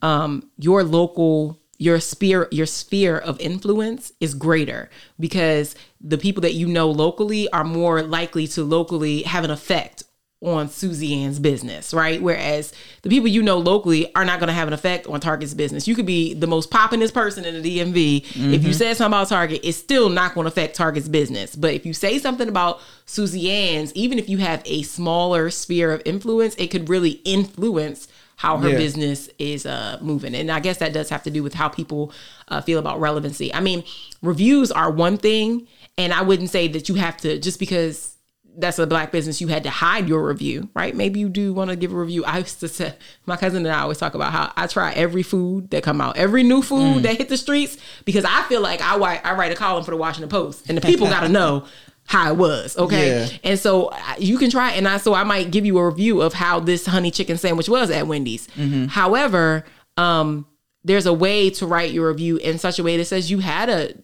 um, 0.03 0.49
your 0.59 0.85
local 0.85 1.59
your 1.79 1.99
sphere 1.99 2.47
your 2.51 2.67
sphere 2.67 3.17
of 3.17 3.41
influence 3.41 4.13
is 4.21 4.35
greater 4.35 4.91
because 5.19 5.75
the 5.99 6.19
people 6.19 6.43
that 6.43 6.53
you 6.53 6.67
know 6.67 6.91
locally 6.91 7.51
are 7.53 7.65
more 7.65 8.03
likely 8.03 8.47
to 8.49 8.63
locally 8.63 9.23
have 9.23 9.45
an 9.45 9.51
effect 9.51 10.03
on 10.43 10.71
Susie 10.71 11.13
Ann's 11.23 11.39
business, 11.39 11.93
right? 11.93 12.21
Whereas 12.23 12.73
the 13.03 13.11
people 13.11 13.29
you 13.29 13.43
know 13.43 13.59
locally 13.59 14.11
are 14.15 14.25
not 14.25 14.41
going 14.41 14.49
to 14.49 14.55
have 14.55 14.69
an 14.69 14.73
effect 14.73 15.07
on 15.07 15.21
Target's 15.21 15.53
business. 15.53 15.87
You 15.87 15.95
could 15.95 16.07
be 16.07 16.33
the 16.33 16.47
most 16.47 16.71
poppinest 16.71 17.13
person 17.13 17.45
in 17.45 17.61
the 17.63 17.79
DMV. 17.79 18.55
If 18.55 18.65
you 18.65 18.73
said 18.73 18.97
something 18.97 19.19
about 19.19 19.29
Target, 19.29 19.61
it's 19.63 19.77
still 19.77 20.09
not 20.09 20.33
going 20.35 20.47
to 20.47 20.49
affect 20.49 20.77
Target's 20.77 21.09
business. 21.09 21.55
But 21.55 21.75
if 21.75 21.85
you 21.85 21.93
say 21.93 22.19
something 22.19 22.49
about 22.49 22.81
Susie 23.05 23.51
Ann's, 23.51 23.93
even 23.95 24.19
if 24.19 24.31
you 24.31 24.39
have 24.39 24.63
a 24.65 24.81
smaller 24.83 25.51
sphere 25.51 25.93
of 25.93 26.01
influence, 26.07 26.55
it 26.57 26.69
could 26.71 26.89
really 26.89 27.21
influence 27.27 28.09
how 28.37 28.57
her 28.57 28.71
Yeah. 28.71 28.79
business 28.79 29.29
is 29.39 29.67
uh, 29.67 29.99
moving. 30.01 30.35
And 30.35 30.51
I 30.51 30.61
guess 30.61 30.79
that 30.79 30.95
does 30.95 31.11
have 31.11 31.23
to 31.25 31.31
do 31.31 31.43
with 31.43 31.53
how 31.53 31.69
people 31.69 32.13
uh, 32.49 32.63
feel 32.63 32.79
about 32.79 32.99
relevancy. 32.99 33.53
I 33.53 33.61
mean, 33.61 33.85
reviews 34.23 34.73
are 34.73 34.91
one 34.91 35.19
thing, 35.19 35.67
and 35.99 36.15
I 36.15 36.23
wouldn't 36.23 36.49
say 36.49 36.67
that 36.69 36.89
you 36.89 36.95
have 36.95 37.19
to 37.19 37.39
just 37.39 37.59
because 37.59 38.17
that's 38.57 38.79
a 38.79 38.87
black 38.87 39.13
business, 39.13 39.41
you 39.41 39.49
had 39.49 39.63
to 39.65 39.71
hide 39.71 40.09
your 40.09 40.27
review, 40.27 40.69
right? 40.75 40.95
Maybe 40.95 41.21
you 41.21 41.29
do 41.29 41.53
want 41.53 41.71
to 41.71 41.77
give 41.77 41.93
a 41.93 41.97
review. 41.97 42.25
I 42.25 42.39
used 42.39 42.61
to 42.61 42.69
say, 42.69 42.95
my 43.27 43.37
cousin 43.37 43.65
and 43.65 43.75
I 43.75 43.81
always 43.81 43.99
talk 43.99 44.15
about 44.15 44.33
how 44.33 44.53
I 44.57 44.67
try 44.67 44.93
every 44.93 45.23
food 45.23 45.71
that 45.71 45.83
come 45.83 46.01
out, 46.01 46.17
every 46.17 46.43
new 46.43 46.63
food 46.63 47.03
that 47.05 47.17
hit 47.17 47.29
the 47.29 47.37
streets, 47.37 47.77
because 48.05 48.25
I 48.25 48.43
feel 48.45 48.61
like 48.61 48.81
I 48.81 48.97
write, 48.97 49.25
I 49.25 49.35
write 49.35 49.53
a 49.53 49.57
column 49.57 49.85
for 49.85 49.91
the 49.93 49.97
Washington 49.97 50.29
Post, 50.29 50.69
and 50.69 50.77
the 50.77 50.83
people 50.83 51.07
got 51.07 51.21
to 51.21 51.29
know 51.31 51.67
how 52.07 52.33
it 52.33 52.37
was, 52.37 52.77
okay? 52.77 53.09
Yeah. 53.09 53.39
And 53.45 53.59
so 53.59 53.91
you 54.19 54.37
can 54.39 54.51
try, 54.51 54.73
and 54.73 54.89
I 54.89 54.97
so 54.97 55.15
I 55.15 55.25
might 55.25 55.51
give 55.51 55.65
you 55.65 55.79
a 55.79 55.87
review 55.87 56.23
of 56.23 56.35
how 56.35 56.61
this 56.61 56.87
honey 56.87 57.11
chicken 57.11 57.39
sandwich 57.39 57.69
was 57.69 57.91
at 57.91 58.07
Wendy's. 58.07 58.49
However, 58.89 59.65
um, 59.97 60.47
there's 60.83 61.07
a 61.07 61.13
way 61.13 61.51
to 61.51 61.67
write 61.67 61.93
your 61.93 62.09
review 62.09 62.37
in 62.39 62.59
such 62.59 62.79
a 62.79 62.83
way 62.83 62.97
that 62.97 63.05
says 63.05 63.31
you 63.31 63.39
had 63.39 63.69
a 63.69 63.95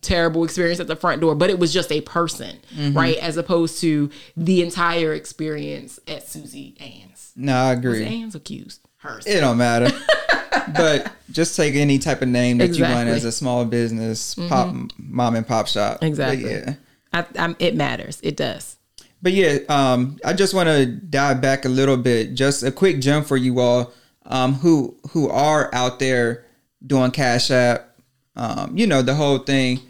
terrible 0.00 0.44
experience 0.44 0.80
at 0.80 0.86
the 0.86 0.96
front 0.96 1.20
door, 1.20 1.34
but 1.34 1.50
it 1.50 1.58
was 1.58 1.72
just 1.72 1.90
a 1.92 2.00
person, 2.02 2.58
right? 2.92 3.16
As 3.18 3.36
opposed 3.36 3.80
to 3.80 4.10
the 4.36 4.62
entire 4.62 5.12
experience 5.14 5.98
at 6.08 6.28
Susie 6.28 6.76
Ann's. 6.80 7.32
No, 7.36 7.54
I 7.54 7.70
Was 7.70 7.78
agree. 7.78 8.04
Ann's 8.06 8.34
accused? 8.34 8.80
Hers. 8.98 9.26
It 9.26 9.40
don't 9.40 9.58
matter. 9.58 9.90
but 10.76 11.12
just 11.30 11.56
take 11.56 11.74
any 11.74 11.98
type 11.98 12.20
of 12.22 12.28
name 12.28 12.58
that 12.58 12.76
you 12.76 12.82
want 12.82 12.92
Exactly. 12.92 13.06
Mm-hmm. 13.06 13.16
as 13.16 13.24
a 13.24 13.32
small 13.32 13.64
business, 13.64 14.34
pop 14.48 14.74
mom 14.98 15.36
and 15.36 15.46
pop 15.46 15.68
shop. 15.68 15.98
But 16.00 16.06
Exactly. 16.06 16.50
yeah. 16.50 16.74
I, 17.12 17.24
I'm, 17.38 17.56
it 17.58 17.74
matters. 17.74 18.20
It 18.22 18.36
does. 18.36 18.76
But 19.22 19.32
yeah, 19.32 19.58
um, 19.68 20.18
I 20.24 20.32
just 20.32 20.54
want 20.54 20.68
to 20.68 20.86
dive 20.86 21.40
back 21.40 21.64
a 21.64 21.68
little 21.68 21.96
bit. 21.96 22.34
Just 22.34 22.62
a 22.62 22.70
quick 22.70 23.00
jump 23.00 23.26
for 23.26 23.36
you 23.36 23.58
all 23.60 23.92
um, 24.26 24.54
who 24.54 24.96
who 25.10 25.28
are 25.28 25.74
out 25.74 25.98
there 25.98 26.44
doing 26.86 27.10
Cash 27.10 27.50
App. 27.50 27.96
Um, 28.36 28.76
you 28.76 28.86
know 28.86 29.02
the 29.02 29.14
whole 29.14 29.38
thing. 29.38 29.80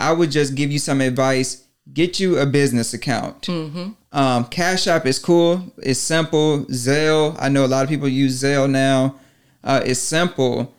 I 0.00 0.12
would 0.12 0.30
just 0.30 0.54
give 0.54 0.70
you 0.72 0.78
some 0.78 1.00
advice. 1.00 1.64
Get 1.92 2.20
you 2.20 2.38
a 2.38 2.46
business 2.46 2.94
account. 2.94 3.48
Um, 4.12 4.44
Cash 4.46 4.86
App 4.86 5.04
is 5.06 5.18
cool. 5.18 5.72
It's 5.78 5.98
simple. 5.98 6.64
Zelle. 6.66 7.36
I 7.40 7.48
know 7.48 7.64
a 7.64 7.66
lot 7.66 7.82
of 7.82 7.88
people 7.88 8.08
use 8.08 8.40
Zelle 8.42 8.70
now. 8.70 9.16
Uh, 9.64 9.80
it's 9.84 10.00
simple. 10.00 10.72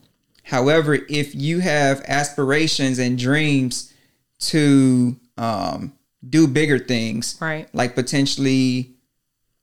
However, 0.43 0.93
if 1.09 1.33
you 1.35 1.59
have 1.59 2.01
aspirations 2.07 2.99
and 2.99 3.17
dreams 3.17 3.93
to 4.39 5.15
um, 5.37 5.93
do 6.27 6.47
bigger 6.47 6.79
things, 6.79 7.37
Right. 7.41 7.67
like 7.73 7.95
potentially 7.95 8.91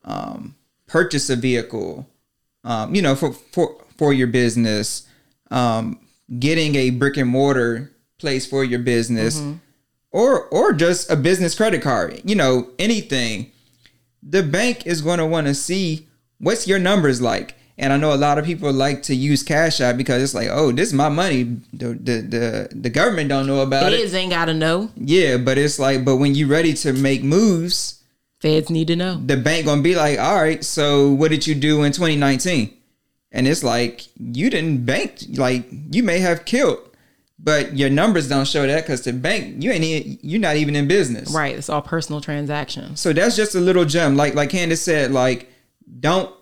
um, 0.05 0.55
purchase 0.87 1.31
a 1.31 1.37
vehicle, 1.37 2.07
um, 2.65 2.95
you 2.95 3.03
know, 3.03 3.15
for 3.15 3.33
for 3.33 3.77
for 3.97 4.13
your 4.13 4.27
business, 4.27 5.07
um, 5.51 6.01
getting 6.39 6.75
a 6.77 6.91
brick 6.91 7.17
and 7.19 7.29
mortar 7.29 7.93
place 8.21 8.47
for 8.47 8.63
your 8.65 8.79
business, 8.79 9.41
mm-hmm. 9.41 9.55
or 10.11 10.45
or 10.47 10.73
just 10.73 11.11
a 11.11 11.17
business 11.17 11.55
credit 11.55 11.83
card, 11.83 12.21
you 12.25 12.35
know, 12.35 12.69
anything. 12.79 13.51
The 14.23 14.43
bank 14.43 14.87
is 14.87 15.01
going 15.01 15.19
to 15.19 15.27
want 15.27 15.47
to 15.47 15.55
see 15.55 16.07
what's 16.39 16.69
your 16.69 16.79
numbers 16.79 17.21
like. 17.21 17.55
And 17.79 17.95
I 17.95 17.97
know 17.97 18.13
a 18.13 18.17
lot 18.17 18.37
of 18.37 18.45
people 18.45 18.71
like 18.71 19.03
to 19.05 19.15
use 19.15 19.43
Cash 19.43 19.81
App 19.81 19.97
because 19.97 20.23
it's 20.23 20.35
like, 20.35 20.49
oh, 20.51 20.71
this 20.71 20.89
is 20.89 20.95
my 20.95 21.09
money. 21.09 21.45
The 21.73 21.95
the 21.95 22.21
the, 22.21 22.69
the 22.73 22.91
government 22.91 23.31
don't 23.31 23.47
know 23.47 23.63
about 23.63 23.91
it. 23.91 23.99
Feds 23.99 24.15
ain't 24.15 24.31
got 24.31 24.45
to 24.47 24.55
know. 24.55 24.91
Yeah, 24.97 25.39
but 25.39 25.57
it's 25.57 25.79
like, 25.79 26.05
but 26.05 26.17
when 26.17 26.35
you're 26.35 26.49
ready 26.49 26.75
to 26.75 26.93
make 26.93 27.23
moves, 27.23 28.03
Feds 28.41 28.69
need 28.69 28.89
to 28.89 28.97
know. 28.97 29.21
the 29.25 29.39
bank 29.39 29.65
gonna 29.65 29.81
be 29.81 29.95
like, 29.95 30.19
all 30.19 30.37
right, 30.37 30.63
so 30.63 31.11
what 31.11 31.31
did 31.31 31.47
you 31.47 31.55
do 31.55 31.83
in 31.83 31.93
2019? 31.93 32.77
And 33.33 33.49
it's 33.49 33.65
like 33.65 34.07
you 34.19 34.51
didn't 34.51 34.85
bank, 34.85 35.23
like 35.37 35.67
you 35.91 36.03
may 36.03 36.19
have 36.19 36.45
killed, 36.45 36.90
but 37.43 37.77
your 37.77 37.89
numbers 37.91 38.29
don't 38.29 38.47
show 38.47 38.67
that 38.67 38.83
because 38.83 39.03
the 39.03 39.13
bank, 39.13 39.63
you 39.63 39.71
ain't, 39.73 39.85
e- 39.85 40.19
you're 40.23 40.41
not 40.41 40.57
even 40.57 40.77
in 40.77 40.87
business, 40.87 41.33
Right. 41.33 41.57
It's 41.57 41.69
all 41.69 41.83
personal 41.83 42.21
transactions. 42.21 43.01
So 43.01 43.13
that's 43.13 43.37
just 43.37 43.55
a 43.55 43.61
little 43.61 43.85
gem, 43.85 44.17
like 44.17 44.35
like 44.35 44.51
Candace 44.51 44.83
said, 44.83 45.11
like 45.13 45.49
don't 46.01 46.35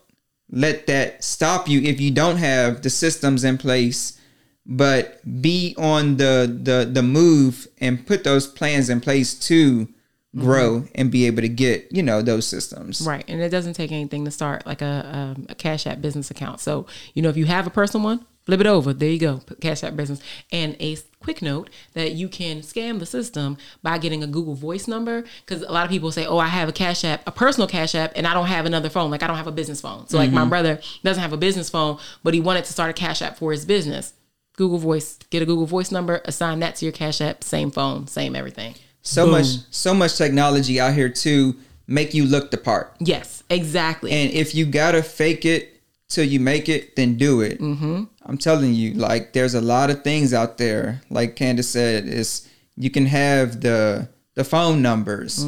let 0.50 0.86
that 0.86 1.22
stop 1.22 1.68
you 1.68 1.80
if 1.82 2.00
you 2.00 2.10
don't 2.10 2.38
have 2.38 2.82
the 2.82 2.90
systems 2.90 3.44
in 3.44 3.58
place, 3.58 4.18
but 4.66 5.20
be 5.42 5.74
on 5.78 6.16
the 6.16 6.58
the 6.62 6.88
the 6.90 7.02
move 7.02 7.68
and 7.78 8.06
put 8.06 8.24
those 8.24 8.46
plans 8.46 8.90
in 8.90 9.00
place 9.00 9.34
to 9.34 9.88
grow 10.36 10.84
and 10.94 11.10
be 11.10 11.26
able 11.26 11.42
to 11.42 11.48
get 11.48 11.88
you 11.90 12.02
know 12.02 12.22
those 12.22 12.46
systems. 12.46 13.00
Right. 13.06 13.24
And 13.28 13.40
it 13.40 13.48
doesn't 13.50 13.74
take 13.74 13.92
anything 13.92 14.24
to 14.24 14.30
start 14.30 14.66
like 14.66 14.82
a, 14.82 15.10
um, 15.12 15.46
a 15.48 15.54
Cash 15.54 15.86
App 15.86 16.00
business 16.00 16.30
account. 16.30 16.60
So, 16.60 16.86
you 17.14 17.22
know, 17.22 17.28
if 17.28 17.36
you 17.36 17.46
have 17.46 17.66
a 17.66 17.70
personal 17.70 18.04
one, 18.04 18.26
flip 18.48 18.60
it 18.60 18.66
over. 18.66 18.94
There 18.94 19.10
you 19.10 19.18
go. 19.18 19.42
Cash 19.60 19.84
App 19.84 19.94
business. 19.94 20.22
And 20.50 20.74
a 20.80 20.96
quick 21.20 21.42
note 21.42 21.68
that 21.92 22.12
you 22.12 22.30
can 22.30 22.60
scam 22.60 22.98
the 22.98 23.04
system 23.04 23.58
by 23.82 23.98
getting 23.98 24.24
a 24.24 24.26
Google 24.26 24.54
Voice 24.54 24.88
number. 24.88 25.24
Because 25.44 25.60
a 25.60 25.70
lot 25.70 25.84
of 25.84 25.90
people 25.90 26.10
say, 26.10 26.24
oh, 26.24 26.38
I 26.38 26.46
have 26.46 26.66
a 26.66 26.72
Cash 26.72 27.04
App, 27.04 27.22
a 27.26 27.30
personal 27.30 27.68
Cash 27.68 27.94
App, 27.94 28.12
and 28.16 28.26
I 28.26 28.32
don't 28.32 28.46
have 28.46 28.64
another 28.64 28.88
phone. 28.88 29.10
Like 29.10 29.22
I 29.22 29.26
don't 29.26 29.36
have 29.36 29.46
a 29.46 29.52
business 29.52 29.82
phone. 29.82 30.08
So, 30.08 30.16
like 30.16 30.32
my 30.32 30.40
mm-hmm. 30.40 30.48
brother 30.48 30.80
doesn't 31.04 31.20
have 31.20 31.34
a 31.34 31.36
business 31.36 31.68
phone, 31.68 31.98
but 32.24 32.32
he 32.32 32.40
wanted 32.40 32.64
to 32.64 32.72
start 32.72 32.88
a 32.88 32.94
Cash 32.94 33.20
App 33.20 33.36
for 33.36 33.52
his 33.52 33.66
business. 33.66 34.14
Google 34.56 34.78
Voice, 34.78 35.18
get 35.28 35.42
a 35.42 35.46
Google 35.46 35.66
Voice 35.66 35.92
number, 35.92 36.22
assign 36.24 36.60
that 36.60 36.76
to 36.76 36.86
your 36.86 36.92
Cash 36.92 37.20
App, 37.20 37.44
same 37.44 37.70
phone, 37.70 38.06
same 38.06 38.34
everything. 38.34 38.76
So 39.02 39.26
much 39.26 39.46
so 39.70 39.92
much 39.92 40.16
technology 40.16 40.80
out 40.80 40.94
here 40.94 41.10
to 41.10 41.54
make 41.86 42.14
you 42.14 42.24
look 42.24 42.50
the 42.50 42.56
part. 42.56 42.94
Yes, 42.98 43.44
exactly. 43.50 44.10
And 44.10 44.32
if 44.32 44.54
you 44.54 44.64
gotta 44.64 45.02
fake 45.02 45.44
it 45.44 45.77
till 46.08 46.24
you 46.24 46.40
make 46.40 46.68
it, 46.68 46.96
then 46.96 47.16
do 47.16 47.40
it. 47.40 47.60
Mm-hmm. 47.60 48.04
I'm 48.22 48.38
telling 48.38 48.74
you, 48.74 48.94
like 48.94 49.32
there's 49.32 49.54
a 49.54 49.60
lot 49.60 49.90
of 49.90 50.02
things 50.02 50.32
out 50.34 50.58
there. 50.58 51.02
Like 51.10 51.36
Candace 51.36 51.70
said, 51.70 52.06
is 52.06 52.48
you 52.76 52.90
can 52.90 53.06
have 53.06 53.60
the 53.60 54.08
the 54.34 54.44
phone 54.44 54.82
numbers, 54.82 55.44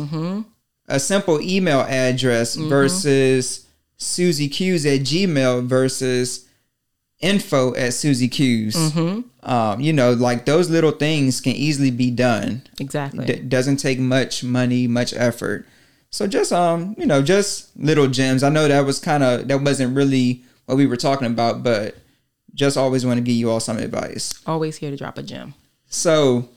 a 0.88 0.98
simple 1.00 1.40
email 1.40 1.80
address 1.80 2.56
versus 2.56 3.66
Susie 3.96 4.48
Q's 4.48 4.84
at 4.86 5.00
Gmail 5.00 5.64
versus 5.66 6.46
info 7.20 7.74
at 7.74 7.92
Susie 7.94 8.28
Q's. 8.28 8.76
Um, 9.42 9.80
you 9.80 9.92
know, 9.92 10.12
like 10.12 10.44
those 10.46 10.68
little 10.70 10.90
things 10.90 11.40
can 11.40 11.52
easily 11.52 11.90
be 11.90 12.11
done 12.11 12.62
exactly. 12.78 13.24
d- 13.24 13.40
doesn't 13.40 13.76
take 13.76 13.98
much 13.98 14.42
money, 14.44 14.86
much 14.86 15.14
effort. 15.14 15.66
So 16.11 16.26
just 16.26 16.52
um, 16.52 16.94
you 16.98 17.06
know, 17.06 17.22
just 17.22 17.70
little 17.76 18.08
gems. 18.08 18.42
I 18.42 18.48
know 18.48 18.66
that 18.66 18.84
was 18.84 18.98
kind 18.98 19.22
of 19.22 19.48
that 19.48 19.62
wasn't 19.62 19.94
really 19.94 20.42
what 20.71 20.77
we 20.79 20.87
were 20.87 20.97
talking 20.97 21.27
about, 21.27 21.62
but 21.62 21.97
just 22.55 22.77
always 22.77 23.05
want 23.07 23.18
to 23.18 23.23
give 23.23 23.35
you 23.35 23.51
all 23.51 23.61
some 23.61 23.79
advice. 23.79 24.33
Always 24.47 24.77
here 24.77 24.91
to 24.91 24.97
drop 24.97 25.18
a 25.18 25.23
gem. 25.23 25.55
So 25.89 26.49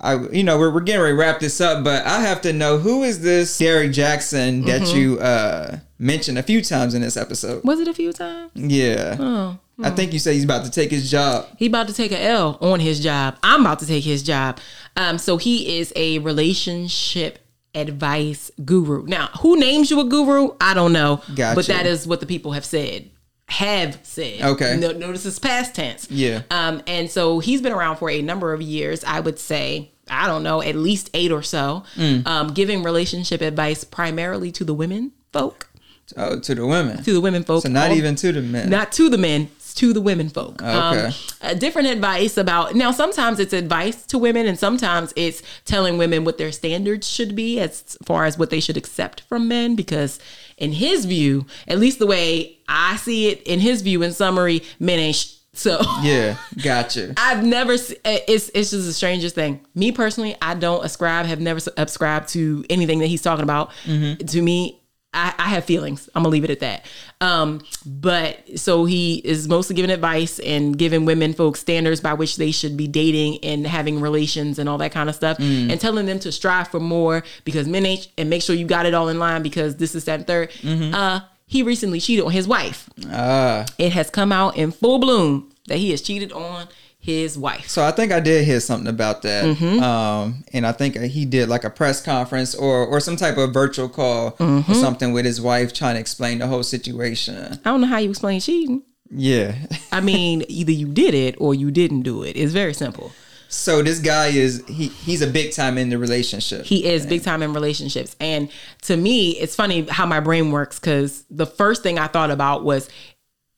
I 0.00 0.14
you 0.28 0.42
know, 0.42 0.58
we're, 0.58 0.72
we're 0.72 0.80
getting 0.80 1.02
ready 1.02 1.14
to 1.14 1.18
wrap 1.20 1.40
this 1.40 1.60
up, 1.60 1.84
but 1.84 2.04
I 2.06 2.20
have 2.20 2.40
to 2.42 2.52
know 2.52 2.78
who 2.78 3.02
is 3.04 3.20
this 3.22 3.56
Derrick 3.58 3.92
Jaxn 3.92 4.66
that 4.66 4.94
you 4.94 5.18
uh 5.20 5.78
mentioned 5.98 6.38
a 6.38 6.42
few 6.42 6.62
times 6.62 6.94
in 6.94 7.02
this 7.02 7.16
episode. 7.16 7.62
Was 7.64 7.78
it 7.80 7.88
a 7.88 7.94
few 7.94 8.12
times? 8.12 8.50
Yeah. 8.54 9.16
Oh, 9.18 9.58
I 9.82 9.90
think 9.90 10.12
you 10.12 10.18
said 10.18 10.34
he's 10.34 10.44
about 10.44 10.64
to 10.64 10.70
take 10.70 10.90
his 10.90 11.10
job. 11.10 11.46
he 11.56 11.66
about 11.66 11.88
to 11.88 11.94
take 11.94 12.12
a 12.12 12.20
L 12.22 12.58
on 12.60 12.80
his 12.80 13.00
job. 13.00 13.36
I'm 13.42 13.62
about 13.62 13.78
to 13.80 13.86
take 13.86 14.04
his 14.04 14.22
job. 14.22 14.58
Um, 14.96 15.18
so 15.18 15.36
he 15.36 15.78
is 15.78 15.92
a 15.96 16.18
relationship 16.18 17.38
advice 17.74 18.50
guru. 18.64 19.04
Now, 19.06 19.28
who 19.40 19.58
names 19.58 19.90
you 19.90 19.98
a 20.00 20.04
guru? 20.04 20.50
I 20.60 20.74
don't 20.74 20.92
know. 20.92 21.22
Gotcha. 21.34 21.56
But 21.56 21.66
that 21.66 21.86
is 21.86 22.06
what 22.06 22.20
the 22.20 22.26
people 22.26 22.52
have 22.52 22.64
said. 22.64 23.10
Have 23.52 23.98
said. 24.02 24.40
Okay. 24.42 24.76
No, 24.78 24.92
notice 24.92 25.26
it's 25.26 25.38
past 25.38 25.74
tense. 25.74 26.10
Yeah. 26.10 26.42
Um, 26.50 26.82
and 26.86 27.10
so 27.10 27.38
he's 27.38 27.60
been 27.60 27.72
around 27.72 27.96
for 27.96 28.08
a 28.10 28.22
number 28.22 28.52
of 28.54 28.62
years. 28.62 29.04
I 29.04 29.20
would 29.20 29.38
say, 29.38 29.90
I 30.08 30.26
don't 30.26 30.42
know, 30.42 30.62
at 30.62 30.74
least 30.74 31.10
eight 31.14 31.30
or 31.32 31.42
so, 31.42 31.84
Mm. 31.96 32.26
um, 32.26 32.54
giving 32.54 32.82
relationship 32.82 33.40
advice 33.42 33.84
primarily 33.84 34.50
to 34.52 34.64
the 34.64 34.74
women 34.74 35.12
folk. 35.32 35.68
Oh, 36.16 36.38
to 36.40 36.54
the 36.54 36.66
women. 36.66 37.02
To 37.04 37.12
the 37.12 37.20
women 37.20 37.44
folk. 37.44 37.62
So 37.62 37.68
not 37.68 37.90
All- 37.90 37.96
even 37.96 38.16
to 38.16 38.32
the 38.32 38.42
men. 38.42 38.68
not 38.70 38.90
to 38.92 39.08
the 39.08 39.16
men 39.18 39.48
it's 39.56 39.72
to 39.74 39.92
the 39.94 40.00
women 40.00 40.28
folk 40.28 40.60
Okay. 40.62 41.06
um, 41.06 41.12
uh, 41.40 41.54
different 41.54 41.88
advice 41.88 42.36
about 42.36 42.74
now 42.74 42.90
sometimes 42.90 43.38
it's 43.38 43.54
advice 43.54 44.04
to 44.06 44.18
women 44.18 44.46
and 44.46 44.58
sometimes 44.58 45.12
it's 45.16 45.42
telling 45.64 45.96
women 45.96 46.24
what 46.24 46.36
their 46.36 46.52
standards 46.52 47.08
should 47.08 47.34
be 47.34 47.58
as 47.60 47.96
far 48.04 48.24
as 48.26 48.36
what 48.36 48.50
they 48.50 48.60
should 48.60 48.76
accept 48.76 49.22
from 49.28 49.48
men 49.48 49.74
because 49.74 50.18
in 50.58 50.72
his 50.72 51.06
view 51.06 51.46
at 51.68 51.78
least 51.78 51.98
the 51.98 52.06
way 52.06 52.58
i 52.72 52.96
see 52.96 53.28
it 53.28 53.42
in 53.42 53.60
his 53.60 53.82
view 53.82 54.02
in 54.02 54.12
summary 54.12 54.62
men 54.80 54.98
ain't 54.98 55.16
sh- 55.16 55.34
So 55.54 55.78
Yeah, 56.02 56.36
gotcha. 56.62 57.12
I've 57.18 57.44
never. 57.44 57.76
se- 57.76 57.98
It's 58.04 58.48
it's 58.54 58.70
just 58.70 58.86
the 58.86 58.92
strangest 58.94 59.34
thing. 59.34 59.60
Me 59.74 59.92
personally, 59.92 60.34
I 60.40 60.54
don't 60.54 60.82
ascribe. 60.82 61.26
Have 61.26 61.40
never 61.40 61.60
subscribed 61.60 62.28
to 62.30 62.64
anything 62.70 63.00
that 63.00 63.08
he's 63.08 63.20
talking 63.22 63.42
about. 63.42 63.70
To 63.84 64.40
me, 64.42 64.80
I, 65.12 65.34
I 65.38 65.48
have 65.50 65.66
feelings. 65.66 66.08
I'm 66.14 66.22
gonna 66.22 66.32
leave 66.32 66.44
it 66.44 66.50
at 66.50 66.60
that. 66.60 66.86
Um, 67.20 67.60
but 67.84 68.58
so 68.58 68.86
he 68.86 69.16
is 69.26 69.46
mostly 69.46 69.76
giving 69.76 69.90
advice 69.90 70.38
and 70.38 70.76
giving 70.78 71.04
women 71.04 71.34
folks 71.34 71.60
standards 71.60 72.00
by 72.00 72.14
which 72.14 72.36
they 72.36 72.50
should 72.50 72.76
be 72.78 72.88
dating 72.88 73.44
and 73.44 73.66
having 73.66 74.00
relations 74.00 74.58
and 74.58 74.70
all 74.70 74.78
that 74.78 74.92
kind 74.92 75.10
of 75.10 75.14
stuff, 75.14 75.36
and 75.38 75.78
telling 75.78 76.06
them 76.06 76.18
to 76.20 76.32
strive 76.32 76.68
for 76.68 76.80
more 76.80 77.22
because 77.44 77.68
men 77.68 77.84
ain't 77.84 78.08
and 78.16 78.30
make 78.30 78.40
sure 78.42 78.56
you 78.56 78.64
got 78.66 78.86
it 78.86 78.94
all 78.94 79.08
in 79.08 79.18
line 79.18 79.42
because 79.42 79.76
this 79.76 79.94
is 79.94 80.04
that 80.06 80.20
and 80.20 80.26
3rd 80.26 80.94
Uh, 80.94 81.20
he 81.52 81.62
recently 81.62 82.00
cheated 82.00 82.24
on 82.24 82.32
his 82.32 82.46
wife 82.48 82.88
Ah, 83.10 83.64
it 83.78 83.92
has 83.92 84.08
come 84.10 84.32
out 84.32 84.56
in 84.56 84.72
full 84.72 84.98
bloom 84.98 85.50
that 85.68 85.78
he 85.78 85.90
has 85.90 86.00
cheated 86.02 86.32
on 86.32 86.66
his 86.98 87.36
wife. 87.36 87.68
so 87.68 87.82
I 87.84 87.90
think 87.90 88.12
I 88.12 88.20
did 88.20 88.44
hear 88.44 88.60
something 88.60 88.86
about 88.88 89.22
that. 89.22 89.44
Mm-hmm. 89.44 89.82
Um, 89.82 90.44
and 90.52 90.64
I 90.64 90.70
think 90.72 90.96
he 90.96 91.24
did 91.24 91.48
like 91.48 91.64
a 91.64 91.70
press 91.70 92.00
conference 92.02 92.54
or 92.54 92.86
or 92.86 93.00
some 93.00 93.16
type 93.16 93.36
of 93.38 93.52
virtual 93.52 93.88
call 93.88 94.32
Mm-hmm. 94.38 94.70
or 94.70 94.74
something 94.74 95.12
with 95.12 95.24
his 95.24 95.40
wife 95.40 95.72
trying 95.72 95.94
to 95.96 96.00
explain 96.00 96.38
the 96.38 96.46
whole 96.46 96.62
situation. 96.62 97.34
I 97.64 97.70
don't 97.70 97.80
know 97.80 97.88
how 97.88 97.98
you 97.98 98.10
explain 98.10 98.38
cheating. 98.40 98.82
Yeah. 99.14 99.54
I 99.92 100.00
mean, 100.00 100.44
either 100.48 100.72
you 100.72 100.88
did 100.88 101.12
it 101.14 101.34
or 101.38 101.54
you 101.54 101.70
didn't 101.70 102.02
do 102.02 102.22
it. 102.22 102.36
It's 102.36 102.52
very 102.52 102.72
simple. 102.74 103.10
So 103.52 103.82
this 103.82 103.98
guy 103.98 104.28
is 104.28 104.64
he 104.66 104.88
he's 104.88 105.20
a 105.20 105.26
big 105.26 105.52
time 105.52 105.76
in 105.76 105.90
the 105.90 105.98
relationship. 105.98 106.64
He 106.64 106.86
is 106.86 107.06
big 107.06 107.22
time 107.22 107.42
in 107.42 107.52
relationships. 107.52 108.16
And 108.18 108.50
to 108.82 108.96
me, 108.96 109.32
it's 109.32 109.54
funny 109.54 109.82
how 109.82 110.06
my 110.06 110.20
brain 110.20 110.50
works 110.52 110.78
because 110.78 111.24
the 111.30 111.44
first 111.44 111.82
thing 111.82 111.98
I 111.98 112.06
thought 112.06 112.30
about 112.30 112.64
was 112.64 112.88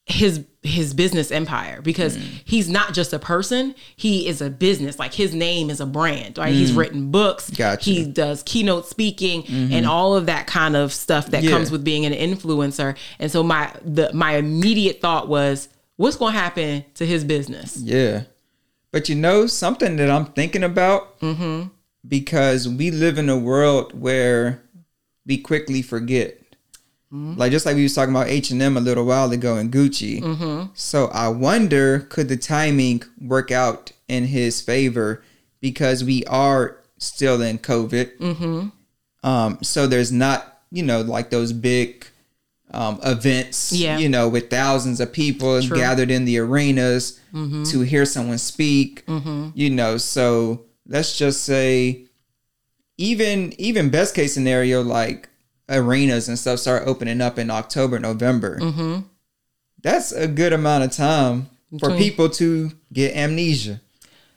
his 0.07 0.45
his 0.63 0.93
business 0.95 1.31
empire 1.31 1.81
because 1.81 2.17
mm. 2.17 2.43
he's 2.45 2.69
not 2.69 2.93
just 2.93 3.15
a 3.15 3.19
person 3.19 3.75
he 3.97 4.27
is 4.27 4.43
a 4.43 4.51
business 4.51 4.99
like 4.99 5.15
his 5.15 5.35
name 5.35 5.71
is 5.71 5.81
a 5.81 5.87
brand 5.87 6.37
right 6.37 6.53
he's 6.53 6.73
mm. 6.73 6.77
written 6.77 7.11
books 7.11 7.49
Gotcha. 7.49 7.89
he 7.89 8.05
does 8.05 8.43
keynote 8.43 8.87
speaking 8.87 9.45
mm-hmm. 9.45 9.73
and 9.73 9.87
all 9.87 10.15
of 10.15 10.27
that 10.27 10.47
kind 10.47 10.77
of 10.77 10.93
stuff 10.93 11.29
that 11.29 11.43
Yeah. 11.43 11.53
comes 11.53 11.71
with 11.71 11.85
being 11.85 12.05
an 12.05 12.13
influencer 12.13 12.97
and 13.19 13.33
so 13.33 13.43
my 13.43 13.73
the 13.83 14.11
my 14.13 14.37
immediate 14.37 15.01
thought 15.01 15.29
was 15.29 15.71
what's 15.97 16.17
going 16.17 16.35
to 16.35 16.39
happen 16.39 16.85
to 16.95 17.07
his 17.07 17.25
business 17.25 17.79
Yeah. 17.79 18.25
But 18.95 19.09
you 19.09 19.17
know, 19.17 19.49
something 19.49 19.97
that 19.97 20.09
I'm 20.09 20.27
thinking 20.27 20.63
about, 20.63 21.19
Mm-hmm. 21.19 21.69
because 22.07 22.69
we 22.69 22.93
live 22.93 23.19
in 23.19 23.29
a 23.29 23.37
world 23.37 23.99
where 24.01 24.63
we 25.27 25.39
quickly 25.39 25.83
forget. 25.83 26.39
Mm-hmm. 27.13 27.35
Like 27.37 27.51
just 27.51 27.67
like 27.67 27.75
we 27.75 27.83
was 27.83 27.95
talking 27.95 28.15
about 28.15 28.29
H 28.29 28.53
and 28.53 28.63
M 28.63 28.77
a 28.77 28.81
little 28.81 29.05
while 29.05 29.33
ago 29.33 29.57
and 29.57 29.73
Gucci. 29.73 30.21
Mm-hmm. 30.23 30.67
So 30.75 31.07
I 31.09 31.27
wonder, 31.29 32.01
could 32.09 32.29
the 32.29 32.37
timing 32.37 33.03
work 33.21 33.51
out 33.51 33.91
in 34.07 34.27
his 34.27 34.61
favor 34.61 35.25
because 35.61 36.05
we 36.05 36.25
are 36.27 36.77
still 36.99 37.43
in 37.43 37.59
COVID. 37.59 38.17
Mm-hmm. 38.19 38.69
Um, 39.29 39.59
so 39.63 39.87
there's 39.89 40.13
not, 40.13 40.61
you 40.71 40.85
know, 40.85 41.01
like 41.01 41.31
those 41.31 41.53
big 41.53 42.07
um, 42.75 42.99
events, 43.05 43.73
Yeah. 43.73 43.99
you 43.99 44.09
know, 44.09 44.29
with 44.29 44.51
thousands 44.51 45.01
of 45.01 45.13
people 45.13 45.63
True. 45.63 45.77
gathered 45.77 46.11
in 46.11 46.25
the 46.25 46.39
arenas 46.39 47.21
Mm-hmm. 47.33 47.65
to 47.65 47.81
hear 47.81 48.05
someone 48.05 48.39
speak, 48.39 49.03
you 49.55 49.69
know. 49.71 49.97
So 49.99 50.67
let's 50.87 51.19
just 51.19 51.43
say, 51.43 52.07
even 52.97 53.53
even 53.59 53.91
best 53.91 54.15
case 54.15 54.33
scenario, 54.35 54.83
like 54.83 55.29
arenas 55.69 56.29
and 56.29 56.39
stuff 56.39 56.61
start 56.61 56.85
opening 56.87 57.21
up 57.21 57.39
in 57.39 57.51
October, 57.51 57.99
November. 57.99 58.59
Mm-hmm. 58.61 59.01
That's 59.83 60.13
a 60.13 60.29
good 60.29 60.53
amount 60.53 60.85
of 60.85 60.93
time 60.93 61.49
for 61.81 61.97
people 61.97 62.29
to 62.31 62.71
get 62.93 63.17
amnesia 63.17 63.81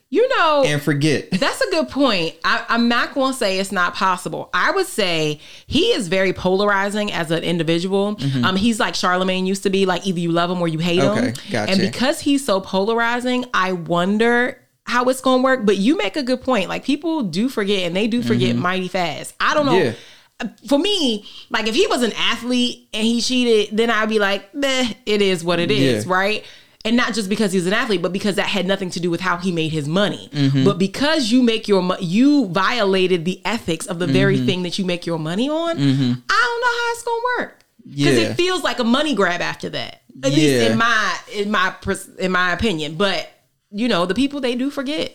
You 0.10 0.28
know, 0.38 0.64
and 0.66 0.82
forget. 0.82 1.32
That's 1.32 1.60
a 1.60 1.70
good 1.70 1.90
point. 1.90 2.36
I, 2.46 2.64
I'm 2.70 2.88
not 2.88 3.14
going 3.14 3.34
to 3.34 3.38
say 3.38 3.60
it's 3.60 3.74
not 3.74 3.94
possible. 3.94 4.50
I 4.54 4.72
would 4.72 4.86
say 4.86 5.42
he 5.66 5.88
is 5.92 6.08
very 6.08 6.32
polarizing 6.32 7.12
as 7.12 7.30
an 7.30 7.44
individual. 7.44 8.16
Mm-hmm. 8.16 8.46
Um, 8.46 8.56
he's 8.56 8.80
like 8.80 8.96
Charlemagne 8.96 9.46
used 9.46 9.64
to 9.64 9.70
be. 9.70 9.86
Like 9.86 10.08
either 10.08 10.20
you 10.20 10.32
love 10.32 10.50
him 10.50 10.62
or 10.62 10.70
you 10.70 10.80
hate 10.80 11.02
Okay, 11.02 11.28
him. 11.28 11.34
gotcha. 11.52 11.72
And 11.72 11.82
because 11.82 12.22
he's 12.22 12.46
so 12.46 12.62
polarizing, 12.62 13.46
I 13.54 13.74
wonder 13.74 14.62
how 14.86 15.04
it's 15.10 15.20
going 15.20 15.40
to 15.40 15.44
work. 15.44 15.66
But 15.66 15.76
you 15.76 15.98
make 15.98 16.16
a 16.16 16.24
good 16.24 16.42
point. 16.42 16.70
Like 16.70 16.86
people 16.86 17.24
do 17.24 17.50
forget, 17.50 17.84
and 17.86 17.94
they 17.94 18.08
do 18.08 18.24
forget 18.24 18.52
mm-hmm. 18.54 18.62
mighty 18.62 18.88
fast. 18.88 19.36
I 19.42 19.54
don't 19.54 19.66
know. 19.66 19.78
Yeah. 19.78 19.94
Uh, 20.40 20.48
for 20.68 20.80
me, 20.80 21.26
like 21.50 21.68
if 21.68 21.76
he 21.76 21.86
was 21.88 22.04
an 22.04 22.14
athlete 22.14 22.88
and 22.94 23.06
he 23.06 23.20
cheated, 23.20 23.76
then 23.76 23.90
I'd 23.90 24.08
be 24.08 24.20
like, 24.20 24.54
meh, 24.56 24.94
it 25.06 25.22
is 25.22 25.44
what 25.44 25.60
it 25.60 25.70
is, 25.72 26.06
Yeah. 26.06 26.14
right? 26.14 26.46
And 26.88 26.96
not 26.96 27.14
just 27.14 27.28
because 27.30 27.52
he's 27.52 27.68
an 27.68 27.74
athlete, 27.74 28.02
but 28.02 28.14
because 28.14 28.36
that 28.36 28.48
had 28.48 28.66
nothing 28.66 28.90
to 28.92 29.00
do 29.00 29.10
with 29.12 29.22
how 29.22 29.38
he 29.38 29.52
made 29.52 29.72
his 29.74 29.88
money. 29.88 30.30
Mm-hmm. 30.32 30.64
But 30.64 30.78
because 30.78 31.32
you 31.32 31.44
make 31.44 31.68
your 31.68 31.82
mo- 31.82 31.98
you 32.00 32.48
violated 32.48 33.26
the 33.26 33.42
ethics 33.46 33.86
of 33.88 34.00
the 34.00 34.08
very 34.08 34.38
Mm-hmm. 34.38 34.46
thing 34.46 34.64
that 34.64 34.80
you 34.80 34.86
make 34.86 35.06
your 35.06 35.20
money 35.20 35.50
on. 35.50 35.72
I 35.72 35.76
don't 35.78 36.62
know 36.64 36.74
how 36.80 36.92
it's 36.94 37.04
gonna 37.04 37.22
work 37.40 37.60
because 37.84 38.18
Yeah. 38.18 38.28
it 38.30 38.36
feels 38.36 38.64
like 38.64 38.80
a 38.80 38.84
money 38.84 39.14
grab 39.16 39.42
after 39.42 39.70
that. 39.72 40.02
At 40.24 40.32
least 40.32 40.42
Yeah. 40.42 40.72
in 40.72 40.78
my 40.78 41.18
in 41.34 41.52
my 41.52 41.74
in 42.20 42.32
my 42.32 42.54
opinion. 42.54 42.96
But 42.96 43.30
you 43.70 43.88
know, 43.90 44.06
the 44.06 44.16
people 44.16 44.40
they 44.40 44.56
do 44.56 44.70
forget, 44.72 45.12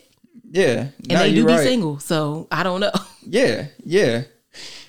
Yeah, 0.50 0.88
and 1.08 1.08
no, 1.08 1.18
they 1.20 1.34
do 1.34 1.46
be 1.46 1.52
right. 1.52 1.60
single. 1.66 1.98
So 2.00 2.46
I 2.52 2.62
don't 2.62 2.80
know. 2.80 2.92
Yeah, 3.26 3.66
yeah. 3.84 4.22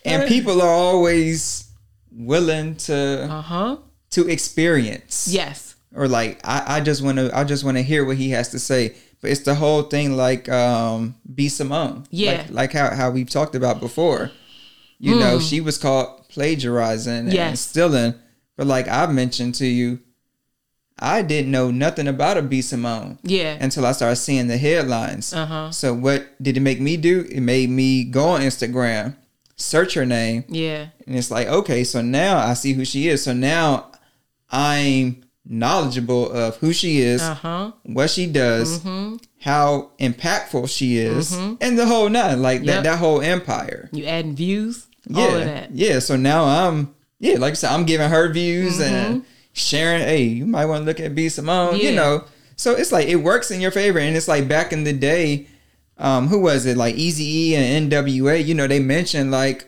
And 0.03 0.27
people 0.27 0.61
are 0.61 0.67
always 0.69 1.65
willing 2.11 2.75
to 2.88 3.27
Uh 3.29 3.41
huh. 3.41 3.77
to 4.11 4.27
experience. 4.27 5.27
Yes. 5.31 5.72
Or 5.96 6.08
like 6.08 6.39
I, 6.44 6.78
I 6.78 6.82
just 6.82 7.04
wanna 7.04 7.30
I 7.34 7.44
just 7.44 7.64
wanna 7.64 7.82
hear 7.82 8.04
what 8.06 8.18
he 8.18 8.32
has 8.32 8.50
to 8.50 8.60
say. 8.60 8.96
But 9.22 9.32
it's 9.32 9.41
the 9.41 9.56
whole 9.56 9.84
thing 9.84 10.18
like 10.18 10.50
um 10.50 11.16
B 11.34 11.50
Simone. 11.50 12.06
Yeah. 12.10 12.46
Like, 12.50 12.52
like 12.52 12.72
how, 12.74 12.96
how 12.96 13.12
we've 13.12 13.30
talked 13.30 13.56
about 13.56 13.80
before. 13.80 14.32
You 15.00 15.20
know, 15.20 15.38
she 15.39 15.60
was 15.60 15.78
caught 15.78 16.30
plagiarizing 16.30 17.14
and. 17.14 17.34
Yes. 17.34 17.60
stealing. 17.60 18.16
But 18.56 18.68
like 18.68 18.88
I've 18.88 19.14
mentioned 19.14 19.56
to 19.56 19.66
you, 19.66 20.00
I 21.00 21.22
didn't 21.24 21.52
know 21.52 21.72
nothing 21.72 22.08
about 22.08 22.38
a 22.38 22.41
B 22.41 22.62
Simone 22.62 23.18
Yeah. 23.24 23.58
until 23.60 23.86
I 23.86 23.91
started 23.91 24.16
seeing 24.18 24.48
the 24.48 24.58
headlines. 24.58 25.34
Uh-huh. 25.34 25.72
So 25.72 25.94
what 25.94 26.28
did 26.41 26.56
it 26.56 26.62
make 26.62 26.80
me 26.80 26.96
do? 26.98 27.26
It 27.30 27.41
made 27.41 27.70
me 27.70 28.06
go 28.06 28.30
on 28.30 28.41
Instagram, 28.41 29.16
search 29.58 29.96
her 29.96 30.06
name, 30.06 30.46
yeah. 30.48 30.88
and 31.08 31.18
it's 31.18 31.32
like, 31.32 31.48
okay, 31.48 31.84
so 31.84 32.02
now 32.02 32.38
I 32.38 32.54
see 32.54 32.74
who 32.74 32.86
she 32.86 33.08
is. 33.10 33.24
So 33.24 33.34
now 33.34 33.91
I'm 34.52 35.22
knowledgeable 35.46 36.32
of 36.32 36.58
who 36.58 36.74
she 36.74 37.00
is, 37.00 37.22
Uh 37.22 37.34
huh. 37.36 37.72
what 37.84 38.10
she 38.10 38.28
does, 38.28 38.80
Mm-hmm. 38.80 39.16
how 39.41 39.91
impactful 40.00 40.70
she 40.70 40.98
is, 40.98 41.34
and 41.34 41.78
the 41.78 41.86
whole 41.86 42.10
nine, 42.10 42.41
like 42.41 42.60
Yep. 42.64 42.66
that 42.68 42.84
that 42.84 43.00
whole 43.00 43.22
empire. 43.22 43.89
You 43.91 44.06
adding 44.06 44.36
views. 44.36 44.88
Yeah, 45.08 45.22
All 45.22 45.36
of 45.36 45.46
that. 45.46 45.72
yeah. 45.76 46.00
So 46.00 46.16
now 46.16 46.46
I'm 46.46 46.94
yeah, 47.20 47.38
like 47.38 47.52
I 47.52 47.56
said, 47.56 47.72
I'm 47.72 47.86
giving 47.86 48.10
her 48.10 48.32
views 48.32 48.80
Mm-hmm. 48.80 48.94
and 48.94 49.26
sharing. 49.54 50.02
Hey, 50.02 50.24
you 50.24 50.46
might 50.46 50.66
want 50.66 50.82
to 50.82 50.86
look 50.86 51.00
at 51.00 51.14
B 51.16 51.28
Simone. 51.30 51.76
Yeah. 51.78 51.89
You 51.89 51.96
know, 51.96 52.24
so 52.56 52.72
it's 52.74 52.91
like 52.91 53.08
it 53.08 53.18
works 53.18 53.52
in 53.52 53.60
your 53.60 53.72
favor, 53.72 54.00
and 54.00 54.16
it's 54.16 54.28
like 54.30 54.48
back 54.48 54.72
in 54.72 54.84
the 54.86 54.94
day, 54.94 55.48
um, 55.98 56.28
who 56.30 56.39
was 56.39 56.66
it? 56.66 56.78
Like 56.78 56.96
Easy 56.96 57.26
E 57.52 57.56
and 57.56 57.91
NWA. 57.91 58.44
You 58.44 58.54
know, 58.56 58.68
they 58.68 58.80
mentioned 58.80 59.30
like 59.32 59.68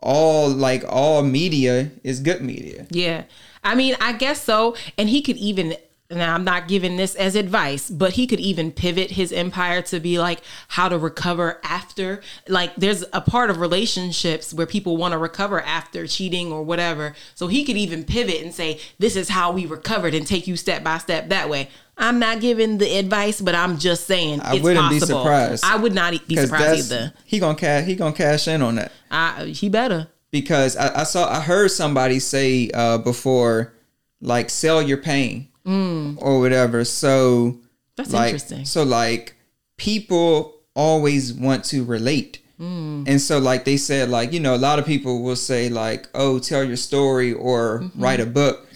all 0.00 0.48
like 0.48 0.84
all 0.88 1.22
media 1.22 1.90
is 2.04 2.20
good 2.20 2.40
media. 2.42 2.86
Yeah. 2.90 3.24
I 3.62 3.74
mean, 3.74 3.96
I 4.00 4.12
guess 4.12 4.42
so. 4.42 4.76
And 4.96 5.08
he 5.08 5.22
could 5.22 5.36
even 5.36 5.76
now 6.10 6.34
I'm 6.34 6.44
not 6.44 6.66
giving 6.66 6.96
this 6.96 7.14
as 7.14 7.36
advice, 7.36 7.88
but 7.88 8.14
he 8.14 8.26
could 8.26 8.40
even 8.40 8.72
pivot 8.72 9.12
his 9.12 9.32
empire 9.32 9.80
to 9.82 10.00
be 10.00 10.18
like 10.18 10.40
how 10.68 10.88
to 10.88 10.98
recover 10.98 11.60
after. 11.62 12.20
Like 12.48 12.74
there's 12.76 13.04
a 13.12 13.20
part 13.20 13.50
of 13.50 13.58
relationships 13.60 14.52
where 14.52 14.66
people 14.66 14.96
want 14.96 15.12
to 15.12 15.18
recover 15.18 15.60
after 15.60 16.06
cheating 16.06 16.50
or 16.50 16.62
whatever. 16.62 17.14
So 17.34 17.46
he 17.46 17.64
could 17.64 17.76
even 17.76 18.04
pivot 18.04 18.42
and 18.42 18.52
say, 18.52 18.80
This 18.98 19.14
is 19.14 19.28
how 19.28 19.52
we 19.52 19.66
recovered 19.66 20.14
and 20.14 20.26
take 20.26 20.46
you 20.46 20.56
step 20.56 20.82
by 20.82 20.98
step 20.98 21.28
that 21.28 21.48
way. 21.48 21.68
I'm 21.96 22.18
not 22.18 22.40
giving 22.40 22.78
the 22.78 22.96
advice, 22.96 23.40
but 23.40 23.54
I'm 23.54 23.78
just 23.78 24.06
saying 24.06 24.40
I 24.40 24.54
it's 24.54 24.62
wouldn't 24.62 24.88
be 24.88 24.98
possible. 25.00 25.22
surprised. 25.22 25.64
I 25.64 25.76
would 25.76 25.94
not 25.94 26.12
be 26.26 26.36
surprised 26.36 26.90
either. 26.90 27.12
he 27.24 27.38
gonna 27.38 27.56
cash 27.56 27.84
he 27.84 27.94
gonna 27.94 28.14
cash 28.14 28.48
in 28.48 28.62
on 28.62 28.76
that. 28.76 28.90
I, 29.10 29.44
he 29.44 29.68
better. 29.68 30.08
Because 30.30 30.76
I, 30.76 31.00
I 31.00 31.04
saw 31.04 31.28
I 31.30 31.40
heard 31.40 31.70
somebody 31.70 32.18
say 32.18 32.70
uh, 32.72 32.98
before 32.98 33.72
like 34.20 34.50
sell 34.50 34.80
your 34.82 34.98
pain 34.98 35.48
or 35.64 36.40
whatever. 36.40 36.84
So 36.84 37.52
Mm. 37.52 37.58
That's 37.96 38.12
like 38.14 38.26
interesting. 38.34 38.64
so 38.64 38.82
like 38.82 39.34
people 39.76 40.54
always 40.74 41.32
want 41.34 41.64
to 41.66 41.84
relate. 41.84 42.38
Mm. 42.60 43.06
And 43.08 43.20
so 43.20 43.38
like 43.38 43.64
they 43.64 43.76
said 43.76 44.08
like 44.08 44.32
you 44.32 44.40
know 44.40 44.54
a 44.54 44.62
lot 44.68 44.78
of 44.78 44.86
people 44.86 45.22
will 45.22 45.36
say 45.36 45.68
like 45.68 46.08
oh 46.14 46.38
tell 46.38 46.64
your 46.64 46.76
story 46.76 47.32
or 47.32 47.80
Mm-hmm. 47.80 48.02
write 48.02 48.20
a 48.20 48.26
book. 48.26 48.66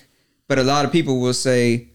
But 0.48 0.58
a 0.58 0.62
lot 0.62 0.84
of 0.84 0.92
people 0.92 1.20
will 1.20 1.34
say 1.34 1.88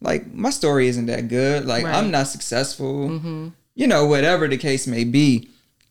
like 0.00 0.32
my 0.34 0.50
story 0.50 0.88
isn't 0.88 1.06
that 1.06 1.28
good. 1.28 1.66
Like 1.66 1.84
Right. 1.84 1.94
I'm 1.94 2.10
not 2.10 2.26
successful. 2.28 3.52
You 3.74 3.86
know 3.86 4.06
whatever 4.06 4.48
the 4.48 4.56
case 4.58 4.86
may 4.86 5.04
be. 5.04 5.48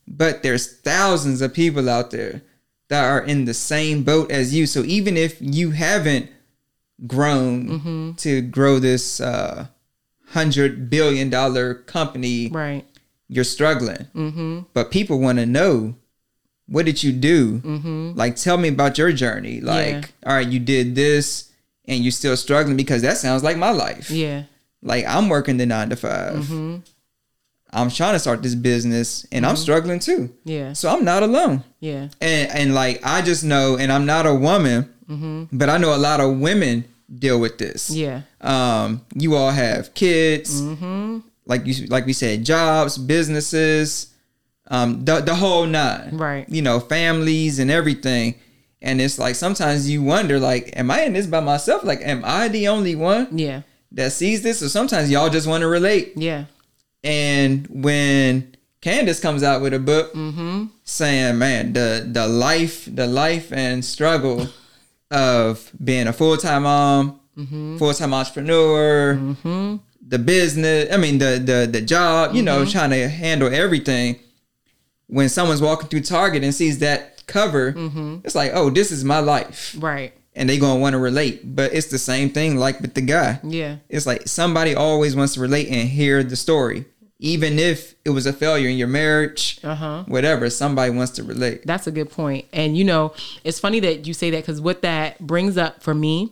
But 0.07 0.41
there's 0.43 0.77
thousands 0.81 1.41
of 1.41 1.53
people 1.53 1.89
out 1.89 2.11
there 2.11 2.41
that 2.89 3.05
are 3.05 3.21
in 3.21 3.45
the 3.45 3.53
same 3.53 4.03
boat 4.03 4.31
as 4.31 4.53
you. 4.53 4.65
So 4.65 4.83
even 4.83 5.17
if 5.17 5.37
you 5.39 5.71
haven't 5.71 6.29
grown 7.07 8.15
to 8.17 8.41
grow 8.41 8.79
this 8.79 9.21
uh, 9.21 9.67
hundred 10.27 10.89
billion 10.89 11.29
dollar 11.29 11.73
company. 11.73 12.49
Right. 12.49 12.85
You're 13.31 13.43
struggling, 13.43 14.07
mm-hmm. 14.15 14.61
but 14.73 14.89
people 14.89 15.19
want 15.19 15.37
to 15.37 15.45
know 15.45 15.93
what 16.65 16.87
did 16.87 17.03
you 17.03 17.11
do? 17.11 17.59
Mm-hmm. 17.59 18.11
Like, 18.15 18.35
tell 18.35 18.57
me 18.57 18.69
about 18.69 18.97
your 18.97 19.11
journey. 19.11 19.61
Like, 19.61 19.87
Yeah. 19.87 20.01
all 20.25 20.33
right, 20.33 20.47
you 20.47 20.59
did 20.59 20.95
this, 20.95 21.51
and 21.85 22.03
you're 22.03 22.11
still 22.11 22.35
struggling 22.35 22.75
because 22.75 23.03
that 23.03 23.17
sounds 23.17 23.43
like 23.43 23.57
my 23.57 23.69
life. 23.69 24.09
Yeah. 24.09 24.43
Like, 24.81 25.05
I'm 25.05 25.29
working 25.29 25.57
the 25.57 25.67
nine 25.67 25.89
to 25.89 25.95
5 25.95 26.33
Mm-hmm. 26.33 26.77
I'm 27.71 27.89
trying 27.89 28.13
to 28.13 28.19
start 28.19 28.41
this 28.41 28.55
business, 28.55 29.25
and 29.31 29.45
I'm 29.45 29.55
struggling 29.55 29.99
too. 29.99 30.33
Yeah. 30.43 30.73
So 30.73 30.89
I'm 30.89 31.05
not 31.05 31.21
alone. 31.23 31.63
Yeah. 31.79 32.09
and 32.19 32.51
and 32.51 32.73
like 32.75 32.99
I 33.03 33.21
just 33.21 33.43
know, 33.43 33.77
and 33.77 33.91
I'm 33.91 34.05
not 34.05 34.25
a 34.25 34.33
woman, 34.33 34.89
but 35.51 35.69
I 35.69 35.77
know 35.77 35.95
a 35.95 35.97
lot 35.97 36.19
of 36.19 36.39
women 36.39 36.85
deal 37.13 37.39
with 37.39 37.57
this. 37.57 37.89
Yeah. 37.89 38.21
Um, 38.41 39.01
you 39.15 39.35
all 39.35 39.51
have 39.51 39.93
kids, 39.93 40.61
Mm-hmm. 40.61 41.19
like 41.45 41.65
you 41.65 41.85
like 41.87 42.05
we 42.05 42.13
said, 42.13 42.43
jobs, 42.45 42.97
businesses, 42.97 44.13
um, 44.67 45.03
the 45.05 45.21
the 45.21 45.35
whole 45.35 45.65
nine. 45.65 46.17
Right. 46.17 46.47
You 46.49 46.61
know, 46.61 46.79
families 46.79 47.59
and 47.59 47.69
everything. 47.71 48.35
And 48.81 49.01
it's 49.01 49.19
like 49.19 49.35
sometimes 49.35 49.89
you 49.89 50.01
wonder, 50.01 50.39
like, 50.39 50.71
am 50.77 50.89
I 50.89 51.01
in 51.01 51.11
this 51.13 51.27
by 51.27 51.41
myself? 51.41 51.83
Like, 51.83 51.99
am 52.01 52.21
I 52.23 52.47
the 52.47 52.69
only 52.69 52.95
one 52.95 53.27
Yeah. 53.37 53.63
that 53.91 54.13
sees 54.13 54.41
this? 54.41 54.63
Or 54.63 54.69
sometimes 54.69 55.11
y'all 55.11 55.29
just 55.29 55.47
want 55.47 55.61
to 55.61 55.67
relate. 55.67 56.13
Yeah. 56.15 56.45
And 57.03 57.67
when 57.67 58.55
Candace 58.81 59.19
comes 59.19 59.43
out 59.43 59.61
with 59.61 59.73
a 59.73 59.79
book 59.79 60.13
mm-hmm. 60.13 60.65
saying, 60.83 61.37
"Man, 61.37 61.73
the 61.73 62.07
the 62.09 62.27
life, 62.27 62.87
the 62.93 63.07
life 63.07 63.51
and 63.51 63.83
struggle 63.83 64.47
of 65.11 65.71
being 65.83 66.07
a 66.07 66.13
full 66.13 66.37
time 66.37 66.63
mom, 66.63 67.19
mm-hmm. 67.37 67.77
full 67.77 67.93
time 67.93 68.13
entrepreneur, 68.13 69.15
mm-hmm. 69.15 69.77
the 70.07 70.19
business, 70.19 70.93
I 70.93 70.97
mean 70.97 71.17
the 71.17 71.41
the 71.43 71.69
the 71.71 71.81
job, 71.81 72.35
you 72.35 72.41
know, 72.41 72.65
trying 72.65 72.91
to 72.91 73.07
handle 73.09 73.53
everything." 73.53 74.19
When 75.07 75.27
someone's 75.27 75.59
walking 75.59 75.89
through 75.89 76.01
Target 76.01 76.43
and 76.43 76.53
sees 76.53 76.77
that 76.79 77.25
cover, 77.25 77.73
it's 78.23 78.35
like, 78.35 78.51
"Oh, 78.53 78.69
this 78.69 78.91
is 78.91 79.03
my 79.03 79.19
life," 79.19 79.75
Right. 79.79 80.13
And 80.39 80.49
they 80.49 80.57
gonna 80.57 80.79
want 80.79 80.93
to 80.93 80.97
relate. 80.99 81.55
But 81.55 81.73
it's 81.73 81.87
the 81.87 81.99
same 81.99 82.29
thing, 82.31 82.57
like 82.57 82.79
with 82.81 82.93
the 82.95 83.01
guy 83.01 83.39
Yeah. 83.43 83.75
it's 83.89 84.05
like 84.07 84.27
somebody 84.27 84.73
always 84.73 85.15
wants 85.15 85.33
to 85.35 85.41
relate 85.41 85.67
and 85.67 85.87
hear 85.87 86.23
the 86.23 86.35
story 86.35 86.85
even 87.21 87.59
if 87.59 87.95
it 88.05 88.11
was 88.11 88.25
a 88.25 88.31
failure 88.31 88.69
in 88.69 88.77
your 88.77 88.87
marriage 88.87 89.59
Uh-huh. 89.61 90.03
whatever 90.07 90.49
somebody 90.49 90.89
wants 90.89 91.11
to 91.17 91.23
relate 91.23 91.65
That's 91.65 91.85
a 91.85 91.91
good 91.91 92.09
point. 92.09 92.45
And 92.53 92.77
you 92.77 92.85
know, 92.85 93.13
it's 93.43 93.59
funny 93.59 93.81
that 93.81 94.07
you 94.07 94.13
say 94.13 94.29
that 94.31 94.37
because 94.41 94.61
what 94.61 94.81
that 94.83 95.19
brings 95.19 95.57
up 95.57 95.83
for 95.83 95.93
me 95.93 96.31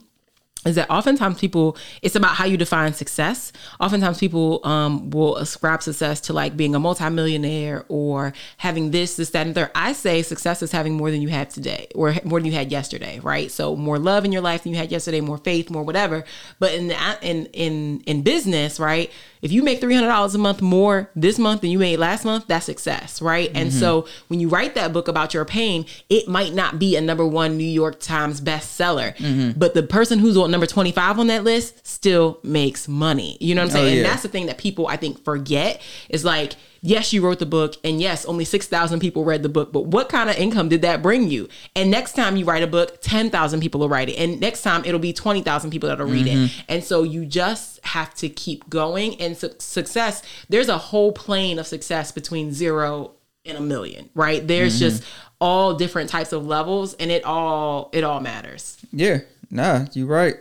is 0.66 0.76
that 0.76 0.90
oftentimes 0.90 1.40
people 1.40 1.78
it's 2.02 2.16
about 2.16 2.36
how 2.36 2.46
you 2.46 2.58
define 2.58 2.94
success. 2.94 3.54
Oftentimes 3.80 4.20
people 4.20 4.60
um, 4.66 5.10
will 5.12 5.38
ascribe 5.38 5.84
success 5.84 6.20
to 6.22 6.34
like 6.34 6.58
being 6.58 6.76
a 6.76 6.80
multimillionaire 6.80 7.86
or 7.90 8.34
having 8.58 8.92
this 8.92 9.16
this 9.16 9.30
that 9.32 9.46
and 9.46 9.56
third. 9.56 9.72
I 9.76 9.94
say 9.94 10.22
success 10.24 10.62
is 10.62 10.72
having 10.72 10.94
more 10.94 11.12
than 11.12 11.22
you 11.22 11.30
had 11.30 11.50
today 11.50 11.88
or 11.96 12.16
more 12.24 12.40
than 12.40 12.48
you 12.48 12.54
had 12.54 12.72
yesterday 12.72 13.20
right? 13.20 13.52
So 13.52 13.76
more 13.76 14.00
love 14.00 14.26
in 14.26 14.32
your 14.32 14.42
life 14.42 14.64
than 14.64 14.72
you 14.72 14.78
had 14.78 14.92
yesterday 14.92 15.22
more 15.22 15.38
faith 15.38 15.70
more 15.70 15.84
whatever. 15.84 16.24
But 16.60 16.74
in 16.74 16.88
the 16.88 17.18
in 17.22 17.46
in 17.48 18.02
in 18.02 18.22
business 18.24 18.80
right 18.80 19.12
if 19.40 19.52
you 19.52 19.62
make 19.62 19.80
$300 19.80 20.34
a 20.34 20.38
month 20.40 20.62
more 20.62 21.12
this 21.16 21.38
month 21.38 21.62
than 21.62 21.70
you 21.70 21.78
made 21.78 21.98
last 21.98 22.26
month 22.26 22.48
that's 22.48 22.66
success 22.66 23.22
right? 23.22 23.52
And 23.54 23.72
so 23.72 24.08
when 24.28 24.40
you 24.40 24.50
write 24.50 24.76
that 24.76 24.92
book 24.92 25.08
about 25.08 25.34
your 25.34 25.46
pain 25.46 25.86
it 26.10 26.28
might 26.28 26.54
not 26.54 26.80
be 26.80 26.96
a 26.96 27.02
number 27.02 27.26
one 27.26 27.58
new 27.58 27.64
york 27.64 28.00
times 28.00 28.42
bestseller. 28.42 29.14
But 29.58 29.74
the 29.76 29.84
person 29.84 30.20
who's 30.20 30.36
on 30.38 30.47
number 30.48 30.66
25 30.66 31.20
on 31.20 31.28
that 31.28 31.44
list 31.44 31.86
still 31.86 32.40
makes 32.44 32.88
money. 32.88 33.38
You 33.40 33.56
know 33.56 33.62
what 33.62 33.72
i'm 33.72 33.78
oh, 33.78 33.80
saying? 33.80 33.94
Oh, 33.94 33.98
and 33.98 34.06
that's 34.06 34.24
the 34.24 34.30
thing 34.30 34.48
that 34.48 34.58
people 34.58 34.88
i 34.88 34.98
think 34.98 35.24
forget 35.24 35.82
is 36.10 36.24
like 36.26 36.54
yes 36.82 37.14
you 37.14 37.22
wrote 37.24 37.40
the 37.40 37.46
book 37.46 37.76
and 37.84 38.00
yes 38.00 38.26
only 38.26 38.46
6000 38.46 39.00
people 39.00 39.26
read 39.26 39.44
the 39.44 39.50
book 39.50 39.72
but 39.72 39.86
what 39.86 40.10
kind 40.10 40.30
of 40.30 40.38
income 40.38 40.70
did 40.70 40.82
that 40.82 41.02
bring 41.02 41.30
you? 41.30 41.48
And 41.76 41.92
next 41.92 42.14
time 42.14 42.38
you 42.38 42.46
write 42.46 42.64
a 42.64 42.68
book 42.68 43.02
10000 43.02 43.60
people 43.60 43.80
will 43.80 43.90
write 43.90 44.10
it 44.10 44.18
and 44.18 44.40
next 44.40 44.62
time 44.62 44.84
it'll 44.86 45.00
be 45.00 45.14
20000 45.14 45.72
people 45.72 45.90
that'll 45.90 46.08
read 46.08 46.28
it. 46.28 46.36
Mm-hmm. 46.36 46.62
And 46.70 46.84
so 46.84 47.04
you 47.04 47.26
just 47.26 47.84
have 47.86 48.14
to 48.16 48.30
keep 48.30 48.70
going 48.70 49.20
and 49.22 49.38
su- 49.38 49.56
success 49.60 50.22
there's 50.50 50.70
a 50.70 50.78
whole 50.78 51.12
plane 51.12 51.60
of 51.60 51.68
success 51.68 52.12
between 52.12 52.52
zero 52.52 53.12
and 53.46 53.58
a 53.58 53.62
million 53.62 54.10
right? 54.14 54.46
There's 54.46 54.76
mm-hmm. 54.76 54.90
just 54.90 55.04
all 55.40 55.76
different 55.76 56.10
types 56.10 56.34
of 56.34 56.46
levels 56.46 56.94
and 56.96 57.12
it 57.12 57.24
all 57.24 57.90
it 57.94 58.04
all 58.04 58.20
matters. 58.20 58.78
Yeah 58.92 59.20
nah 59.50 59.86
you're 59.94 60.08
right. 60.08 60.36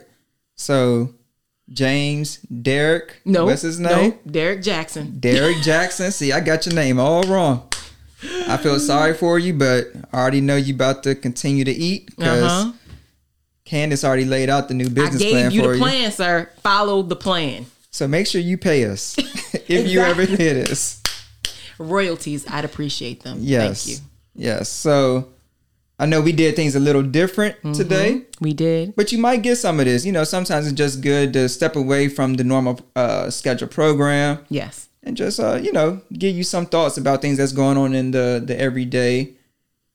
So 0.57 1.15
james 1.69 2.37
Derrick 2.43 3.21
no 3.25 3.45
what's 3.47 3.63
his 3.63 3.81
name? 3.81 4.11
No 4.11 4.19
Derrick 4.33 4.61
Jaxn. 4.61 5.21
Derrick 5.21 5.57
Jaxn. 5.63 6.13
See 6.13 6.33
i 6.33 6.41
got 6.41 6.65
your 6.67 6.75
name 6.75 6.99
all 7.01 7.23
wrong. 7.25 7.69
I 8.49 8.57
feel 8.57 8.79
sorry 8.81 9.15
for 9.15 9.39
you 9.39 9.53
but 9.55 9.89
i 10.13 10.19
already 10.19 10.41
know 10.41 10.57
you 10.57 10.75
about 10.75 11.03
to 11.05 11.15
continue 11.15 11.65
to 11.65 11.73
eat 11.73 12.07
because 12.17 12.43
Uh-huh. 12.43 12.73
candace 13.65 14.05
already 14.05 14.25
laid 14.25 14.49
out 14.49 14.69
the 14.69 14.75
new 14.75 14.89
business 14.89 15.23
plan 15.23 15.51
you 15.51 15.63
for 15.63 15.75
you. 15.75 15.81
plan 15.81 16.11
sir. 16.13 16.51
Follow 16.63 17.03
the 17.03 17.17
plan. 17.17 17.67
So 17.91 18.07
make 18.07 18.27
sure 18.27 18.41
you 18.41 18.57
pay 18.59 18.85
us 18.85 19.17
if 19.69 19.89
you 19.89 20.01
ever 20.01 20.25
hit 20.25 20.71
us. 20.71 21.03
royalties 21.79 22.47
i'd 22.49 22.65
appreciate 22.65 23.23
them. 23.23 23.39
Yes. 23.41 23.85
thank 23.85 23.99
you. 23.99 24.05
Yes. 24.35 24.69
So 24.69 25.29
I 25.99 26.05
know 26.07 26.21
we 26.21 26.33
did 26.33 26.57
things 26.57 26.75
a 26.77 26.81
little 26.81 27.03
different 27.03 27.57
Mm-hmm. 27.57 27.73
today, 27.73 28.23
we 28.41 28.53
did. 28.53 28.95
But 28.97 29.13
you 29.13 29.19
might 29.19 29.43
get 29.43 29.57
some 29.57 29.81
of 29.81 29.87
this. 29.87 30.05
You 30.05 30.13
know, 30.13 30.25
sometimes 30.25 30.67
it's 30.67 30.77
just 30.77 31.01
good 31.01 31.33
to 31.33 31.49
step 31.49 31.75
away 31.77 32.09
from 32.09 32.35
the 32.35 32.45
normal 32.45 32.81
uh, 32.95 33.31
schedule 33.31 33.69
program. 33.69 34.45
Yes. 34.51 34.89
And 35.03 35.17
just 35.17 35.39
uh, 35.41 35.55
you 35.63 35.73
know 35.73 36.01
give 36.13 36.35
you 36.37 36.43
some 36.43 36.67
thoughts 36.67 36.99
about 36.99 37.23
things 37.23 37.39
that's 37.39 37.53
going 37.53 37.79
on 37.79 37.95
in 37.95 38.11
the 38.11 38.43
the 38.45 38.59
everyday, 38.61 39.35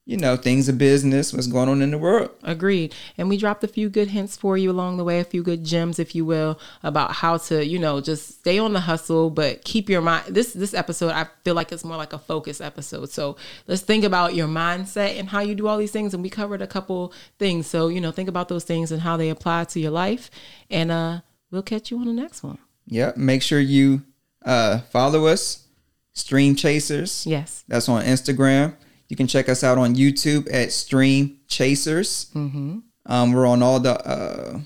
you 0.06 0.18
know, 0.18 0.36
things 0.36 0.68
of 0.68 0.78
business, 0.78 1.32
what's 1.32 1.48
going 1.48 1.70
on 1.70 1.82
in 1.82 1.92
the 1.92 1.98
world. 1.98 2.32
Agreed. 2.44 2.94
And 3.18 3.30
we 3.30 3.38
dropped 3.38 3.64
a 3.64 3.68
few 3.68 3.88
good 3.88 4.10
hints 4.10 4.36
for 4.36 4.58
you 4.58 4.72
along 4.72 4.98
the 4.98 5.04
way, 5.04 5.20
a 5.20 5.24
few 5.24 5.44
good 5.44 5.64
gems, 5.64 6.00
if 6.00 6.16
you 6.16 6.26
will, 6.26 6.60
about 6.82 7.14
how 7.14 7.38
to, 7.38 7.66
you 7.66 7.78
know, 7.78 8.02
just 8.02 8.40
stay 8.40 8.58
on 8.58 8.74
the 8.74 8.82
hustle, 8.82 9.30
but 9.30 9.64
keep 9.64 9.90
your 9.90 10.02
mind. 10.02 10.34
This 10.34 10.54
this 10.54 10.74
episode, 10.74 11.12
I 11.12 11.28
feel 11.44 11.54
like 11.54 11.72
it's 11.72 11.86
more 11.86 11.98
like 11.98 12.14
a 12.14 12.20
focus 12.20 12.60
episode. 12.62 13.12
So 13.12 13.38
let's 13.68 13.84
think 13.84 14.04
about 14.04 14.34
your 14.34 14.48
mindset 14.48 15.20
and 15.20 15.30
how 15.30 15.42
you 15.42 15.54
do 15.54 15.68
all 15.68 15.78
these 15.78 15.92
things. 15.92 16.14
And 16.14 16.24
we 16.24 16.30
covered 16.30 16.62
a 16.62 16.68
couple 16.68 17.14
things. 17.38 17.68
So, 17.68 17.88
you 17.88 18.02
know, 18.02 18.12
think 18.12 18.28
about 18.28 18.50
those 18.50 18.64
things 18.64 18.92
and 18.92 19.02
how 19.02 19.18
they 19.18 19.30
apply 19.30 19.66
to 19.66 19.80
your 19.80 19.92
life. 19.92 20.32
And 20.70 20.92
uh 20.92 21.22
we'll 21.52 21.62
catch 21.62 21.92
you 21.92 22.00
on 22.00 22.06
the 22.06 22.14
next 22.14 22.44
one. 22.44 22.58
Yeah. 22.88 23.12
Make 23.16 23.42
sure 23.42 23.60
you 23.60 24.02
uh, 24.44 24.80
follow 24.80 25.28
us, 25.28 25.68
Stream 26.14 26.56
Chasers. 26.56 27.26
Yes. 27.28 27.64
That's 27.68 27.88
on 27.88 28.04
Instagram. 28.04 28.76
You 29.12 29.18
can 29.18 29.28
check 29.28 29.50
us 29.50 29.62
out 29.62 29.78
on 29.78 29.94
YouTube 29.94 30.48
at 30.54 30.72
Stream 30.72 31.40
Chasers. 31.50 32.28
Mm-hmm. 32.34 32.80
Um, 33.08 33.34
we're 33.34 33.46
on 33.46 33.62
all 33.62 33.78
the 33.78 34.00
uh, 34.08 34.58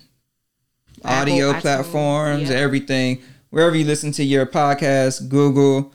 audio 1.03 1.51
iTunes, 1.51 1.61
platforms, 1.61 2.49
yeah. 2.51 2.55
everything. 2.57 3.23
Wherever 3.49 3.75
you 3.75 3.85
listen 3.85 4.11
to 4.11 4.23
your 4.23 4.45
podcast, 4.45 5.29
Google, 5.29 5.91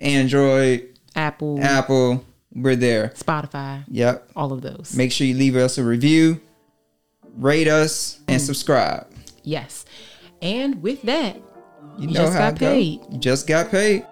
Android, 0.00 0.98
Apple, 1.14 1.62
Apple, 1.62 2.24
we're 2.52 2.74
there. 2.74 3.12
Spotify, 3.14 3.84
Yep. 3.86 4.30
all 4.34 4.52
of 4.52 4.62
those. 4.62 4.96
Make 4.96 5.12
sure 5.12 5.24
you 5.28 5.34
leave 5.36 5.54
us 5.54 5.78
a 5.78 5.84
review, 5.84 6.40
rate 7.36 7.68
us, 7.68 8.18
and 8.26 8.40
Mm. 8.42 8.44
subscribe. 8.44 9.06
yes. 9.44 9.84
And 10.40 10.82
with 10.82 11.02
that, 11.02 11.36
You, 11.98 12.08
You 12.08 12.14
know 12.14 12.20
just 12.22 12.32
how 12.32 12.38
got 12.50 12.54
it 12.54 12.58
go. 12.58 12.66
paid. 12.72 13.00
You 13.12 13.18
just 13.18 13.46
got 13.46 13.70
paid. 13.70 14.04